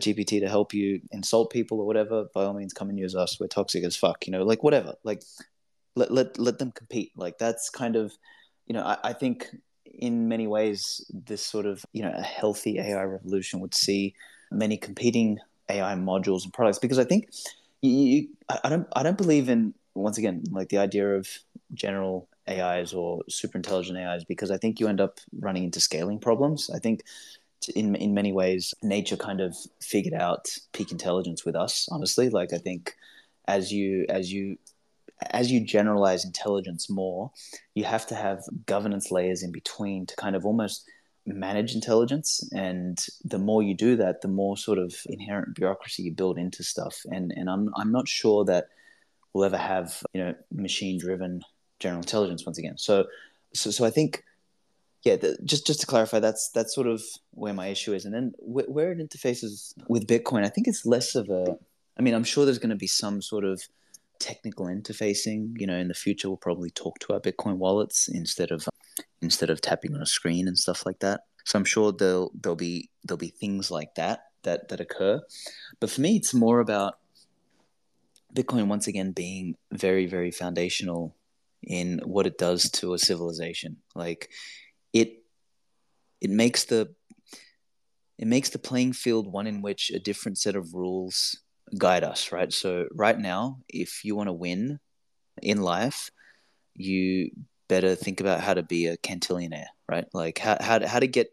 GPT 0.00 0.40
to 0.40 0.48
help 0.48 0.72
you 0.72 1.02
insult 1.10 1.50
people 1.50 1.80
or 1.80 1.86
whatever 1.86 2.24
by 2.32 2.44
all 2.44 2.54
means 2.54 2.72
come 2.72 2.88
and 2.88 2.98
use 2.98 3.14
us. 3.14 3.38
We're 3.38 3.48
toxic 3.48 3.84
as 3.84 3.96
fuck 3.96 4.26
you 4.26 4.32
know 4.32 4.44
like 4.44 4.62
whatever. 4.62 4.94
Like 5.04 5.22
let 5.96 6.10
let 6.10 6.38
let 6.38 6.58
them 6.58 6.72
compete. 6.72 7.12
Like 7.16 7.36
that's 7.38 7.68
kind 7.68 7.96
of 7.96 8.12
you 8.66 8.74
know 8.74 8.82
I, 8.82 8.96
I 9.04 9.12
think 9.12 9.48
in 9.84 10.28
many 10.28 10.46
ways 10.46 11.04
this 11.12 11.44
sort 11.44 11.66
of 11.66 11.84
you 11.92 12.02
know 12.02 12.12
a 12.16 12.22
healthy 12.22 12.78
AI 12.78 13.02
revolution 13.02 13.60
would 13.60 13.74
see 13.74 14.14
many 14.50 14.76
competing 14.76 15.38
AI 15.68 15.94
modules 15.94 16.44
and 16.44 16.52
products. 16.52 16.78
Because 16.78 16.98
I 16.98 17.04
think 17.04 17.28
you, 17.82 17.90
you, 17.90 18.28
I 18.48 18.68
don't 18.68 18.86
I 18.94 19.02
don't 19.02 19.18
believe 19.18 19.48
in 19.48 19.74
once 19.94 20.16
again 20.18 20.44
like 20.50 20.68
the 20.68 20.78
idea 20.78 21.16
of 21.16 21.28
general 21.74 22.28
AIs 22.48 22.92
or 22.92 23.22
super 23.28 23.58
intelligent 23.58 23.98
AIs 23.98 24.24
because 24.24 24.50
I 24.50 24.56
think 24.56 24.80
you 24.80 24.88
end 24.88 25.00
up 25.00 25.18
running 25.40 25.64
into 25.64 25.80
scaling 25.80 26.18
problems. 26.18 26.70
I 26.74 26.78
think 26.78 27.04
in 27.76 27.94
in 27.94 28.14
many 28.14 28.32
ways 28.32 28.74
nature 28.82 29.16
kind 29.16 29.40
of 29.40 29.56
figured 29.80 30.14
out 30.14 30.48
peak 30.72 30.90
intelligence 30.90 31.44
with 31.44 31.54
us 31.54 31.88
honestly. 31.90 32.28
Like 32.28 32.52
I 32.52 32.58
think 32.58 32.94
as 33.46 33.72
you 33.72 34.06
as 34.08 34.32
you 34.32 34.58
as 35.30 35.52
you 35.52 35.60
generalize 35.64 36.24
intelligence 36.24 36.90
more 36.90 37.30
you 37.74 37.84
have 37.84 38.06
to 38.08 38.14
have 38.16 38.42
governance 38.66 39.12
layers 39.12 39.44
in 39.44 39.52
between 39.52 40.06
to 40.06 40.16
kind 40.16 40.34
of 40.34 40.44
almost 40.44 40.84
manage 41.24 41.74
intelligence. 41.74 42.42
And 42.52 42.98
the 43.24 43.38
more 43.38 43.62
you 43.62 43.74
do 43.76 43.96
that 43.96 44.22
the 44.22 44.28
more 44.28 44.56
sort 44.56 44.78
of 44.78 44.94
inherent 45.06 45.54
bureaucracy 45.54 46.02
you 46.02 46.12
build 46.12 46.38
into 46.38 46.64
stuff. 46.64 47.00
And 47.10 47.32
and 47.36 47.48
I'm 47.48 47.70
I'm 47.76 47.92
not 47.92 48.08
sure 48.08 48.44
that 48.46 48.68
we'll 49.32 49.44
ever 49.44 49.58
have 49.58 50.02
you 50.12 50.24
know 50.24 50.34
machine 50.50 50.98
driven 50.98 51.42
general 51.82 52.00
intelligence 52.00 52.46
once 52.46 52.58
again 52.58 52.76
so 52.78 53.06
so 53.54 53.70
so 53.70 53.84
I 53.84 53.90
think 53.90 54.22
yeah 55.02 55.16
the, 55.16 55.36
just 55.44 55.66
just 55.66 55.80
to 55.80 55.86
clarify 55.86 56.20
that's 56.20 56.50
that's 56.50 56.74
sort 56.74 56.86
of 56.86 57.02
where 57.32 57.54
my 57.54 57.66
issue 57.68 57.92
is 57.92 58.04
and 58.04 58.14
then 58.14 58.32
wh- 58.38 58.70
where 58.70 58.92
it 58.92 58.98
interfaces 58.98 59.74
with 59.88 60.06
bitcoin 60.06 60.44
I 60.44 60.48
think 60.48 60.68
it's 60.68 60.86
less 60.86 61.14
of 61.14 61.28
a 61.28 61.56
I 61.98 62.02
mean 62.02 62.14
I'm 62.14 62.24
sure 62.24 62.44
there's 62.44 62.58
going 62.58 62.70
to 62.70 62.76
be 62.76 62.86
some 62.86 63.20
sort 63.20 63.44
of 63.44 63.62
technical 64.18 64.66
interfacing 64.66 65.60
you 65.60 65.66
know 65.66 65.76
in 65.76 65.88
the 65.88 65.94
future 65.94 66.28
we'll 66.28 66.36
probably 66.36 66.70
talk 66.70 66.98
to 67.00 67.12
our 67.12 67.20
bitcoin 67.20 67.56
wallets 67.56 68.08
instead 68.08 68.52
of 68.52 68.68
instead 69.22 69.50
of 69.50 69.60
tapping 69.60 69.94
on 69.94 70.02
a 70.02 70.06
screen 70.06 70.48
and 70.48 70.58
stuff 70.58 70.84
like 70.84 70.98
that. 70.98 71.20
So 71.44 71.58
I'm 71.58 71.64
sure 71.64 71.92
there'll 71.92 72.32
there'll 72.40 72.56
be 72.56 72.90
there'll 73.04 73.18
be 73.18 73.28
things 73.28 73.70
like 73.70 73.94
that 73.94 74.24
that 74.42 74.68
that 74.68 74.80
occur. 74.80 75.20
But 75.80 75.90
for 75.90 76.00
me, 76.00 76.16
it's 76.16 76.34
more 76.34 76.60
about 76.60 76.98
Bitcoin 78.34 78.66
once 78.66 78.86
again 78.86 79.12
being 79.12 79.56
very 79.72 80.06
very 80.06 80.30
foundational 80.30 81.14
in 81.62 82.00
what 82.04 82.26
it 82.26 82.38
does 82.38 82.70
to 82.70 82.94
a 82.94 82.98
civilization. 82.98 83.78
Like 83.94 84.30
it 84.92 85.22
it 86.20 86.30
makes 86.30 86.64
the 86.64 86.94
it 88.18 88.26
makes 88.26 88.50
the 88.50 88.58
playing 88.58 88.92
field 88.92 89.32
one 89.32 89.46
in 89.46 89.62
which 89.62 89.90
a 89.90 89.98
different 89.98 90.38
set 90.38 90.54
of 90.54 90.74
rules 90.74 91.40
guide 91.76 92.04
us, 92.04 92.30
right? 92.32 92.52
So 92.52 92.86
right 92.94 93.18
now, 93.18 93.58
if 93.68 94.04
you 94.04 94.14
want 94.14 94.28
to 94.28 94.32
win 94.32 94.78
in 95.40 95.62
life, 95.62 96.10
you 96.74 97.30
better 97.68 97.94
think 97.94 98.20
about 98.20 98.40
how 98.40 98.54
to 98.54 98.62
be 98.62 98.86
a 98.86 98.96
cantillionaire, 98.98 99.66
right? 99.88 100.06
Like 100.12 100.38
how 100.38 100.56
how 100.60 100.86
how 100.86 101.00
to 101.00 101.06
get 101.06 101.32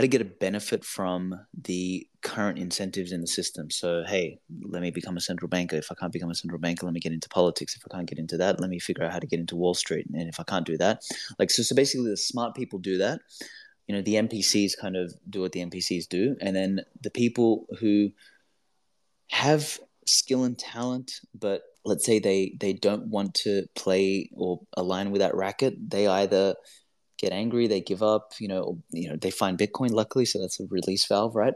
how 0.00 0.02
to 0.02 0.08
get 0.08 0.22
a 0.22 0.24
benefit 0.24 0.82
from 0.82 1.38
the 1.52 2.08
current 2.22 2.58
incentives 2.58 3.12
in 3.12 3.20
the 3.20 3.26
system. 3.26 3.70
So, 3.70 4.02
hey, 4.06 4.38
let 4.62 4.80
me 4.80 4.90
become 4.90 5.18
a 5.18 5.20
central 5.20 5.46
banker. 5.46 5.76
If 5.76 5.92
I 5.92 5.94
can't 5.94 6.10
become 6.10 6.30
a 6.30 6.34
central 6.34 6.58
banker, 6.58 6.86
let 6.86 6.94
me 6.94 7.00
get 7.00 7.12
into 7.12 7.28
politics. 7.28 7.76
If 7.76 7.82
I 7.84 7.94
can't 7.94 8.08
get 8.08 8.18
into 8.18 8.38
that, 8.38 8.60
let 8.60 8.70
me 8.70 8.78
figure 8.78 9.04
out 9.04 9.12
how 9.12 9.18
to 9.18 9.26
get 9.26 9.40
into 9.40 9.56
Wall 9.56 9.74
Street. 9.74 10.06
And 10.10 10.26
if 10.26 10.40
I 10.40 10.44
can't 10.44 10.64
do 10.64 10.78
that, 10.78 11.02
like 11.38 11.50
so, 11.50 11.62
so 11.62 11.74
basically, 11.74 12.08
the 12.08 12.16
smart 12.16 12.54
people 12.54 12.78
do 12.78 12.96
that. 12.96 13.20
You 13.88 13.94
know, 13.94 14.00
the 14.00 14.14
NPCs 14.14 14.72
kind 14.80 14.96
of 14.96 15.12
do 15.28 15.42
what 15.42 15.52
the 15.52 15.60
NPCs 15.60 16.08
do, 16.08 16.34
and 16.40 16.56
then 16.56 16.80
the 17.02 17.10
people 17.10 17.66
who 17.78 18.08
have 19.28 19.78
skill 20.06 20.44
and 20.44 20.58
talent, 20.58 21.12
but 21.38 21.60
let's 21.84 22.06
say 22.06 22.20
they 22.20 22.56
they 22.58 22.72
don't 22.72 23.08
want 23.08 23.34
to 23.34 23.66
play 23.76 24.30
or 24.34 24.60
align 24.78 25.10
with 25.10 25.20
that 25.20 25.34
racket, 25.34 25.90
they 25.90 26.06
either 26.06 26.54
get 27.20 27.32
angry, 27.32 27.66
they 27.66 27.80
give 27.80 28.02
up, 28.02 28.32
you 28.38 28.48
know, 28.48 28.82
you 28.90 29.08
know, 29.08 29.16
they 29.16 29.30
find 29.30 29.58
Bitcoin 29.58 29.90
luckily, 29.90 30.24
so 30.24 30.40
that's 30.40 30.58
a 30.58 30.66
release 30.66 31.06
valve, 31.06 31.36
right? 31.36 31.54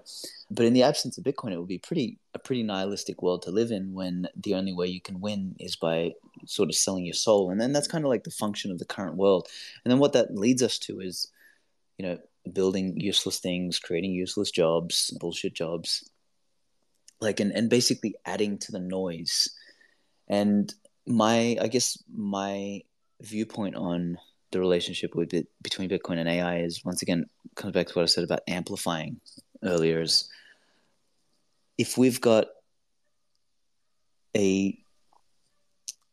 But 0.51 0.67
in 0.67 0.75
the 0.75 0.83
absence 0.83 1.17
of 1.17 1.25
Bitcoin, 1.25 1.53
it 1.53 1.59
would 1.59 1.69
be 1.69 1.79
pretty 1.79 2.19
a 2.35 2.39
pretty 2.39 2.63
nihilistic 2.63 3.23
world 3.23 3.43
to 3.43 3.51
live 3.51 3.71
in 3.71 3.95
when 3.95 4.29
the 4.37 4.55
only 4.55 4.73
way 4.73 4.87
you 4.87 5.01
can 5.01 5.21
win 5.21 5.57
is 5.59 5.77
by 5.77 6.13
sort 6.47 6.69
of 6.69 6.75
selling 6.75 7.05
your 7.05 7.15
soul. 7.15 7.51
And 7.51 7.61
then 7.61 7.73
that's 7.73 7.89
kind 7.89 8.05
of 8.05 8.11
like 8.11 8.25
the 8.25 8.31
function 8.31 8.71
of 8.71 8.79
the 8.79 8.85
current 8.85 9.17
world. 9.17 9.49
And 9.85 9.91
then 9.91 9.99
what 9.99 10.13
that 10.13 10.37
leads 10.37 10.63
us 10.63 10.79
to 10.81 11.01
is, 11.01 11.31
you 11.99 12.07
know, 12.07 12.19
building 12.53 13.01
useless 13.01 13.39
things, 13.39 13.79
creating 13.79 14.13
useless 14.13 14.51
jobs, 14.51 15.17
bullshit 15.19 15.55
jobs, 15.55 16.11
like 17.21 17.41
and, 17.41 17.53
and 17.53 17.69
basically 17.69 18.15
adding 18.25 18.59
to 18.59 18.73
the 18.73 18.81
noise 18.81 19.49
and 20.29 20.75
my 21.07 21.57
i 21.61 21.67
guess 21.67 22.03
my 22.15 22.81
viewpoint 23.21 23.75
on 23.77 24.17
the 24.55 24.61
relationship 24.61 25.15
with 25.15 25.35
it, 25.35 25.47
between 25.63 25.91
bitcoin 25.91 26.19
and 26.19 26.29
ai 26.29 26.61
is 26.61 26.85
once 26.85 27.03
again 27.03 27.27
comes 27.55 27.73
back 27.73 27.87
to 27.87 27.93
what 27.95 28.03
i 28.03 28.07
said 28.07 28.25
about 28.25 28.41
amplifying 28.49 29.21
earlier 29.63 30.01
is 30.01 30.29
if 31.77 31.99
we've 31.99 32.21
got 32.21 32.47
a 34.37 34.79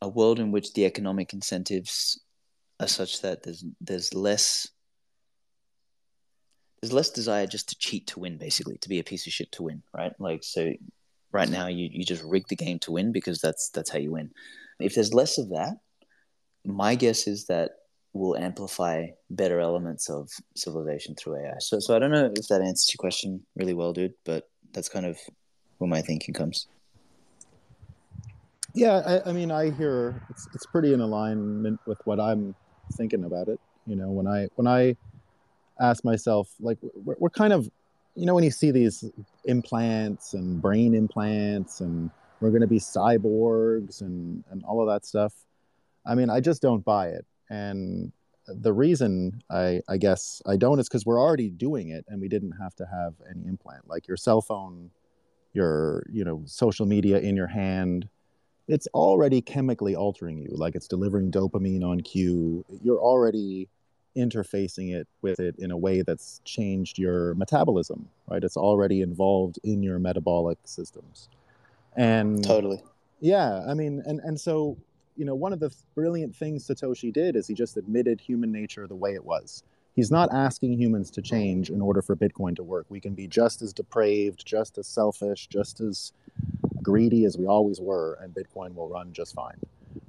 a 0.01 0.07
world 0.09 0.39
in 0.39 0.51
which 0.51 0.73
the 0.73 0.85
economic 0.85 1.33
incentives 1.33 2.19
are 2.79 2.87
such 2.87 3.21
that 3.21 3.43
there's 3.43 3.63
there's 3.79 4.13
less 4.13 4.67
there's 6.81 6.93
less 6.93 7.11
desire 7.11 7.45
just 7.45 7.69
to 7.69 7.77
cheat 7.77 8.07
to 8.07 8.19
win 8.19 8.37
basically 8.37 8.77
to 8.79 8.89
be 8.89 8.99
a 8.99 9.03
piece 9.03 9.27
of 9.27 9.33
shit 9.33 9.51
to 9.51 9.63
win 9.63 9.83
right? 9.93 10.13
Like 10.19 10.43
so 10.43 10.73
right 11.31 11.49
now 11.49 11.67
you, 11.67 11.87
you 11.91 12.03
just 12.03 12.23
rig 12.23 12.47
the 12.47 12.55
game 12.55 12.79
to 12.79 12.91
win 12.91 13.11
because 13.11 13.39
that's 13.39 13.69
that's 13.69 13.91
how 13.91 13.99
you 13.99 14.11
win. 14.11 14.31
If 14.79 14.95
there's 14.95 15.13
less 15.13 15.37
of 15.37 15.49
that 15.49 15.75
my 16.65 16.95
guess 16.95 17.27
is 17.27 17.45
that 17.45 17.71
we'll 18.13 18.37
amplify 18.37 19.07
better 19.29 19.59
elements 19.59 20.09
of 20.09 20.29
civilization 20.55 21.15
through 21.15 21.37
ai 21.37 21.55
so 21.59 21.79
so 21.79 21.95
i 21.95 21.99
don't 21.99 22.11
know 22.11 22.31
if 22.35 22.47
that 22.47 22.61
answers 22.61 22.93
your 22.93 22.99
question 22.99 23.41
really 23.55 23.73
well 23.73 23.93
dude 23.93 24.13
but 24.25 24.49
that's 24.73 24.89
kind 24.89 25.05
of 25.05 25.17
where 25.77 25.89
my 25.89 26.01
thinking 26.01 26.33
comes. 26.33 26.67
Yeah 28.73 29.01
I, 29.05 29.29
I 29.29 29.33
mean 29.33 29.51
i 29.51 29.69
hear 29.69 30.21
it's, 30.29 30.47
it's 30.53 30.65
pretty 30.65 30.93
in 30.93 31.01
alignment 31.01 31.79
with 31.85 31.99
what 32.05 32.19
i'm 32.19 32.55
thinking 32.93 33.25
about 33.25 33.47
it. 33.47 33.59
You 33.85 33.95
know 33.95 34.11
when 34.11 34.27
i 34.27 34.47
when 34.55 34.67
i 34.67 34.95
ask 35.79 36.05
myself 36.05 36.53
like 36.59 36.77
we're, 36.93 37.15
we're 37.19 37.29
kind 37.29 37.51
of 37.51 37.69
you 38.15 38.25
know 38.25 38.35
when 38.35 38.43
you 38.43 38.51
see 38.51 38.71
these 38.71 39.03
implants 39.45 40.33
and 40.33 40.61
brain 40.61 40.93
implants 40.93 41.81
and 41.81 42.11
we're 42.39 42.49
going 42.49 42.61
to 42.61 42.67
be 42.67 42.79
cyborgs 42.79 44.01
and 44.01 44.43
and 44.51 44.63
all 44.63 44.81
of 44.81 44.87
that 44.87 45.05
stuff 45.05 45.33
i 46.05 46.13
mean 46.15 46.29
i 46.29 46.39
just 46.39 46.61
don't 46.61 46.85
buy 46.85 47.07
it 47.07 47.25
and 47.51 48.11
the 48.47 48.73
reason 48.73 49.41
i 49.49 49.79
i 49.87 49.97
guess 49.97 50.41
i 50.45 50.57
don't 50.57 50.79
is 50.79 50.89
because 50.89 51.05
we're 51.05 51.21
already 51.21 51.49
doing 51.49 51.89
it 51.89 52.03
and 52.07 52.19
we 52.19 52.27
didn't 52.27 52.53
have 52.53 52.75
to 52.75 52.85
have 52.85 53.13
any 53.29 53.45
implant 53.47 53.87
like 53.87 54.07
your 54.07 54.17
cell 54.17 54.41
phone 54.41 54.89
your 55.53 56.03
you 56.11 56.23
know 56.23 56.41
social 56.45 56.85
media 56.85 57.19
in 57.19 57.35
your 57.35 57.47
hand 57.47 58.09
it's 58.67 58.87
already 58.93 59.41
chemically 59.41 59.95
altering 59.95 60.37
you 60.37 60.49
like 60.51 60.75
it's 60.75 60.87
delivering 60.87 61.31
dopamine 61.31 61.83
on 61.83 62.01
cue 62.01 62.65
you're 62.81 62.99
already 62.99 63.69
interfacing 64.15 64.93
it 64.93 65.07
with 65.21 65.39
it 65.39 65.55
in 65.57 65.71
a 65.71 65.77
way 65.77 66.01
that's 66.01 66.41
changed 66.43 66.97
your 66.97 67.33
metabolism, 67.35 68.09
right? 68.27 68.43
It's 68.43 68.57
already 68.57 69.01
involved 69.01 69.59
in 69.63 69.83
your 69.83 69.99
metabolic 69.99 70.57
systems. 70.65 71.29
And 71.95 72.43
Totally. 72.43 72.81
yeah, 73.19 73.63
I 73.67 73.73
mean, 73.73 74.01
and 74.05 74.19
and 74.21 74.39
so 74.39 74.77
you 75.15 75.25
know, 75.25 75.35
one 75.35 75.53
of 75.53 75.59
the 75.59 75.73
brilliant 75.95 76.35
things 76.35 76.67
Satoshi 76.67 77.11
did 77.11 77.35
is 77.35 77.47
he 77.47 77.53
just 77.53 77.77
admitted 77.77 78.21
human 78.21 78.51
nature 78.51 78.87
the 78.87 78.95
way 78.95 79.13
it 79.13 79.23
was. 79.23 79.63
He's 79.93 80.11
not 80.11 80.33
asking 80.33 80.73
humans 80.73 81.11
to 81.11 81.21
change 81.21 81.69
in 81.69 81.81
order 81.81 82.01
for 82.01 82.15
Bitcoin 82.15 82.55
to 82.55 82.63
work. 82.63 82.85
We 82.89 83.01
can 83.01 83.13
be 83.13 83.27
just 83.27 83.61
as 83.61 83.73
depraved, 83.73 84.45
just 84.45 84.77
as 84.77 84.87
selfish, 84.87 85.47
just 85.47 85.81
as 85.81 86.13
greedy 86.81 87.25
as 87.25 87.37
we 87.37 87.45
always 87.45 87.81
were, 87.81 88.17
and 88.21 88.33
Bitcoin 88.33 88.73
will 88.73 88.87
run 88.87 89.11
just 89.11 89.35
fine. 89.35 89.59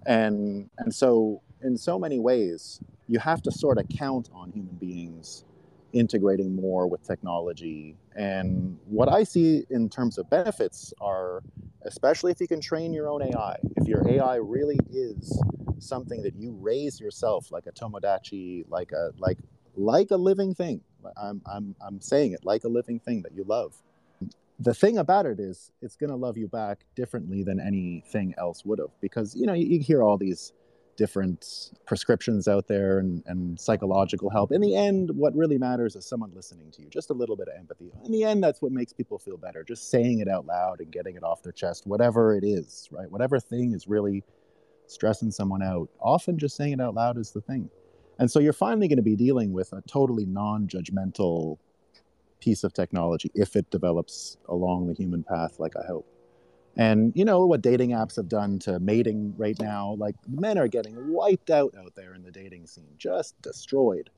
And 0.06 0.70
and 0.78 0.94
so 0.94 1.42
in 1.62 1.76
so 1.76 1.98
many 1.98 2.18
ways, 2.20 2.80
you 3.08 3.18
have 3.18 3.42
to 3.42 3.50
sort 3.50 3.78
of 3.78 3.88
count 3.88 4.30
on 4.32 4.52
human 4.52 4.76
beings 4.76 5.44
integrating 5.92 6.54
more 6.54 6.86
with 6.86 7.02
technology. 7.06 7.96
And 8.16 8.78
what 8.86 9.12
I 9.12 9.24
see 9.24 9.64
in 9.70 9.88
terms 9.88 10.18
of 10.18 10.28
benefits 10.30 10.92
are, 11.00 11.42
especially 11.84 12.32
if 12.32 12.40
you 12.40 12.48
can 12.48 12.60
train 12.60 12.92
your 12.92 13.08
own 13.08 13.22
AI, 13.22 13.56
if 13.76 13.86
your 13.86 14.06
AI 14.08 14.36
really 14.36 14.78
is 14.90 15.42
something 15.78 16.22
that 16.22 16.34
you 16.36 16.52
raise 16.60 17.00
yourself, 17.00 17.50
like 17.50 17.66
a 17.66 17.72
Tamagotchi, 17.72 18.64
like 18.68 18.92
a 18.92 19.10
like 19.18 19.38
like 19.76 20.10
a 20.10 20.16
living 20.16 20.54
thing. 20.54 20.80
I'm 21.16 21.42
I'm 21.46 21.74
I'm 21.84 22.00
saying 22.00 22.32
it 22.32 22.44
like 22.44 22.64
a 22.64 22.68
living 22.68 22.98
thing 23.00 23.22
that 23.22 23.32
you 23.34 23.44
love. 23.44 23.74
The 24.60 24.74
thing 24.74 24.98
about 24.98 25.26
it 25.26 25.40
is, 25.40 25.72
it's 25.80 25.96
to 25.96 26.14
love 26.14 26.36
you 26.36 26.46
back 26.46 26.84
differently 26.94 27.42
than 27.42 27.58
anything 27.58 28.34
else 28.38 28.64
would 28.64 28.78
have, 28.78 28.90
because 29.00 29.34
you 29.34 29.46
know 29.46 29.54
you, 29.54 29.66
you 29.66 29.80
hear 29.80 30.02
all 30.02 30.16
these 30.16 30.52
different 30.96 31.70
prescriptions 31.86 32.48
out 32.48 32.68
there 32.68 32.98
and, 32.98 33.22
and 33.26 33.58
psychological 33.58 34.30
help. 34.30 34.52
In 34.52 34.60
the 34.60 34.76
end, 34.76 35.10
what 35.14 35.34
really 35.34 35.58
matters 35.58 35.96
is 35.96 36.06
someone 36.06 36.30
listening 36.34 36.70
to 36.72 36.82
you, 36.82 36.88
just 36.90 37.10
a 37.10 37.14
little 37.14 37.36
bit 37.36 37.48
of 37.48 37.54
empathy. 37.58 37.90
In 38.04 38.12
the 38.12 38.24
end, 38.24 38.42
that's 38.42 38.60
what 38.60 38.72
makes 38.72 38.92
people 38.92 39.18
feel 39.18 39.36
better, 39.36 39.64
just 39.64 39.90
saying 39.90 40.20
it 40.20 40.28
out 40.28 40.46
loud 40.46 40.80
and 40.80 40.90
getting 40.92 41.16
it 41.16 41.22
off 41.22 41.42
their 41.42 41.52
chest, 41.52 41.86
whatever 41.86 42.36
it 42.36 42.44
is, 42.44 42.88
right? 42.90 43.10
Whatever 43.10 43.40
thing 43.40 43.72
is 43.72 43.86
really 43.88 44.22
stressing 44.86 45.30
someone 45.30 45.62
out, 45.62 45.88
often 46.00 46.38
just 46.38 46.56
saying 46.56 46.72
it 46.72 46.80
out 46.80 46.94
loud 46.94 47.16
is 47.16 47.30
the 47.30 47.40
thing. 47.40 47.70
And 48.18 48.30
so 48.30 48.38
you're 48.38 48.52
finally 48.52 48.88
going 48.88 48.98
to 48.98 49.02
be 49.02 49.16
dealing 49.16 49.52
with 49.52 49.72
a 49.72 49.82
totally 49.88 50.26
non 50.26 50.68
judgmental 50.68 51.58
piece 52.40 52.64
of 52.64 52.72
technology 52.72 53.30
if 53.34 53.56
it 53.56 53.70
develops 53.70 54.36
along 54.48 54.88
the 54.88 54.94
human 54.94 55.22
path, 55.22 55.58
like 55.58 55.74
I 55.76 55.86
hope. 55.86 56.06
And 56.76 57.12
you 57.14 57.24
know 57.24 57.46
what 57.46 57.60
dating 57.60 57.90
apps 57.90 58.16
have 58.16 58.28
done 58.28 58.58
to 58.60 58.78
mating 58.80 59.34
right 59.36 59.58
now? 59.60 59.94
Like 59.98 60.16
men 60.28 60.56
are 60.58 60.68
getting 60.68 61.12
wiped 61.12 61.50
out 61.50 61.74
out 61.78 61.94
there 61.94 62.14
in 62.14 62.22
the 62.22 62.30
dating 62.30 62.66
scene, 62.66 62.94
just 62.96 63.40
destroyed. 63.42 64.10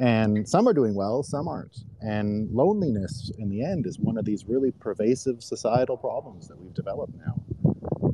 And 0.00 0.48
some 0.48 0.68
are 0.68 0.72
doing 0.72 0.94
well, 0.94 1.22
some 1.22 1.48
aren't. 1.48 1.78
And 2.00 2.50
loneliness 2.52 3.32
in 3.36 3.48
the 3.48 3.64
end 3.64 3.86
is 3.86 3.98
one 3.98 4.16
of 4.16 4.24
these 4.24 4.46
really 4.46 4.70
pervasive 4.70 5.42
societal 5.42 5.96
problems 5.96 6.46
that 6.48 6.58
we've 6.58 6.74
developed 6.74 7.14
now. 7.16 7.42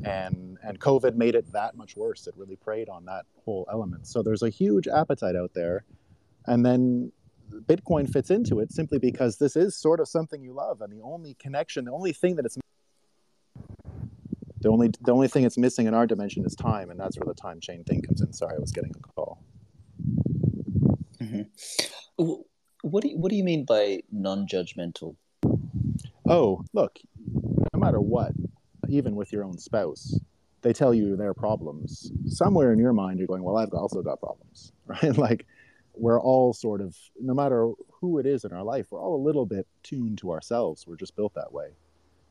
And 0.03 0.57
and 0.63 0.79
COVID 0.79 1.15
made 1.15 1.35
it 1.35 1.51
that 1.53 1.77
much 1.77 1.95
worse. 1.95 2.27
It 2.27 2.33
really 2.35 2.55
preyed 2.55 2.89
on 2.89 3.05
that 3.05 3.25
whole 3.45 3.67
element. 3.71 4.07
So 4.07 4.23
there's 4.23 4.41
a 4.41 4.49
huge 4.49 4.87
appetite 4.87 5.35
out 5.35 5.53
there. 5.53 5.85
And 6.47 6.65
then 6.65 7.11
Bitcoin 7.51 8.11
fits 8.11 8.31
into 8.31 8.59
it 8.59 8.71
simply 8.71 8.97
because 8.97 9.37
this 9.37 9.55
is 9.55 9.75
sort 9.75 9.99
of 9.99 10.07
something 10.07 10.41
you 10.41 10.53
love. 10.53 10.81
And 10.81 10.91
the 10.91 11.03
only 11.03 11.35
connection, 11.35 11.85
the 11.85 11.91
only 11.91 12.13
thing 12.13 12.35
that 12.35 12.45
it's 12.45 12.57
the 14.65 14.71
only 14.71 14.89
the 15.01 15.13
only 15.13 15.27
thing 15.27 15.43
it's 15.43 15.59
missing 15.59 15.85
in 15.85 15.93
our 15.93 16.07
dimension 16.07 16.43
is 16.43 16.55
time, 16.55 16.89
and 16.89 16.99
that's 16.99 17.19
where 17.19 17.31
the 17.31 17.39
time 17.39 17.59
chain 17.59 17.83
thing 17.83 18.01
comes 18.01 18.21
in. 18.21 18.33
Sorry, 18.33 18.55
I 18.55 18.59
was 18.59 18.71
getting 18.71 18.91
a 18.95 18.99
call. 18.99 19.43
Mm-hmm. 21.21 21.43
What 22.81 23.03
do 23.03 23.09
you, 23.09 23.17
what 23.19 23.29
do 23.29 23.35
you 23.35 23.43
mean 23.43 23.63
by 23.65 23.99
non-judgmental? 24.11 25.15
Oh, 26.27 26.65
look, 26.73 26.97
no 27.73 27.79
matter 27.79 28.01
what, 28.01 28.31
even 28.89 29.15
with 29.15 29.31
your 29.31 29.43
own 29.43 29.59
spouse, 29.59 30.19
they 30.63 30.73
tell 30.73 30.95
you 30.95 31.15
their 31.15 31.35
problems. 31.35 32.11
Somewhere 32.25 32.73
in 32.73 32.79
your 32.79 32.93
mind, 32.93 33.19
you're 33.19 33.27
going, 33.27 33.43
"Well, 33.43 33.57
I've 33.57 33.71
also 33.71 34.01
got 34.01 34.19
problems," 34.19 34.73
right? 34.87 35.15
like 35.15 35.45
we're 35.93 36.19
all 36.19 36.53
sort 36.53 36.81
of, 36.81 36.97
no 37.21 37.35
matter 37.35 37.69
who 38.01 38.17
it 38.17 38.25
is 38.25 38.43
in 38.43 38.51
our 38.51 38.63
life, 38.63 38.87
we're 38.89 38.99
all 38.99 39.15
a 39.15 39.23
little 39.23 39.45
bit 39.45 39.67
tuned 39.83 40.17
to 40.19 40.31
ourselves. 40.31 40.87
We're 40.87 40.95
just 40.95 41.15
built 41.15 41.35
that 41.35 41.53
way. 41.53 41.75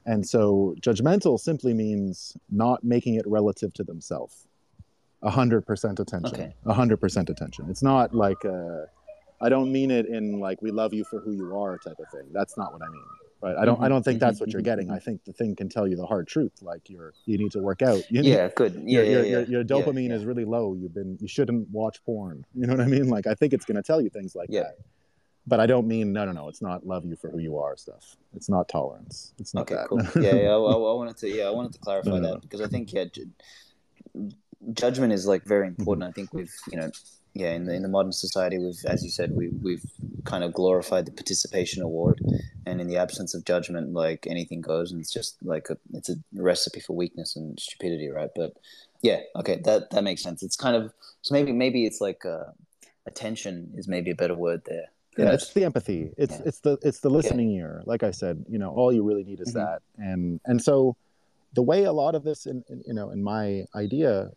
And 0.07 0.27
so 0.27 0.75
judgmental 0.81 1.39
simply 1.41 1.73
means 1.73 2.37
not 2.51 2.85
making 2.85 3.15
it 3.15 3.27
relative 3.27 3.73
to 3.75 3.85
themselves. 3.85 4.47
A 5.23 5.31
hundred 5.31 5.67
percent 5.67 5.99
attention. 6.01 6.53
A 6.67 6.75
hundred 6.75 6.99
percent 6.99 7.31
attention. 7.31 7.67
It's 7.71 7.83
not 7.83 8.15
like 8.15 8.45
uh, 8.45 8.85
I 9.41 9.49
don't 9.49 9.73
mean 9.73 9.91
it 9.91 10.07
in 10.07 10.39
like 10.39 10.61
we 10.61 10.71
love 10.71 10.93
you 10.93 11.05
for 11.05 11.21
who 11.21 11.33
you 11.33 11.57
are 11.57 11.79
type 11.79 11.99
of 11.99 12.11
thing. 12.11 12.29
That's 12.33 12.59
not 12.59 12.73
what 12.73 12.83
I 12.83 12.89
mean. 12.89 13.05
Right. 13.41 13.57
I 13.57 13.65
don't 13.65 13.79
I 13.79 13.85
mm-hmm. 13.85 13.89
don't 13.93 14.03
think 14.03 14.21
that's 14.21 14.41
what 14.41 14.49
mm-hmm. 14.49 14.57
you're 14.57 14.63
getting. 14.63 14.87
Mm-hmm. 14.87 14.97
I 14.97 15.01
think 15.01 15.25
the 15.25 15.33
thing 15.33 15.57
can 15.57 15.69
tell 15.69 15.87
you 15.87 15.97
the 15.97 16.07
hard 16.07 16.27
truth. 16.29 16.53
Like 16.63 16.89
you're 16.89 17.13
you 17.27 17.39
need 17.39 17.53
to 17.53 17.61
work 17.61 17.83
out. 17.83 18.03
You 18.11 18.23
need, 18.23 18.31
yeah, 18.31 18.49
good. 18.55 18.75
Yeah, 18.75 19.01
your, 19.01 19.05
yeah, 19.05 19.11
your, 19.11 19.25
yeah. 19.25 19.31
your, 19.31 19.45
your 19.47 19.65
dopamine 19.65 20.09
yeah, 20.09 20.17
is 20.17 20.25
really 20.25 20.45
low. 20.45 20.75
You've 20.75 20.95
been 20.95 21.19
you 21.21 21.29
shouldn't 21.29 21.69
watch 21.71 22.03
porn. 22.05 22.45
You 22.55 22.67
know 22.67 22.75
what 22.75 22.81
I 22.81 22.87
mean? 22.87 23.09
Like 23.09 23.27
I 23.27 23.35
think 23.35 23.53
it's 23.53 23.65
gonna 23.65 23.83
tell 23.83 24.01
you 24.01 24.11
things 24.11 24.35
like 24.35 24.49
Yeah. 24.51 24.63
that. 24.63 24.79
But 25.47 25.61
I 25.61 25.67
don't 25.67 25.87
mean 25.87 26.13
no 26.13 26.25
no 26.25 26.33
no, 26.33 26.49
it's 26.49 26.63
not 26.63 26.87
love 26.87 27.05
you 27.05 27.17
for 27.17 27.31
who 27.31 27.39
you 27.39 27.59
are 27.59 27.77
stuff. 27.77 28.17
It's 28.35 28.49
not 28.49 28.69
tolerance. 28.69 29.33
It's 29.39 29.55
not 29.55 29.65
Okay, 29.65 29.75
that. 29.77 29.89
cool. 29.89 30.01
Yeah, 30.19 30.35
yeah. 30.35 30.49
I, 30.51 30.55
I 30.57 30.95
wanted 30.95 31.17
to, 31.19 31.29
yeah, 31.29 31.45
I 31.45 31.51
wanted 31.51 31.73
to 31.75 31.79
clarify 31.79 32.11
No, 32.11 32.21
no, 32.21 32.33
that 32.33 32.41
because 32.41 32.61
I 32.61 32.67
think, 32.67 32.93
yeah, 32.93 33.05
ju- 33.13 33.31
judgment 34.73 35.13
is 35.13 35.27
like 35.27 35.45
very 35.45 35.67
Mm-hmm. 35.79 35.83
important. 35.83 36.09
I 36.09 36.13
think 36.13 36.33
we've, 36.33 36.53
you 36.71 36.79
know, 36.79 36.91
yeah, 37.35 37.53
in 37.53 37.65
the 37.65 37.75
in 37.75 37.83
the 37.83 37.89
modern 37.89 38.13
society, 38.13 38.59
we've, 38.59 38.85
as 38.87 39.03
you 39.05 39.11
said, 39.11 39.33
we 39.35 39.49
we've 39.63 39.85
kind 40.25 40.45
of 40.45 40.53
glorified 40.53 41.05
the 41.07 41.13
participation 41.13 41.83
award, 41.83 42.21
and 42.65 42.81
in 42.81 42.87
the 42.87 42.97
absence 42.97 43.35
of 43.35 43.45
judgment, 43.45 43.93
like 43.93 44.27
anything 44.29 44.61
goes, 44.61 44.93
and 44.93 45.01
it's 45.01 45.13
just 45.13 45.37
like 45.43 45.69
a, 45.71 45.77
it's 45.93 46.09
a 46.09 46.15
recipe 46.35 46.81
for 46.81 46.95
weakness 46.95 47.35
and 47.37 47.59
stupidity, 47.59 48.09
right? 48.09 48.31
But 48.37 48.53
yeah, 49.03 49.21
okay, 49.37 49.61
that 49.65 49.91
that 49.91 50.05
makes 50.05 50.23
sense. 50.23 50.43
It's 50.43 50.57
kind 50.57 50.77
of 50.77 50.93
so 51.23 51.35
maybe 51.35 51.53
maybe 51.53 51.87
it's 51.87 52.01
like 52.01 52.25
uh, 52.25 52.53
attention 53.07 53.73
is 53.77 53.89
maybe 53.89 54.11
a 54.13 54.15
better 54.17 54.35
word 54.37 54.63
there. 54.67 54.87
Yeah 55.17 55.33
it's 55.33 55.53
the 55.53 55.65
empathy. 55.65 56.13
It's 56.17 56.33
Yeah. 56.39 56.43
it's 56.47 56.61
the 56.61 56.79
it's 56.83 57.01
the 57.01 57.11
listening 57.11 57.51
ear. 57.53 57.83
Like 57.87 58.03
i 58.03 58.11
said 58.11 58.45
you 58.49 58.59
know 58.59 58.71
all 58.71 58.93
you 58.93 59.03
really 59.03 59.25
need 59.25 59.41
is 59.41 59.51
Mhm. 59.51 59.55
that. 59.55 59.83
And 59.99 60.41
and 60.47 60.61
so 60.63 60.97
the 61.55 61.63
way 61.63 61.85
a 61.85 61.93
lot 61.93 62.15
of 62.15 62.25
this 62.25 62.47
in, 62.47 62.65
in 62.69 62.83
you 62.87 62.95
know 62.95 63.11
in 63.11 63.23
my 63.23 63.65
idea 63.75 64.31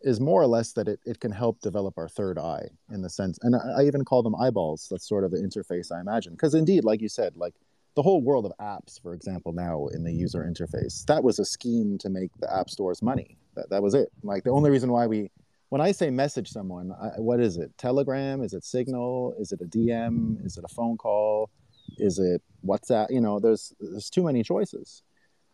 is 0.00 0.20
more 0.20 0.40
or 0.40 0.46
less 0.46 0.72
that 0.74 0.86
it, 0.86 1.00
it 1.04 1.18
can 1.18 1.32
help 1.32 1.60
develop 1.60 1.94
our 1.98 2.08
third 2.08 2.38
eye 2.38 2.68
in 2.92 3.02
the 3.02 3.10
sense 3.10 3.36
and 3.42 3.56
I, 3.56 3.80
I 3.80 3.82
even 3.86 4.04
call 4.04 4.22
them 4.22 4.34
eyeballs. 4.36 4.86
That's 4.90 5.08
sort 5.08 5.24
of 5.24 5.30
the 5.32 5.38
interface 5.38 5.90
i 5.90 6.00
imagine. 6.00 6.32
Because 6.34 6.54
indeed 6.54 6.84
like 6.84 7.00
you 7.00 7.08
said 7.08 7.36
like 7.36 7.54
the 7.96 8.02
whole 8.02 8.20
world 8.22 8.44
of 8.46 8.52
apps 8.60 9.00
for 9.02 9.12
example 9.14 9.52
now 9.52 9.86
in 9.88 10.04
the 10.04 10.12
user 10.12 10.44
interface 10.44 11.04
that 11.06 11.24
was 11.24 11.40
a 11.40 11.44
scheme 11.44 11.98
to 11.98 12.08
make 12.08 12.30
the 12.38 12.48
app 12.54 12.70
stores 12.70 13.02
money. 13.02 13.36
That, 13.56 13.70
that 13.70 13.82
was 13.82 13.94
it. 13.94 14.08
Like 14.22 14.44
the 14.44 14.50
only 14.50 14.70
reason 14.70 14.92
why 14.92 15.06
we 15.08 15.30
when 15.68 15.80
I 15.80 15.92
say 15.92 16.10
message 16.10 16.50
someone, 16.50 16.92
I, 16.92 17.20
what 17.20 17.40
is 17.40 17.56
it? 17.56 17.76
Telegram? 17.78 18.42
Is 18.42 18.52
it 18.54 18.64
Signal? 18.64 19.34
Is 19.38 19.52
it 19.52 19.60
a 19.60 19.66
DM? 19.66 20.44
Is 20.44 20.56
it 20.56 20.64
a 20.64 20.68
phone 20.68 20.96
call? 20.96 21.50
Is 21.98 22.18
it 22.18 22.42
WhatsApp? 22.66 23.10
You 23.10 23.20
know, 23.20 23.38
there's 23.38 23.72
there's 23.80 24.10
too 24.10 24.22
many 24.22 24.42
choices, 24.42 25.02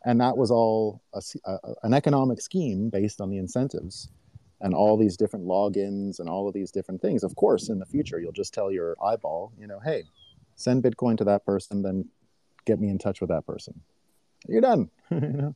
and 0.05 0.21
that 0.21 0.37
was 0.37 0.51
all 0.51 1.03
a 1.15 1.23
a- 1.45 1.59
an 1.83 1.95
economic 1.95 2.41
scheme 2.41 2.91
based 2.91 3.21
on 3.21 3.31
the 3.31 3.39
incentives 3.39 4.09
and 4.61 4.73
all 4.75 4.97
these 4.97 5.17
different 5.17 5.45
logins 5.47 6.21
and 6.21 6.29
all 6.29 6.49
of 6.49 6.55
these 6.55 6.71
different 6.71 7.03
things. 7.03 7.23
Of 7.23 7.35
course, 7.37 7.69
in 7.69 7.79
the 7.81 7.85
future, 7.87 8.19
you'll 8.21 8.33
just 8.33 8.55
tell 8.55 8.71
your 8.73 8.97
eyeball, 9.05 9.53
you 9.59 9.67
know, 9.67 9.79
hey, 9.81 10.05
send 10.57 10.83
Bitcoin 10.83 11.19
to 11.19 11.25
that 11.25 11.45
person, 11.45 11.83
then 11.83 12.09
get 12.65 12.81
me 12.81 12.89
in 12.89 12.97
touch 12.99 13.21
with 13.21 13.29
that 13.29 13.45
person. 13.47 13.81
You're 14.49 14.61
done. 14.63 14.91
you 15.11 15.21
know? 15.21 15.55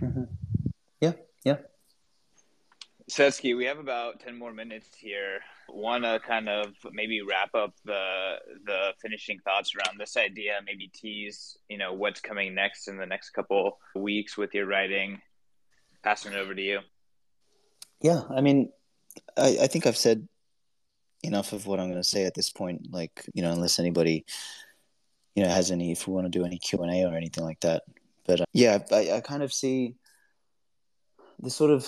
Yeah, 1.00 1.12
yeah. 1.44 1.58
Svetski, 3.10 3.56
we 3.56 3.64
have 3.64 3.78
about 3.78 4.20
10 4.20 4.38
more 4.38 4.52
minutes 4.52 4.88
here. 4.94 5.40
Want 5.68 6.04
to 6.04 6.20
kind 6.20 6.48
of 6.48 6.74
maybe 6.92 7.22
wrap 7.22 7.54
up 7.54 7.74
the 7.84 8.36
the 8.64 8.92
finishing 9.00 9.38
thoughts 9.40 9.72
around 9.74 9.98
this 9.98 10.16
idea, 10.16 10.58
maybe 10.64 10.88
tease, 10.88 11.56
you 11.68 11.78
know, 11.78 11.92
what's 11.94 12.20
coming 12.20 12.54
next 12.54 12.88
in 12.88 12.98
the 12.98 13.06
next 13.06 13.30
couple 13.30 13.78
weeks 13.94 14.36
with 14.36 14.52
your 14.54 14.66
writing. 14.66 15.20
Passing 16.02 16.32
it 16.32 16.38
over 16.38 16.54
to 16.54 16.62
you. 16.62 16.80
Yeah, 18.00 18.22
I 18.30 18.40
mean, 18.40 18.70
I, 19.36 19.58
I 19.62 19.66
think 19.66 19.86
I've 19.86 19.96
said 19.96 20.28
enough 21.22 21.52
of 21.52 21.66
what 21.66 21.80
I'm 21.80 21.88
going 21.88 22.02
to 22.02 22.08
say 22.08 22.24
at 22.24 22.34
this 22.34 22.50
point. 22.50 22.88
Like, 22.92 23.24
you 23.34 23.42
know, 23.42 23.52
unless 23.52 23.78
anybody, 23.78 24.24
you 25.34 25.42
know, 25.42 25.50
has 25.50 25.70
any, 25.70 25.92
if 25.92 26.06
we 26.06 26.14
want 26.14 26.26
to 26.26 26.38
do 26.38 26.44
any 26.44 26.58
Q 26.58 26.82
and 26.82 26.92
A 26.92 27.08
or 27.08 27.16
anything 27.16 27.44
like 27.44 27.60
that. 27.60 27.82
But 28.26 28.42
uh, 28.42 28.46
yeah, 28.52 28.78
I, 28.92 29.12
I 29.12 29.20
kind 29.20 29.42
of 29.42 29.52
see 29.52 29.96
the 31.40 31.50
sort 31.50 31.70
of 31.70 31.86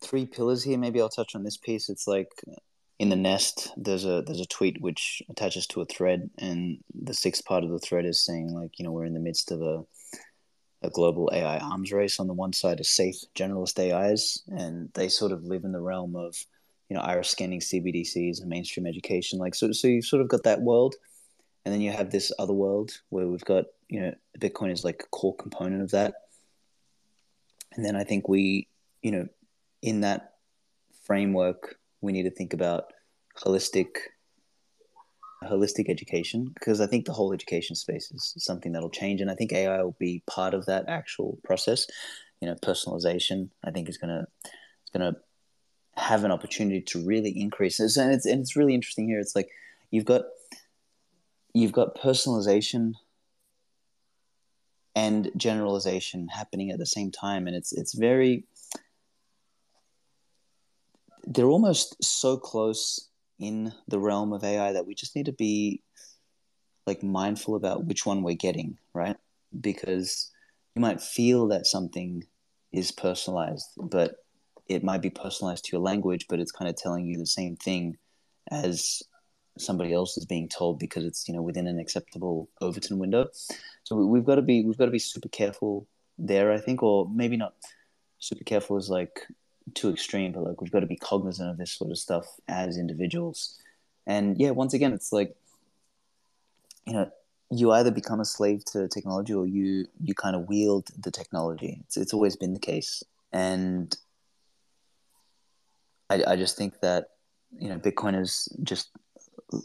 three 0.00 0.26
pillars 0.26 0.62
here. 0.62 0.78
Maybe 0.78 1.00
I'll 1.00 1.08
touch 1.08 1.34
on 1.34 1.42
this 1.42 1.56
piece. 1.56 1.88
It's 1.88 2.06
like 2.06 2.28
in 2.98 3.08
the 3.08 3.16
nest. 3.16 3.72
There's 3.76 4.04
a 4.04 4.22
there's 4.26 4.40
a 4.40 4.46
tweet 4.46 4.80
which 4.80 5.22
attaches 5.28 5.66
to 5.68 5.80
a 5.80 5.86
thread, 5.86 6.30
and 6.38 6.78
the 6.94 7.14
sixth 7.14 7.44
part 7.44 7.64
of 7.64 7.70
the 7.70 7.78
thread 7.78 8.04
is 8.04 8.24
saying 8.24 8.52
like, 8.52 8.78
you 8.78 8.84
know, 8.84 8.92
we're 8.92 9.04
in 9.04 9.14
the 9.14 9.20
midst 9.20 9.50
of 9.50 9.62
a 9.62 9.84
a 10.82 10.90
global 10.90 11.30
AI 11.32 11.58
arms 11.58 11.92
race. 11.92 12.18
On 12.18 12.26
the 12.26 12.32
one 12.32 12.52
side 12.52 12.80
is 12.80 12.88
safe 12.88 13.16
generalist 13.34 13.78
AIs, 13.78 14.42
and 14.48 14.90
they 14.94 15.08
sort 15.08 15.32
of 15.32 15.44
live 15.44 15.64
in 15.64 15.72
the 15.72 15.80
realm 15.80 16.16
of, 16.16 16.34
you 16.90 16.96
know 16.96 17.02
iris 17.02 17.30
scanning 17.30 17.60
cbdc's 17.60 18.40
and 18.40 18.50
mainstream 18.50 18.86
education 18.86 19.38
like 19.38 19.54
so 19.54 19.72
so 19.72 19.86
you've 19.88 20.04
sort 20.04 20.20
of 20.20 20.28
got 20.28 20.42
that 20.42 20.60
world 20.60 20.96
and 21.64 21.72
then 21.72 21.80
you 21.80 21.90
have 21.90 22.10
this 22.10 22.32
other 22.38 22.52
world 22.52 22.90
where 23.08 23.28
we've 23.28 23.44
got 23.44 23.64
you 23.88 24.00
know 24.00 24.14
bitcoin 24.38 24.70
is 24.70 24.84
like 24.84 25.02
a 25.02 25.08
core 25.10 25.36
component 25.36 25.82
of 25.82 25.90
that 25.92 26.12
and 27.72 27.84
then 27.84 27.96
i 27.96 28.04
think 28.04 28.28
we 28.28 28.68
you 29.02 29.12
know 29.12 29.26
in 29.82 30.00
that 30.00 30.34
framework 31.04 31.76
we 32.00 32.12
need 32.12 32.22
to 32.24 32.30
think 32.30 32.52
about 32.52 32.92
holistic 33.38 33.88
holistic 35.44 35.88
education 35.88 36.50
because 36.54 36.80
I 36.80 36.86
think 36.86 37.06
the 37.06 37.12
whole 37.12 37.32
education 37.32 37.74
space 37.74 38.10
is 38.10 38.34
something 38.38 38.72
that'll 38.72 38.90
change, 38.90 39.20
and 39.20 39.30
I 39.30 39.34
think 39.34 39.52
AI 39.52 39.82
will 39.82 39.96
be 39.98 40.22
part 40.26 40.54
of 40.54 40.66
that 40.66 40.84
actual 40.88 41.38
process. 41.44 41.86
You 42.40 42.48
know, 42.48 42.54
personalization 42.56 43.50
I 43.64 43.70
think 43.70 43.88
is 43.88 43.98
gonna 43.98 44.26
it's 44.82 44.90
gonna 44.92 45.16
have 45.96 46.24
an 46.24 46.30
opportunity 46.30 46.80
to 46.80 47.04
really 47.04 47.30
increase 47.30 47.80
and 47.80 48.12
it's 48.12 48.26
and 48.26 48.40
it's 48.40 48.56
really 48.56 48.74
interesting 48.74 49.08
here. 49.08 49.20
It's 49.20 49.36
like 49.36 49.48
you've 49.90 50.04
got 50.04 50.22
you've 51.54 51.72
got 51.72 51.96
personalization 51.96 52.94
and 54.94 55.30
generalization 55.36 56.28
happening 56.28 56.70
at 56.70 56.78
the 56.78 56.86
same 56.86 57.10
time, 57.10 57.46
and 57.46 57.56
it's 57.56 57.72
it's 57.72 57.94
very 57.94 58.44
they're 61.30 61.46
almost 61.46 61.96
so 62.02 62.36
close 62.36 63.08
in 63.38 63.72
the 63.88 63.98
realm 63.98 64.32
of 64.32 64.44
AI 64.44 64.72
that 64.72 64.86
we 64.86 64.94
just 64.94 65.16
need 65.16 65.26
to 65.26 65.32
be 65.32 65.82
like 66.86 67.02
mindful 67.02 67.54
about 67.54 67.84
which 67.84 68.04
one 68.04 68.22
we're 68.22 68.34
getting, 68.34 68.76
right? 68.92 69.16
Because 69.58 70.30
you 70.74 70.82
might 70.82 71.00
feel 71.00 71.48
that 71.48 71.66
something 71.66 72.24
is 72.72 72.90
personalized, 72.90 73.66
but 73.76 74.16
it 74.66 74.82
might 74.82 75.02
be 75.02 75.10
personalized 75.10 75.64
to 75.64 75.72
your 75.72 75.80
language, 75.80 76.26
but 76.28 76.40
it's 76.40 76.52
kind 76.52 76.68
of 76.68 76.76
telling 76.76 77.06
you 77.06 77.16
the 77.16 77.26
same 77.26 77.56
thing 77.56 77.96
as 78.50 79.02
somebody 79.56 79.92
else 79.92 80.16
is 80.16 80.24
being 80.24 80.48
told 80.48 80.78
because 80.78 81.04
it's 81.04 81.28
you 81.28 81.34
know 81.34 81.42
within 81.42 81.66
an 81.66 81.78
acceptable 81.78 82.48
Overton 82.60 82.98
window. 82.98 83.28
So 83.84 83.96
we've 83.96 84.24
got 84.24 84.36
to 84.36 84.42
be 84.42 84.64
we've 84.64 84.78
got 84.78 84.86
to 84.86 84.90
be 84.90 84.98
super 84.98 85.28
careful 85.28 85.86
there, 86.18 86.52
I 86.52 86.58
think, 86.58 86.82
or 86.82 87.08
maybe 87.08 87.36
not 87.36 87.54
super 88.18 88.44
careful 88.44 88.76
is 88.76 88.88
like 88.88 89.26
too 89.74 89.90
extreme, 89.90 90.32
but 90.32 90.44
like 90.44 90.60
we've 90.60 90.70
got 90.70 90.80
to 90.80 90.86
be 90.86 90.96
cognizant 90.96 91.50
of 91.50 91.58
this 91.58 91.72
sort 91.72 91.90
of 91.90 91.98
stuff 91.98 92.26
as 92.48 92.76
individuals. 92.76 93.58
And 94.06 94.38
yeah, 94.38 94.50
once 94.50 94.74
again, 94.74 94.92
it's 94.92 95.12
like 95.12 95.36
you 96.86 96.92
know, 96.92 97.10
you 97.50 97.72
either 97.72 97.90
become 97.90 98.20
a 98.20 98.24
slave 98.24 98.64
to 98.66 98.88
technology 98.88 99.34
or 99.34 99.46
you 99.46 99.86
you 100.02 100.14
kind 100.14 100.36
of 100.36 100.48
wield 100.48 100.88
the 100.98 101.10
technology. 101.10 101.78
It's 101.84 101.96
it's 101.96 102.14
always 102.14 102.36
been 102.36 102.54
the 102.54 102.60
case, 102.60 103.02
and 103.32 103.96
I 106.08 106.22
I 106.26 106.36
just 106.36 106.56
think 106.56 106.80
that 106.80 107.10
you 107.58 107.68
know 107.68 107.78
Bitcoin 107.78 108.20
is 108.20 108.48
just 108.62 108.90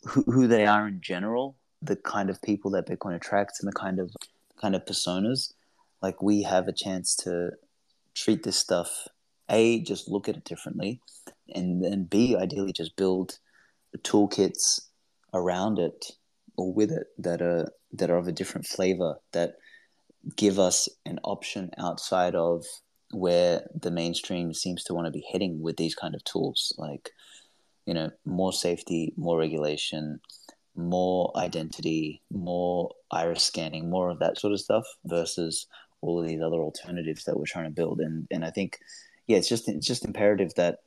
who, 0.07 0.23
who 0.23 0.47
they 0.47 0.65
are 0.65 0.87
in 0.87 0.99
general, 1.01 1.55
the 1.81 1.95
kind 1.95 2.29
of 2.29 2.41
people 2.41 2.71
that 2.71 2.87
Bitcoin 2.87 3.15
attracts, 3.15 3.61
and 3.61 3.67
the 3.67 3.75
kind 3.75 3.99
of 3.99 4.11
kind 4.59 4.75
of 4.75 4.85
personas. 4.85 5.53
Like 6.01 6.21
we 6.21 6.43
have 6.43 6.67
a 6.67 6.73
chance 6.73 7.15
to 7.17 7.51
treat 8.13 8.43
this 8.43 8.57
stuff 8.57 9.07
a 9.49 9.81
just 9.81 10.09
look 10.09 10.27
at 10.27 10.37
it 10.37 10.43
differently, 10.43 11.01
and 11.53 11.83
then 11.83 12.05
b 12.05 12.35
ideally 12.35 12.73
just 12.73 12.95
build 12.95 13.37
toolkits 13.99 14.81
around 15.33 15.79
it 15.79 16.11
or 16.57 16.73
with 16.73 16.91
it 16.91 17.07
that 17.17 17.41
are 17.41 17.71
that 17.93 18.09
are 18.09 18.17
of 18.17 18.27
a 18.27 18.31
different 18.31 18.65
flavor 18.65 19.15
that 19.33 19.55
give 20.35 20.59
us 20.59 20.89
an 21.05 21.19
option 21.23 21.69
outside 21.77 22.35
of 22.35 22.65
where 23.11 23.67
the 23.79 23.91
mainstream 23.91 24.53
seems 24.53 24.83
to 24.83 24.93
want 24.93 25.05
to 25.05 25.11
be 25.11 25.25
heading 25.31 25.61
with 25.61 25.77
these 25.77 25.95
kind 25.95 26.15
of 26.15 26.23
tools 26.23 26.73
like 26.77 27.11
you 27.85 27.93
know 27.93 28.09
more 28.25 28.51
safety 28.51 29.13
more 29.15 29.37
regulation 29.37 30.19
more 30.75 31.31
identity 31.37 32.21
more 32.31 32.91
iris 33.11 33.43
scanning 33.43 33.89
more 33.89 34.09
of 34.09 34.19
that 34.19 34.37
sort 34.37 34.51
of 34.51 34.59
stuff 34.59 34.85
versus 35.05 35.67
all 36.01 36.21
of 36.21 36.27
these 36.27 36.41
other 36.41 36.57
alternatives 36.57 37.23
that 37.23 37.37
we're 37.37 37.45
trying 37.45 37.65
to 37.65 37.71
build. 37.71 37.99
And 37.99 38.27
and 38.31 38.43
i 38.43 38.49
think 38.49 38.79
yeah, 39.27 39.37
it's 39.37 39.49
just 39.49 39.67
it's 39.67 39.87
just 39.87 40.05
imperative 40.05 40.53
that 40.55 40.79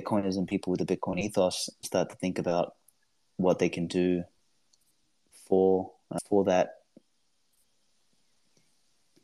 Bitcoiners 0.00 0.36
and 0.36 0.48
people 0.48 0.70
with 0.70 0.80
a 0.80 0.86
Bitcoin 0.86 1.20
ethos 1.20 1.70
start 1.82 2.10
to 2.10 2.16
think 2.16 2.38
about 2.38 2.74
what 3.36 3.58
they 3.58 3.68
can 3.68 3.86
do 3.86 4.24
for 5.48 5.92
uh, 6.10 6.18
for 6.28 6.44
that 6.44 6.70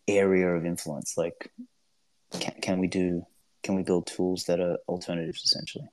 area 0.06 0.48
of 0.48 0.66
influence. 0.66 1.14
Like, 1.16 1.50
can, 2.32 2.54
can 2.60 2.78
we 2.78 2.86
do? 2.86 3.24
Can 3.62 3.74
we 3.74 3.82
build 3.82 4.06
tools 4.06 4.44
that 4.44 4.60
are 4.60 4.78
alternatives, 4.88 5.42
essentially? 5.44 5.88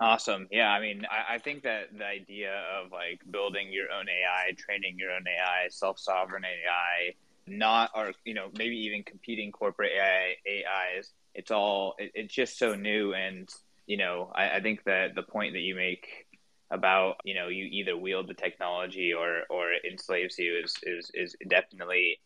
Awesome. 0.00 0.46
Yeah, 0.52 0.70
I 0.70 0.80
mean, 0.80 1.04
I, 1.10 1.34
I, 1.34 1.38
think 1.38 1.64
that 1.64 1.88
the 1.96 2.06
idea 2.06 2.52
of 2.78 2.92
like 2.92 3.20
building 3.32 3.72
your 3.72 3.90
own 3.90 4.06
AI, 4.08 4.52
training 4.56 4.94
your 4.96 5.10
own 5.10 5.24
AI, 5.26 5.66
self 5.70 5.98
sovereign 5.98 6.44
AI, 6.44 7.14
not 7.50 7.90
or 7.94 8.12
you 8.24 8.34
know 8.34 8.48
maybe 8.56 8.76
even 8.76 9.02
competing 9.02 9.52
corporate 9.52 9.92
AI, 9.96 10.36
AIs. 10.46 11.10
It's 11.34 11.50
all 11.50 11.94
it, 11.98 12.12
it's 12.14 12.34
just 12.34 12.58
so 12.58 12.74
new, 12.74 13.14
and 13.14 13.48
you 13.86 13.96
know 13.96 14.30
I, 14.34 14.56
I 14.56 14.60
think 14.60 14.84
that 14.84 15.14
the 15.14 15.22
point 15.22 15.54
that 15.54 15.60
you 15.60 15.74
make 15.74 16.26
about 16.70 17.16
you 17.24 17.34
know 17.34 17.48
you 17.48 17.64
either 17.64 17.96
wield 17.96 18.28
the 18.28 18.34
technology 18.34 19.12
or 19.12 19.42
or 19.50 19.70
enslaves 19.90 20.38
you 20.38 20.60
is 20.62 20.74
is 20.82 21.10
is 21.14 21.36
definitely 21.48 22.18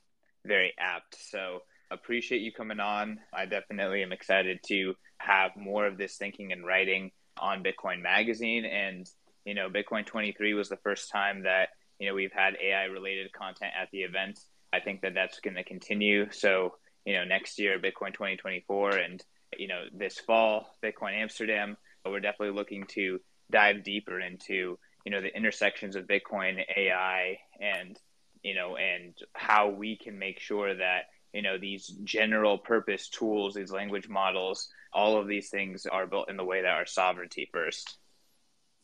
very 0.45 0.73
apt. 0.79 1.17
So 1.31 1.61
appreciate 1.91 2.43
you 2.43 2.53
coming 2.53 2.81
on. 2.81 3.21
I 3.33 3.47
definitely 3.47 4.03
am 4.03 4.13
excited 4.13 4.61
to 4.69 4.95
have 5.19 5.53
more 5.57 5.87
of 5.87 5.99
this 5.99 6.17
thinking 6.17 6.53
and 6.53 6.67
writing 6.67 7.13
on 7.39 7.63
Bitcoin 7.63 8.03
Magazine. 8.03 8.65
And 8.65 9.09
you 9.45 9.55
know, 9.55 9.69
Bitcoin 9.69 10.07
23 10.07 10.55
was 10.55 10.69
the 10.69 10.77
first 10.79 11.11
time 11.11 11.43
that 11.45 11.71
you 11.99 12.09
know 12.09 12.15
we've 12.15 12.33
had 12.33 12.57
AI 12.63 12.85
related 12.85 13.33
content 13.33 13.73
at 13.81 13.89
the 13.93 14.01
event. 14.01 14.41
I 14.73 14.81
think 14.81 15.03
that 15.03 15.15
that's 15.15 15.41
going 15.41 15.57
to 15.57 15.65
continue. 15.65 16.31
So, 16.31 16.75
you 17.05 17.15
know, 17.15 17.25
next 17.25 17.59
year, 17.59 17.79
Bitcoin 17.79 18.13
2024, 18.13 18.97
and, 18.97 19.25
you 19.59 19.69
know, 19.69 19.85
this 19.93 20.19
fall, 20.19 20.77
Bitcoin 20.83 21.15
Amsterdam, 21.15 21.77
we're 22.05 22.21
definitely 22.21 22.57
looking 22.57 22.85
to 22.89 23.21
dive 23.51 23.85
deeper 23.85 24.21
into, 24.21 24.79
you 25.05 25.13
know, 25.13 25.21
the 25.21 25.37
intersections 25.37 25.97
of 25.97 26.07
Bitcoin, 26.07 26.63
AI, 26.77 27.39
and, 27.61 27.99
you 28.43 28.55
know, 28.55 28.77
and 28.77 29.15
how 29.35 29.69
we 29.69 29.97
can 29.97 30.19
make 30.19 30.41
sure 30.41 30.75
that, 30.75 31.03
you 31.33 31.43
know, 31.43 31.59
these 31.59 31.87
general 32.05 32.59
purpose 32.59 33.09
tools, 33.09 33.55
these 33.55 33.73
language 33.73 34.09
models, 34.09 34.69
all 34.93 35.19
of 35.19 35.29
these 35.29 35.49
things 35.49 35.87
are 35.87 36.07
built 36.07 36.31
in 36.31 36.37
the 36.37 36.45
way 36.45 36.63
that 36.63 36.73
our 36.73 36.87
sovereignty 36.87 37.49
first. 37.53 37.99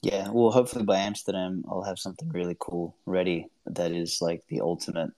Yeah, 0.03 0.29
well, 0.31 0.53
hopefully 0.53 0.85
by 0.85 0.99
Amsterdam, 0.99 1.65
I'll 1.69 1.83
have 1.83 1.99
something 1.99 2.29
really 2.29 2.57
cool 2.59 2.97
ready 3.05 3.49
that 3.67 3.91
is 3.91 4.19
like 4.21 4.43
the 4.49 4.61
ultimate 4.61 5.11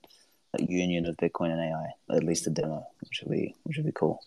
union 0.59 1.07
of 1.07 1.17
Bitcoin 1.17 1.51
and 1.51 1.61
AI, 1.61 2.17
at 2.17 2.25
least 2.25 2.47
a 2.47 2.51
demo, 2.51 2.87
which 3.01 3.23
would 3.23 3.33
be 3.33 3.55
which 3.65 3.77
would 3.77 3.87
be 3.87 3.93
cool. 3.93 4.23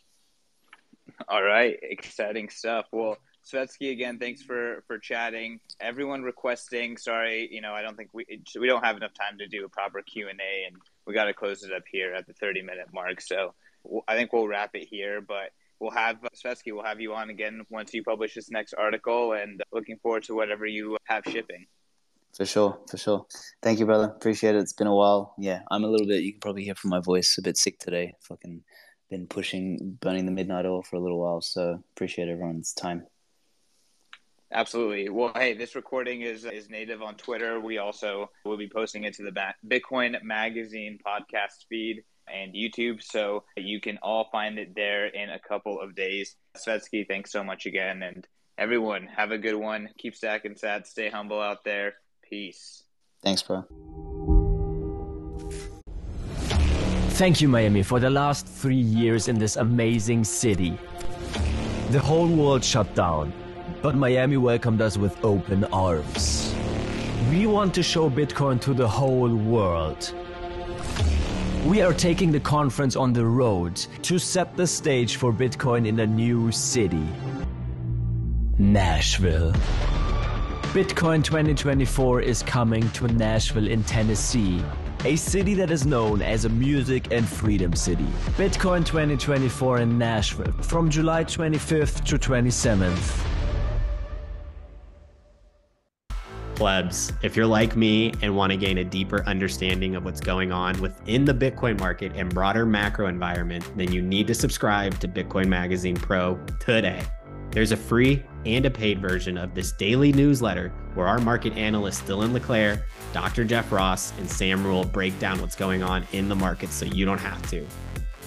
All 1.27 1.43
right, 1.43 1.77
exciting 1.81 2.49
stuff. 2.49 2.85
Well, 2.91 3.17
Svetski, 3.45 3.91
again, 3.91 4.19
thanks 4.19 4.41
for 4.41 4.83
for 4.87 4.97
chatting. 4.97 5.59
Everyone 5.79 6.23
requesting, 6.23 6.97
sorry, 6.97 7.49
you 7.51 7.61
know, 7.61 7.73
I 7.73 7.81
don't 7.81 7.97
think 7.97 8.09
we 8.13 8.25
we 8.59 8.67
don't 8.67 8.83
have 8.83 8.97
enough 8.97 9.13
time 9.13 9.37
to 9.39 9.47
do 9.47 9.65
a 9.65 9.69
proper 9.69 10.01
Q 10.01 10.29
and 10.29 10.39
A, 10.39 10.65
and 10.67 10.77
we 11.05 11.13
got 11.13 11.25
to 11.25 11.33
close 11.33 11.63
it 11.63 11.73
up 11.73 11.83
here 11.91 12.13
at 12.13 12.25
the 12.25 12.33
thirty 12.33 12.61
minute 12.61 12.87
mark. 12.93 13.21
So 13.21 13.53
I 14.07 14.15
think 14.15 14.33
we'll 14.33 14.47
wrap 14.47 14.71
it 14.75 14.87
here, 14.89 15.21
but. 15.21 15.51
We'll 15.79 15.91
have 15.91 16.19
Svetski. 16.33 16.71
We'll 16.71 16.85
have 16.85 17.01
you 17.01 17.13
on 17.13 17.29
again 17.29 17.65
once 17.69 17.93
you 17.93 18.03
publish 18.03 18.35
this 18.35 18.49
next 18.49 18.73
article, 18.73 19.33
and 19.33 19.61
looking 19.73 19.97
forward 19.97 20.23
to 20.23 20.33
whatever 20.33 20.65
you 20.65 20.95
have 21.03 21.23
shipping. 21.27 21.65
For 22.35 22.45
sure, 22.45 22.79
for 22.89 22.97
sure. 22.97 23.25
Thank 23.61 23.79
you, 23.79 23.85
brother. 23.85 24.05
Appreciate 24.05 24.55
it. 24.55 24.59
It's 24.59 24.73
been 24.73 24.87
a 24.87 24.95
while. 24.95 25.35
Yeah, 25.37 25.61
I'm 25.69 25.83
a 25.83 25.87
little 25.87 26.07
bit. 26.07 26.23
You 26.23 26.33
can 26.33 26.41
probably 26.41 26.63
hear 26.63 26.75
from 26.75 26.89
my 26.89 26.99
voice, 26.99 27.37
a 27.37 27.43
bit 27.43 27.57
sick 27.57 27.77
today. 27.77 28.13
Fucking 28.21 28.63
been 29.09 29.27
pushing, 29.27 29.97
burning 30.01 30.25
the 30.25 30.31
midnight 30.31 30.65
oil 30.65 30.81
for 30.81 30.95
a 30.95 30.99
little 30.99 31.19
while. 31.19 31.41
So 31.41 31.83
appreciate 31.95 32.29
everyone's 32.29 32.73
time. 32.73 33.05
Absolutely. 34.51 35.09
Well, 35.09 35.31
hey, 35.35 35.53
this 35.53 35.75
recording 35.75 36.21
is 36.21 36.45
is 36.45 36.69
native 36.69 37.01
on 37.01 37.15
Twitter. 37.15 37.59
We 37.59 37.77
also 37.77 38.29
will 38.45 38.57
be 38.57 38.69
posting 38.69 39.03
it 39.03 39.13
to 39.15 39.23
the 39.23 39.53
Bitcoin 39.67 40.21
Magazine 40.23 40.99
podcast 41.05 41.65
feed 41.69 42.03
and 42.31 42.53
YouTube, 42.53 43.01
so 43.01 43.43
you 43.57 43.81
can 43.81 43.97
all 44.01 44.29
find 44.31 44.57
it 44.57 44.75
there 44.75 45.07
in 45.07 45.29
a 45.29 45.39
couple 45.39 45.79
of 45.79 45.95
days. 45.95 46.35
Svetski, 46.55 47.07
thanks 47.07 47.31
so 47.31 47.43
much 47.43 47.65
again, 47.65 48.03
and 48.03 48.27
everyone 48.57 49.07
have 49.07 49.31
a 49.31 49.37
good 49.37 49.55
one. 49.55 49.89
Keep 49.97 50.15
stacking 50.15 50.53
sats. 50.53 50.87
Stay 50.87 51.09
humble 51.09 51.41
out 51.41 51.63
there. 51.65 51.95
Peace. 52.33 52.85
Thanks, 53.21 53.43
bro. 53.43 53.63
Thank 57.09 57.41
you, 57.41 57.47
Miami, 57.47 57.83
for 57.83 57.99
the 57.99 58.09
last 58.09 58.47
three 58.47 58.83
years 58.99 59.27
in 59.27 59.37
this 59.37 59.55
amazing 59.55 60.23
city. 60.23 60.75
The 61.91 61.99
whole 61.99 62.27
world 62.27 62.63
shut 62.63 62.95
down, 62.95 63.31
but 63.83 63.93
Miami 63.93 64.37
welcomed 64.37 64.81
us 64.81 64.97
with 64.97 65.23
open 65.23 65.65
arms. 65.65 66.55
We 67.29 67.45
want 67.45 67.71
to 67.75 67.83
show 67.83 68.09
Bitcoin 68.09 68.59
to 68.61 68.73
the 68.73 68.87
whole 68.87 69.35
world. 69.35 70.11
We 71.67 71.83
are 71.83 71.93
taking 71.93 72.31
the 72.31 72.39
conference 72.39 72.95
on 72.95 73.13
the 73.13 73.27
road 73.27 73.75
to 74.01 74.17
set 74.17 74.57
the 74.57 74.65
stage 74.65 75.17
for 75.17 75.31
Bitcoin 75.31 75.87
in 75.87 75.99
a 75.99 76.07
new 76.07 76.51
city. 76.51 77.07
Nashville. 78.57 79.53
Bitcoin 80.73 81.23
2024 81.23 82.21
is 82.21 82.41
coming 82.41 82.89
to 82.93 83.07
Nashville 83.07 83.67
in 83.67 83.83
Tennessee, 83.83 84.59
a 85.05 85.15
city 85.15 85.53
that 85.53 85.69
is 85.69 85.85
known 85.85 86.23
as 86.23 86.45
a 86.45 86.49
music 86.49 87.13
and 87.13 87.29
freedom 87.29 87.75
city. 87.75 88.07
Bitcoin 88.37 88.83
2024 88.83 89.81
in 89.81 89.99
Nashville 89.99 90.51
from 90.63 90.89
July 90.89 91.25
25th 91.25 92.03
to 92.05 92.17
27th. 92.17 93.23
plebs, 96.55 97.11
if 97.21 97.35
you're 97.35 97.45
like 97.45 97.75
me 97.75 98.13
and 98.21 98.35
want 98.35 98.51
to 98.51 98.57
gain 98.57 98.77
a 98.79 98.83
deeper 98.83 99.23
understanding 99.27 99.95
of 99.95 100.05
what's 100.05 100.21
going 100.21 100.51
on 100.51 100.79
within 100.81 101.25
the 101.25 101.33
Bitcoin 101.33 101.77
market 101.79 102.11
and 102.15 102.33
broader 102.33 102.65
macro 102.65 103.07
environment, 103.07 103.69
then 103.75 103.91
you 103.91 104.01
need 104.01 104.25
to 104.27 104.33
subscribe 104.33 104.97
to 104.99 105.07
Bitcoin 105.07 105.47
Magazine 105.47 105.95
Pro 105.95 106.35
today. 106.59 107.03
There's 107.53 107.71
a 107.71 107.77
free 107.77 108.23
and 108.47 108.65
a 108.65 108.71
paid 108.71 108.99
version 108.99 109.37
of 109.37 109.53
this 109.53 109.71
daily 109.73 110.11
newsletter 110.11 110.69
where 110.95 111.07
our 111.07 111.19
market 111.19 111.53
analysts 111.53 112.01
Dylan 112.01 112.33
LeClaire, 112.33 112.85
Dr. 113.13 113.45
Jeff 113.45 113.71
Ross, 113.71 114.11
and 114.17 114.29
Sam 114.29 114.65
Rule 114.65 114.83
break 114.83 115.17
down 115.19 115.39
what's 115.39 115.55
going 115.55 115.83
on 115.83 116.05
in 116.13 116.29
the 116.29 116.35
market 116.35 116.69
so 116.69 116.85
you 116.85 117.05
don't 117.05 117.19
have 117.19 117.47
to. 117.51 117.65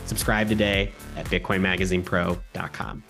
Subscribe 0.05 0.49
today 0.49 0.93
at 1.17 1.27
bitcoinmagazinepro.com. 1.27 3.03